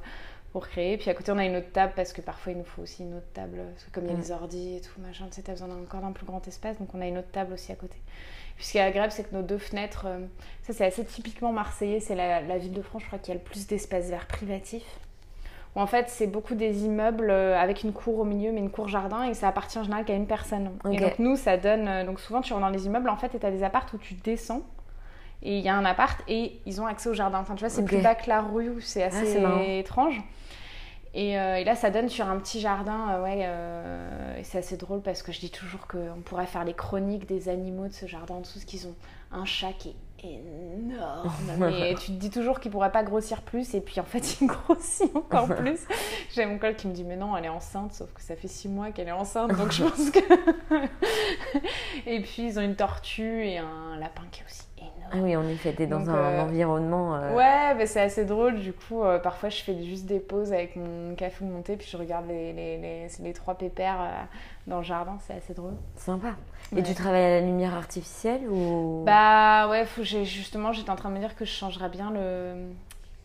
Euh, 0.55 0.59
pour 0.59 0.67
créer. 0.67 0.97
Puis 0.97 1.09
à 1.09 1.13
côté, 1.13 1.31
on 1.31 1.37
a 1.37 1.45
une 1.45 1.55
autre 1.55 1.71
table 1.71 1.93
parce 1.95 2.13
que 2.13 2.21
parfois 2.21 2.51
il 2.53 2.57
nous 2.59 2.63
faut 2.63 2.81
aussi 2.83 3.03
une 3.03 3.15
autre 3.15 3.31
table. 3.33 3.57
Parce 3.73 3.85
que 3.85 3.91
comme 3.91 4.05
il 4.05 4.11
y 4.11 4.13
a 4.13 4.17
les 4.17 4.31
ordi 4.31 4.75
et 4.77 4.81
tout, 4.81 5.01
machin, 5.01 5.25
tu 5.29 5.35
sais, 5.35 5.41
t'as 5.41 5.53
besoin 5.53 5.67
d'un- 5.67 5.81
encore 5.81 6.01
d'un 6.01 6.11
plus 6.11 6.25
grand 6.25 6.47
espace. 6.47 6.77
Donc 6.79 6.89
on 6.93 7.01
a 7.01 7.07
une 7.07 7.17
autre 7.17 7.31
table 7.31 7.53
aussi 7.53 7.71
à 7.71 7.75
côté. 7.75 7.97
Puis 8.55 8.65
ce 8.65 8.71
qui 8.73 8.77
est 8.77 8.81
agréable, 8.81 9.11
c'est 9.11 9.23
que 9.29 9.35
nos 9.35 9.41
deux 9.41 9.57
fenêtres, 9.57 10.05
euh, 10.07 10.19
ça 10.61 10.73
c'est 10.73 10.85
assez 10.85 11.03
typiquement 11.03 11.51
marseillais. 11.51 11.99
C'est 11.99 12.15
la, 12.15 12.41
la 12.41 12.57
ville 12.57 12.73
de 12.73 12.81
France, 12.81 13.01
je 13.01 13.07
crois, 13.07 13.19
qui 13.19 13.31
a 13.31 13.33
le 13.33 13.39
plus 13.39 13.65
d'espace 13.67 14.09
vert 14.09 14.27
privatif. 14.27 14.83
Où 15.75 15.81
en 15.81 15.87
fait, 15.87 16.07
c'est 16.09 16.27
beaucoup 16.27 16.53
des 16.53 16.83
immeubles 16.85 17.31
euh, 17.31 17.57
avec 17.59 17.81
une 17.81 17.93
cour 17.93 18.19
au 18.19 18.25
milieu, 18.25 18.51
mais 18.51 18.59
une 18.59 18.69
cour 18.69 18.87
jardin, 18.89 19.23
et 19.23 19.33
ça 19.33 19.47
appartient 19.47 19.79
en 19.79 19.83
général 19.83 20.05
qu'à 20.05 20.13
une 20.13 20.27
personne. 20.27 20.69
Et 20.93 20.97
donc 21.09 21.17
nous, 21.17 21.35
ça 21.35 21.57
donne. 21.57 21.87
euh, 21.87 22.05
Donc 22.05 22.19
souvent, 22.19 22.41
tu 22.41 22.53
rentres 22.53 22.65
dans 22.67 22.71
les 22.71 22.85
immeubles 22.85 23.09
en 23.09 23.17
fait, 23.17 23.33
et 23.33 23.39
t'as 23.39 23.49
des 23.49 23.63
apparts 23.63 23.87
où 23.91 23.97
tu 23.97 24.13
descends. 24.13 24.61
Et 25.43 25.57
il 25.57 25.63
y 25.63 25.69
a 25.69 25.75
un 25.75 25.85
appart 25.85 26.19
et 26.27 26.59
ils 26.65 26.81
ont 26.81 26.87
accès 26.87 27.09
au 27.09 27.13
jardin. 27.13 27.39
Enfin, 27.39 27.55
tu 27.55 27.59
vois, 27.59 27.69
c'est 27.69 27.83
plus 27.83 28.01
bas 28.01 28.15
que 28.15 28.29
la 28.29 28.41
rue, 28.41 28.81
c'est 28.81 29.03
assez 29.03 29.25
c'est 29.25 29.41
marrant. 29.41 29.61
étrange. 29.61 30.21
Et, 31.15 31.37
euh, 31.37 31.57
et 31.57 31.63
là, 31.63 31.75
ça 31.75 31.91
donne 31.91 32.09
sur 32.09 32.27
un 32.27 32.37
petit 32.37 32.59
jardin, 32.59 33.11
euh, 33.11 33.23
ouais, 33.23 33.41
euh, 33.43 34.39
et 34.39 34.43
c'est 34.43 34.57
assez 34.57 34.77
drôle 34.77 35.01
parce 35.01 35.21
que 35.21 35.31
je 35.31 35.39
dis 35.39 35.51
toujours 35.51 35.85
qu'on 35.87 36.21
pourrait 36.25 36.47
faire 36.47 36.63
les 36.63 36.73
chroniques 36.73 37.27
des 37.27 37.49
animaux 37.49 37.87
de 37.87 37.93
ce 37.93 38.07
jardin 38.07 38.35
en 38.35 38.39
dessous, 38.39 38.53
parce 38.55 38.65
qu'ils 38.65 38.87
ont 38.87 38.95
un 39.31 39.45
chat 39.45 39.73
qui 39.77 39.89
est 39.89 40.27
énorme. 40.27 41.31
Mais 41.59 41.93
tu 41.93 42.07
te 42.07 42.11
dis 42.13 42.31
toujours 42.31 42.59
qu'il 42.59 42.71
pourrait 42.71 42.91
pas 42.91 43.03
grossir 43.03 43.43
plus, 43.43 43.75
et 43.75 43.81
puis 43.81 43.99
en 43.99 44.05
fait, 44.05 44.41
il 44.41 44.47
grossit 44.67 45.15
encore 45.15 45.47
plus. 45.55 45.81
J'ai 46.33 46.47
mon 46.47 46.57
col 46.57 46.75
qui 46.75 46.87
me 46.87 46.93
dit, 46.93 47.03
mais 47.03 47.15
non, 47.15 47.37
elle 47.37 47.45
est 47.45 47.49
enceinte, 47.49 47.93
sauf 47.93 48.11
que 48.11 48.21
ça 48.21 48.35
fait 48.35 48.47
six 48.47 48.67
mois 48.67 48.89
qu'elle 48.89 49.07
est 49.07 49.11
enceinte, 49.11 49.55
donc 49.55 49.71
je 49.71 49.83
pense 49.83 50.09
que. 50.09 50.19
et 52.07 52.21
puis, 52.21 52.47
ils 52.47 52.57
ont 52.57 52.63
une 52.63 52.75
tortue 52.75 53.45
et 53.45 53.59
un 53.59 53.97
lapin 53.99 54.23
qui 54.31 54.41
est 54.41 54.45
aussi. 54.45 54.62
Ah 55.13 55.17
oui, 55.21 55.35
en 55.35 55.47
effet, 55.47 55.73
t'es 55.73 55.85
dans 55.85 55.99
Donc, 55.99 56.07
un 56.09 56.15
euh, 56.15 56.41
environnement. 56.41 57.15
euh, 57.15 57.35
Ouais, 57.35 57.75
mais 57.75 57.85
c'est 57.85 58.01
assez 58.01 58.25
drôle. 58.25 58.59
Du 58.59 58.73
coup, 58.73 59.03
euh, 59.03 59.19
parfois, 59.19 59.49
je 59.49 59.61
fais 59.61 59.83
juste 59.83 60.05
des 60.05 60.19
pauses 60.19 60.51
avec 60.51 60.75
mon 60.75 61.13
café 61.15 61.45
ou 61.45 61.47
mon 61.47 61.61
thé, 61.61 61.75
puis 61.77 61.87
je 61.87 61.97
regarde 61.97 62.25
les, 62.27 62.51
les, 62.51 62.77
les, 62.77 63.07
les 63.21 63.33
trois 63.33 63.53
pépères 63.55 63.99
dans 64.65 64.77
le 64.77 64.83
jardin. 64.83 65.17
C'est 65.27 65.35
assez 65.35 65.53
drôle. 65.53 65.73
Sympa. 65.95 66.29
Et 66.71 66.77
Ouais. 66.77 66.83
tu 66.83 66.95
travailles 66.95 67.25
à 67.25 67.29
la 67.29 67.41
lumière 67.41 67.75
artificielle 67.75 68.41
ou 68.49 69.03
Bah 69.05 69.67
ouais, 69.69 69.85
faut, 69.85 70.03
justement, 70.03 70.71
j'étais 70.73 70.89
en 70.89 70.95
train 70.95 71.09
de 71.09 71.13
me 71.15 71.19
dire 71.19 71.35
que 71.35 71.45
je 71.45 71.51
changerais 71.51 71.89
bien 71.89 72.09
le, 72.09 72.55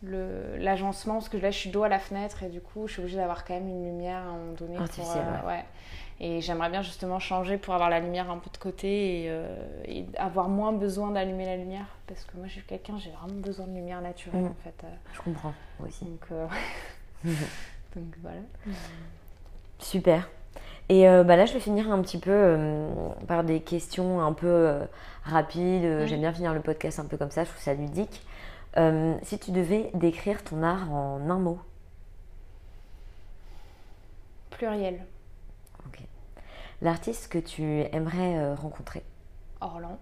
l'agencement, 0.03 1.15
parce 1.15 1.29
que 1.29 1.37
là, 1.37 1.51
je 1.51 1.57
suis 1.57 1.69
dos 1.69 1.83
à 1.83 1.89
la 1.89 1.99
fenêtre, 1.99 2.43
et 2.43 2.49
du 2.49 2.61
coup, 2.61 2.87
je 2.87 2.93
suis 2.93 3.01
obligée 3.01 3.17
d'avoir 3.17 3.43
quand 3.45 3.53
même 3.53 3.67
une 3.67 3.83
lumière 3.85 4.17
à 4.19 4.29
un 4.29 4.37
moment 4.37 4.53
donné. 4.57 4.73
pour, 4.75 4.83
Artificielle, 4.83 5.25
euh, 5.43 5.47
ouais. 5.47 5.65
Et 6.21 6.41
j'aimerais 6.41 6.69
bien 6.69 6.81
justement 6.81 7.17
changer 7.19 7.57
pour 7.57 7.73
avoir 7.73 7.89
la 7.89 7.99
lumière 8.01 8.29
un 8.29 8.37
peu 8.37 8.49
de 8.51 8.57
côté 8.57 9.23
et, 9.23 9.29
euh, 9.29 9.55
et 9.85 10.05
avoir 10.17 10.49
moins 10.49 10.73
besoin 10.73 11.11
d'allumer 11.11 11.45
la 11.45 11.55
lumière. 11.57 11.85
Parce 12.07 12.25
que 12.25 12.35
moi, 12.37 12.47
je 12.47 12.53
suis 12.53 12.63
quelqu'un, 12.63 12.97
j'ai 12.97 13.11
vraiment 13.11 13.39
besoin 13.39 13.67
de 13.67 13.73
lumière 13.73 14.01
naturelle, 14.01 14.41
Mm. 14.43 14.47
en 14.47 14.55
fait. 14.63 14.83
euh. 14.83 14.87
Je 15.13 15.21
comprends, 15.21 15.53
moi 15.79 15.87
aussi. 15.87 16.03
Donc, 16.05 16.27
donc 17.95 18.05
voilà. 18.21 18.39
Super. 19.79 20.27
Et 20.89 21.07
euh, 21.07 21.23
bah 21.23 21.35
là, 21.35 21.45
je 21.45 21.53
vais 21.53 21.59
finir 21.59 21.91
un 21.91 22.01
petit 22.01 22.17
peu 22.17 22.31
euh, 22.33 22.89
par 23.27 23.43
des 23.43 23.59
questions 23.61 24.21
un 24.21 24.33
peu 24.33 24.47
euh, 24.47 24.83
rapides. 25.23 25.83
Mhm. 25.83 26.07
J'aime 26.07 26.19
bien 26.21 26.33
finir 26.33 26.53
le 26.53 26.61
podcast 26.61 26.99
un 26.99 27.05
peu 27.05 27.15
comme 27.15 27.29
ça, 27.31 27.43
je 27.43 27.49
trouve 27.49 27.61
ça 27.61 27.73
ludique. 27.75 28.21
Euh, 28.77 29.17
si 29.23 29.39
tu 29.39 29.51
devais 29.51 29.89
décrire 29.93 30.43
ton 30.43 30.63
art 30.63 30.91
en 30.93 31.29
un 31.29 31.39
mot, 31.39 31.59
Pluriel. 34.51 35.05
l'artiste 36.81 37.29
que 37.31 37.39
tu 37.39 37.63
aimerais 37.93 38.37
euh, 38.37 38.55
rencontrer, 38.55 39.03
Orlan. 39.61 39.97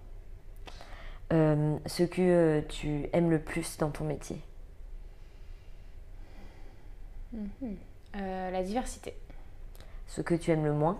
Euh, 1.32 1.76
ce 1.86 2.02
que 2.04 2.60
tu 2.68 3.08
aimes 3.12 3.30
le 3.30 3.40
plus 3.40 3.78
dans 3.78 3.90
ton 3.90 4.04
métier, 4.04 4.40
Mhm. 7.32 7.76
Euh, 8.16 8.50
la 8.50 8.62
diversité. 8.62 9.14
ce 10.06 10.22
que 10.22 10.34
tu 10.34 10.50
aimes 10.50 10.64
le 10.64 10.72
moins, 10.72 10.98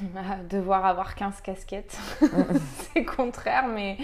Devoir 0.48 0.86
avoir 0.86 1.14
15 1.16 1.40
casquettes. 1.40 1.98
c'est 2.94 3.04
contraire, 3.04 3.66
mais 3.66 3.98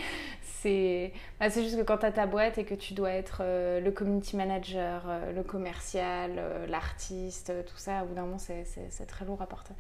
c'est 0.66 1.12
bah, 1.38 1.48
c'est 1.50 1.62
juste 1.62 1.76
que 1.76 1.82
quand 1.82 1.98
tu 1.98 2.06
as 2.06 2.12
ta 2.12 2.26
boîte 2.26 2.58
et 2.58 2.64
que 2.64 2.74
tu 2.74 2.94
dois 2.94 3.10
être 3.10 3.38
euh, 3.40 3.80
le 3.80 3.90
community 3.92 4.36
manager, 4.36 5.04
euh, 5.06 5.32
le 5.32 5.42
commercial, 5.42 6.32
euh, 6.38 6.66
l'artiste, 6.66 7.52
tout 7.66 7.76
ça, 7.76 8.02
au 8.02 8.06
bout 8.06 8.14
d'un 8.14 8.22
moment, 8.22 8.38
c'est- 8.38 8.64
très 9.06 9.24
lourd 9.24 9.40
à 9.42 9.46
porter. 9.46 9.74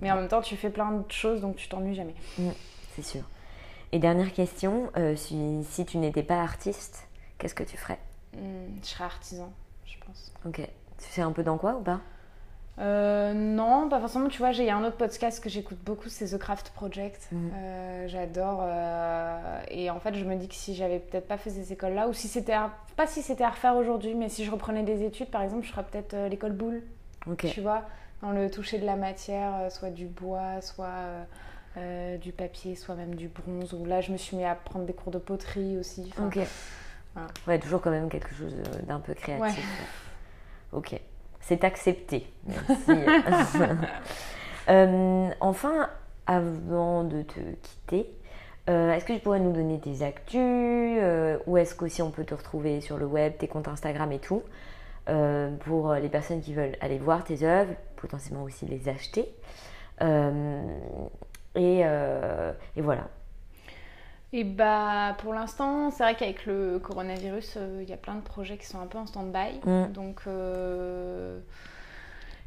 Mais 0.00 0.10
en 0.10 0.16
même 0.16 0.28
temps, 0.28 0.40
tu 0.40 0.56
fais 0.56 0.70
plein 0.70 0.92
de 0.92 1.12
choses, 1.12 1.40
donc 1.42 1.56
tu 1.56 1.68
t'ennuies 1.68 1.94
jamais. 1.94 2.14
c'est 2.94 3.02
sûr. 3.02 3.22
Et 3.92 3.98
dernière 3.98 4.32
question, 4.32 4.90
si, 5.16 5.64
si 5.68 5.84
tu 5.84 5.98
n'étais 5.98 6.22
pas 6.22 6.40
artiste, 6.40 7.08
qu'est-ce 7.38 7.54
que 7.54 7.64
tu 7.64 7.76
ferais? 7.76 7.98
Hmm, 8.34 8.68
je 8.82 8.86
serais 8.88 9.04
artisan, 9.04 9.52
je 9.84 9.96
pense. 10.06 10.32
Ok. 10.46 10.56
Tu 10.98 11.10
sais 11.10 11.22
un 11.22 11.32
peu 11.32 11.42
dans 11.42 11.58
quoi 11.58 11.74
ou 11.74 11.82
pas? 11.82 12.00
Euh, 12.80 13.34
non, 13.34 13.88
pas 13.90 14.00
forcément. 14.00 14.28
Tu 14.28 14.38
vois, 14.38 14.52
j'ai- 14.52 14.62
il 14.62 14.66
y 14.66 14.70
a 14.70 14.76
un 14.76 14.84
autre 14.84 14.96
podcast 14.96 15.42
que 15.42 15.50
j'écoute 15.50 15.78
beaucoup, 15.84 16.08
c'est 16.08 16.26
The 16.26 16.38
Craft 16.38 16.70
Project. 16.70 17.28
Mhm. 17.30 17.50
Euh, 17.54 18.08
J'adore. 18.08 18.60
euh, 18.62 19.60
et 19.68 19.90
en 19.90 20.00
fait, 20.00 20.14
je 20.14 20.24
me 20.24 20.34
dis 20.36 20.48
que 20.48 20.54
si 20.54 20.74
j'avais 20.74 20.98
peut-être 20.98 21.28
pas 21.28 21.36
fait 21.36 21.50
ces 21.50 21.72
écoles-là, 21.72 22.08
ou 22.08 22.14
si 22.14 22.26
c'était, 22.28 22.54
à- 22.54 22.72
pas 22.96 23.06
si 23.06 23.20
c'était 23.22 23.44
à 23.44 23.50
refaire 23.50 23.76
aujourd'hui, 23.76 24.14
mais 24.14 24.28
si 24.30 24.44
je 24.44 24.50
reprenais 24.50 24.82
des 24.82 25.04
études, 25.04 25.28
par 25.30 25.42
exemple, 25.42 25.64
je 25.66 25.70
ferais 25.72 25.84
peut-être 25.84 26.16
l'école 26.30 26.52
boule. 26.52 26.82
Ok. 27.26 27.46
Tu 27.46 27.60
vois, 27.60 27.82
dans 28.22 28.30
le 28.32 28.50
toucher 28.50 28.78
de 28.78 28.86
la 28.86 28.96
matière, 28.96 29.70
soit 29.70 29.90
du 29.90 30.06
bois, 30.06 30.60
soit 30.62 31.26
du 32.20 32.32
papier, 32.32 32.74
soit 32.76 32.94
même 32.94 33.14
du 33.14 33.28
bronze. 33.28 33.74
Ou 33.74 33.84
là, 33.84 34.00
je 34.00 34.10
me 34.12 34.16
suis 34.16 34.36
mis 34.36 34.44
à 34.44 34.54
prendre 34.54 34.86
des 34.86 34.92
cours 34.94 35.12
de 35.12 35.18
poterie 35.18 35.76
aussi. 35.78 36.10
Enfin, 36.16 36.26
Ok. 36.28 36.38
voilà. 37.14 37.28
Ouais, 37.46 37.58
toujours 37.58 37.80
quand 37.82 37.90
même 37.90 38.08
quelque 38.08 38.34
chose 38.34 38.54
d'un 38.86 39.00
peu 39.00 39.12
créatif. 39.14 39.58
Ouais. 39.58 40.78
Ok. 40.78 41.00
C'est 41.40 41.64
accepté. 41.64 42.26
Merci. 42.46 42.92
Euh, 44.68 45.30
enfin, 45.40 45.90
avant 46.26 47.02
de 47.02 47.22
te 47.22 47.40
quitter, 47.40 48.08
euh, 48.68 48.92
est-ce 48.92 49.04
que 49.04 49.14
tu 49.14 49.18
pourrais 49.18 49.40
nous 49.40 49.52
donner 49.52 49.80
tes 49.80 50.04
actus 50.04 50.38
euh, 50.38 51.38
Où 51.46 51.56
est-ce 51.56 51.74
qu'aussi 51.74 52.02
on 52.02 52.12
peut 52.12 52.22
te 52.22 52.34
retrouver 52.34 52.80
sur 52.80 52.96
le 52.96 53.06
web, 53.06 53.32
tes 53.36 53.48
comptes 53.48 53.66
Instagram 53.66 54.12
et 54.12 54.20
tout 54.20 54.42
Pour 55.64 55.94
les 55.94 56.08
personnes 56.08 56.40
qui 56.40 56.54
veulent 56.54 56.76
aller 56.80 56.98
voir 56.98 57.24
tes 57.24 57.42
œuvres, 57.42 57.72
potentiellement 57.96 58.44
aussi 58.44 58.64
les 58.66 58.88
acheter. 58.88 59.34
Et, 61.56 61.80
et 61.80 62.80
voilà. 62.82 63.08
Et 64.32 64.44
bah 64.44 65.16
pour 65.18 65.34
l'instant, 65.34 65.90
c'est 65.90 66.04
vrai 66.04 66.14
qu'avec 66.14 66.46
le 66.46 66.78
coronavirus, 66.78 67.54
euh, 67.56 67.80
il 67.82 67.88
y 67.88 67.92
a 67.92 67.96
plein 67.96 68.14
de 68.14 68.20
projets 68.20 68.56
qui 68.58 68.66
sont 68.66 68.78
un 68.80 68.86
peu 68.86 68.98
en 68.98 69.06
stand-by. 69.06 69.60
Mm. 69.64 69.92
Donc 69.92 70.20
euh, 70.26 71.40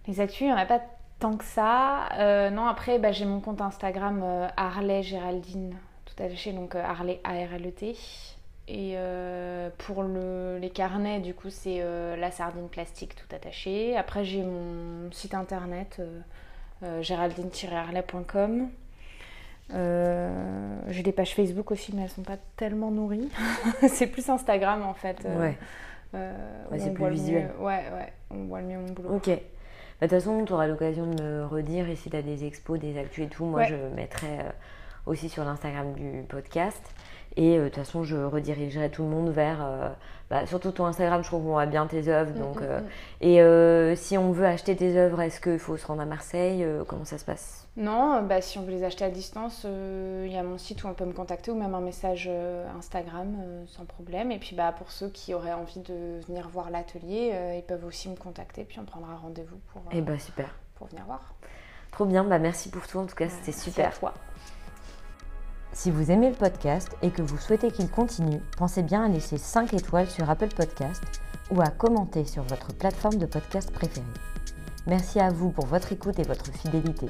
les 0.07 0.21
actus, 0.21 0.41
il 0.41 0.47
n'y 0.47 0.53
en 0.53 0.57
a 0.57 0.65
pas 0.65 0.81
tant 1.19 1.35
que 1.35 1.43
ça. 1.43 2.07
Euh, 2.19 2.49
non, 2.49 2.67
après, 2.67 2.99
bah, 2.99 3.11
j'ai 3.11 3.25
mon 3.25 3.41
compte 3.41 3.59
Instagram 3.61 4.23
Harley 4.55 5.03
Géraldine, 5.03 5.75
tout 6.05 6.23
attaché, 6.23 6.53
donc 6.53 6.75
Harley 6.75 7.19
A-R-L-E-T. 7.25 7.97
Et 8.69 8.95
pour 9.79 10.03
le- 10.03 10.57
les 10.61 10.69
carnets, 10.69 11.19
du 11.19 11.33
coup, 11.33 11.49
c'est 11.49 11.83
la 12.17 12.31
sardine 12.31 12.69
plastique 12.69 13.13
tout 13.15 13.35
attaché. 13.35 13.97
Après, 13.97 14.23
j'ai 14.23 14.41
mon 14.41 15.11
site 15.11 15.33
internet 15.33 16.01
géraldine-harley.com. 17.01 18.69
Euh, 19.73 20.79
j'ai 20.89 21.03
des 21.03 21.11
pages 21.11 21.33
Facebook 21.33 21.71
aussi, 21.71 21.95
mais 21.95 22.03
elles 22.03 22.09
sont 22.09 22.21
pas 22.23 22.37
tellement 22.57 22.91
nourries. 22.91 23.29
c'est 23.87 24.07
plus 24.07 24.29
Instagram 24.29 24.83
en 24.83 24.93
fait. 24.93 25.17
euh, 25.25 25.39
Ouais. 25.39 25.57
Euh, 26.15 26.31
Ouais, 26.71 26.79
c'est 26.79 26.91
plus 26.93 27.09
visuel. 27.09 27.49
mieux- 27.57 27.65
Ouais, 27.65 27.83
ouais, 27.95 28.13
on 28.29 28.43
voit 28.45 28.61
le 28.61 28.67
mieux 28.67 28.77
mon 28.77 28.91
boulot. 28.91 29.09
Ok. 29.15 29.27
Bah, 29.29 29.33
De 30.01 30.07
toute 30.07 30.09
façon, 30.19 30.43
tu 30.45 30.53
auras 30.53 30.67
l'occasion 30.67 31.07
de 31.07 31.21
me 31.23 31.45
redire 31.45 31.89
et 31.89 31.95
si 31.95 32.09
tu 32.09 32.15
as 32.15 32.21
des 32.21 32.45
expos, 32.45 32.79
des 32.79 32.97
actus 32.99 33.25
et 33.25 33.29
tout, 33.29 33.45
moi 33.45 33.61
Ouais. 33.61 33.67
je 33.67 33.75
mettrai 33.95 34.27
euh, 34.39 34.49
aussi 35.05 35.27
sur 35.29 35.43
l'Instagram 35.43 35.93
du 35.93 36.23
podcast. 36.29 36.81
Et 37.35 37.57
euh, 37.57 37.63
de 37.63 37.67
toute 37.69 37.77
façon, 37.77 38.03
je 38.03 38.15
redirigerai 38.17 38.89
tout 38.91 39.03
le 39.03 39.09
monde 39.09 39.29
vers. 39.29 39.57
euh, 39.63 39.89
bah, 40.29 40.45
surtout 40.45 40.71
ton 40.71 40.85
Instagram, 40.85 41.21
je 41.23 41.27
trouve 41.27 41.41
qu'on 41.43 41.51
voit 41.51 41.65
bien 41.65 41.85
tes 41.87 42.07
œuvres. 42.07 42.31
Donc, 42.33 42.57
Mm, 42.61 42.63
mm, 42.63 42.67
euh, 43.21 43.89
mm. 43.91 43.93
Et 43.93 43.95
si 43.95 44.17
on 44.17 44.31
veut 44.31 44.45
acheter 44.45 44.75
tes 44.75 44.97
œuvres, 44.97 45.21
est-ce 45.21 45.39
qu'il 45.41 45.59
faut 45.59 45.77
se 45.77 45.85
rendre 45.85 46.01
à 46.01 46.05
Marseille 46.05 46.65
Comment 46.87 47.05
ça 47.05 47.17
se 47.17 47.25
passe? 47.25 47.67
Non, 47.75 48.21
bah, 48.23 48.39
si 48.41 48.57
on 48.59 48.63
veut 48.63 48.71
les 48.71 48.83
acheter 48.83 49.03
à 49.05 49.09
distance, 49.09 49.65
il 49.65 50.31
y 50.31 50.37
a 50.37 50.43
mon 50.43 50.57
site 50.59 50.83
où 50.83 50.87
on 50.87 50.93
peut 50.93 51.05
me 51.05 51.13
contacter 51.13 51.49
ou 51.51 51.55
même 51.55 51.73
un 51.75 51.81
message 51.81 52.29
Instagram 52.77 53.35
sans 53.67 53.85
problème. 53.85 54.31
Et 54.31 54.37
puis 54.39 54.55
bah, 54.55 54.71
pour 54.77 54.91
ceux 54.91 55.09
qui 55.09 55.33
auraient 55.33 55.53
envie 55.53 55.79
de 55.81 56.19
venir 56.27 56.47
voir 56.49 56.69
l'atelier, 56.69 57.33
ils 57.57 57.63
peuvent 57.63 57.85
aussi 57.85 58.09
me 58.09 58.15
contacter. 58.15 58.63
Puis 58.63 58.79
on 58.79 58.85
prendra 58.85 59.15
rendez-vous 59.15 59.57
pour, 59.71 59.81
bah 59.83 60.19
super. 60.19 60.55
pour 60.75 60.87
venir 60.87 61.03
voir. 61.05 61.33
Trop 61.91 62.05
bien, 62.05 62.23
bah 62.23 62.39
merci 62.39 62.69
pour 62.69 62.87
tout 62.87 62.97
en 62.99 63.05
tout 63.05 63.15
cas, 63.15 63.25
Ouais, 63.25 63.29
c'était 63.31 63.51
merci 63.51 63.69
super. 63.71 63.89
à 63.89 63.91
toi. 63.91 64.13
Si 65.73 65.89
vous 65.89 66.11
aimez 66.11 66.29
le 66.29 66.35
podcast 66.35 66.95
et 67.01 67.09
que 67.09 67.23
vous 67.23 67.39
souhaitez 67.39 67.71
qu'il 67.71 67.89
continue, 67.89 68.39
pensez 68.57 68.83
bien 68.83 69.05
à 69.05 69.07
laisser 69.07 69.39
5 69.39 69.73
étoiles 69.73 70.09
sur 70.09 70.29
Apple 70.29 70.53
Podcast 70.55 71.03
ou 71.49 71.61
à 71.61 71.67
commenter 71.67 72.25
sur 72.25 72.43
votre 72.43 72.73
plateforme 72.73 73.17
de 73.17 73.25
podcast 73.25 73.71
préférée. 73.71 74.05
Merci 74.85 75.19
à 75.19 75.29
vous 75.29 75.49
pour 75.49 75.65
votre 75.65 75.91
écoute 75.91 76.19
et 76.19 76.27
votre 76.27 76.51
fidélité. 76.53 77.07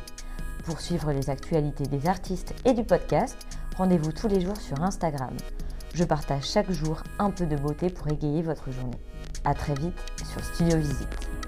Pour 0.64 0.80
suivre 0.80 1.11
les 1.11 1.30
actualités 1.30 1.84
des 1.84 2.07
artistes 2.07 2.55
et 2.64 2.74
du 2.74 2.86
podcast, 2.86 3.36
rendez-vous 3.76 4.14
tous 4.14 4.30
les 4.30 4.39
jours 4.39 4.57
sur 4.57 4.82
Instagram. 4.82 5.36
Je 5.93 6.05
partage 6.05 6.45
chaque 6.45 6.72
jour 6.72 7.03
un 7.20 7.32
peu 7.32 7.45
de 7.45 7.57
beauté 7.57 7.89
pour 7.89 8.07
égayer 8.07 8.43
votre 8.43 8.72
journée. 8.72 8.97
A 9.43 9.53
très 9.53 9.74
vite 9.74 9.99
sur 10.24 10.41
Studio 10.41 10.78
Visite. 10.78 11.43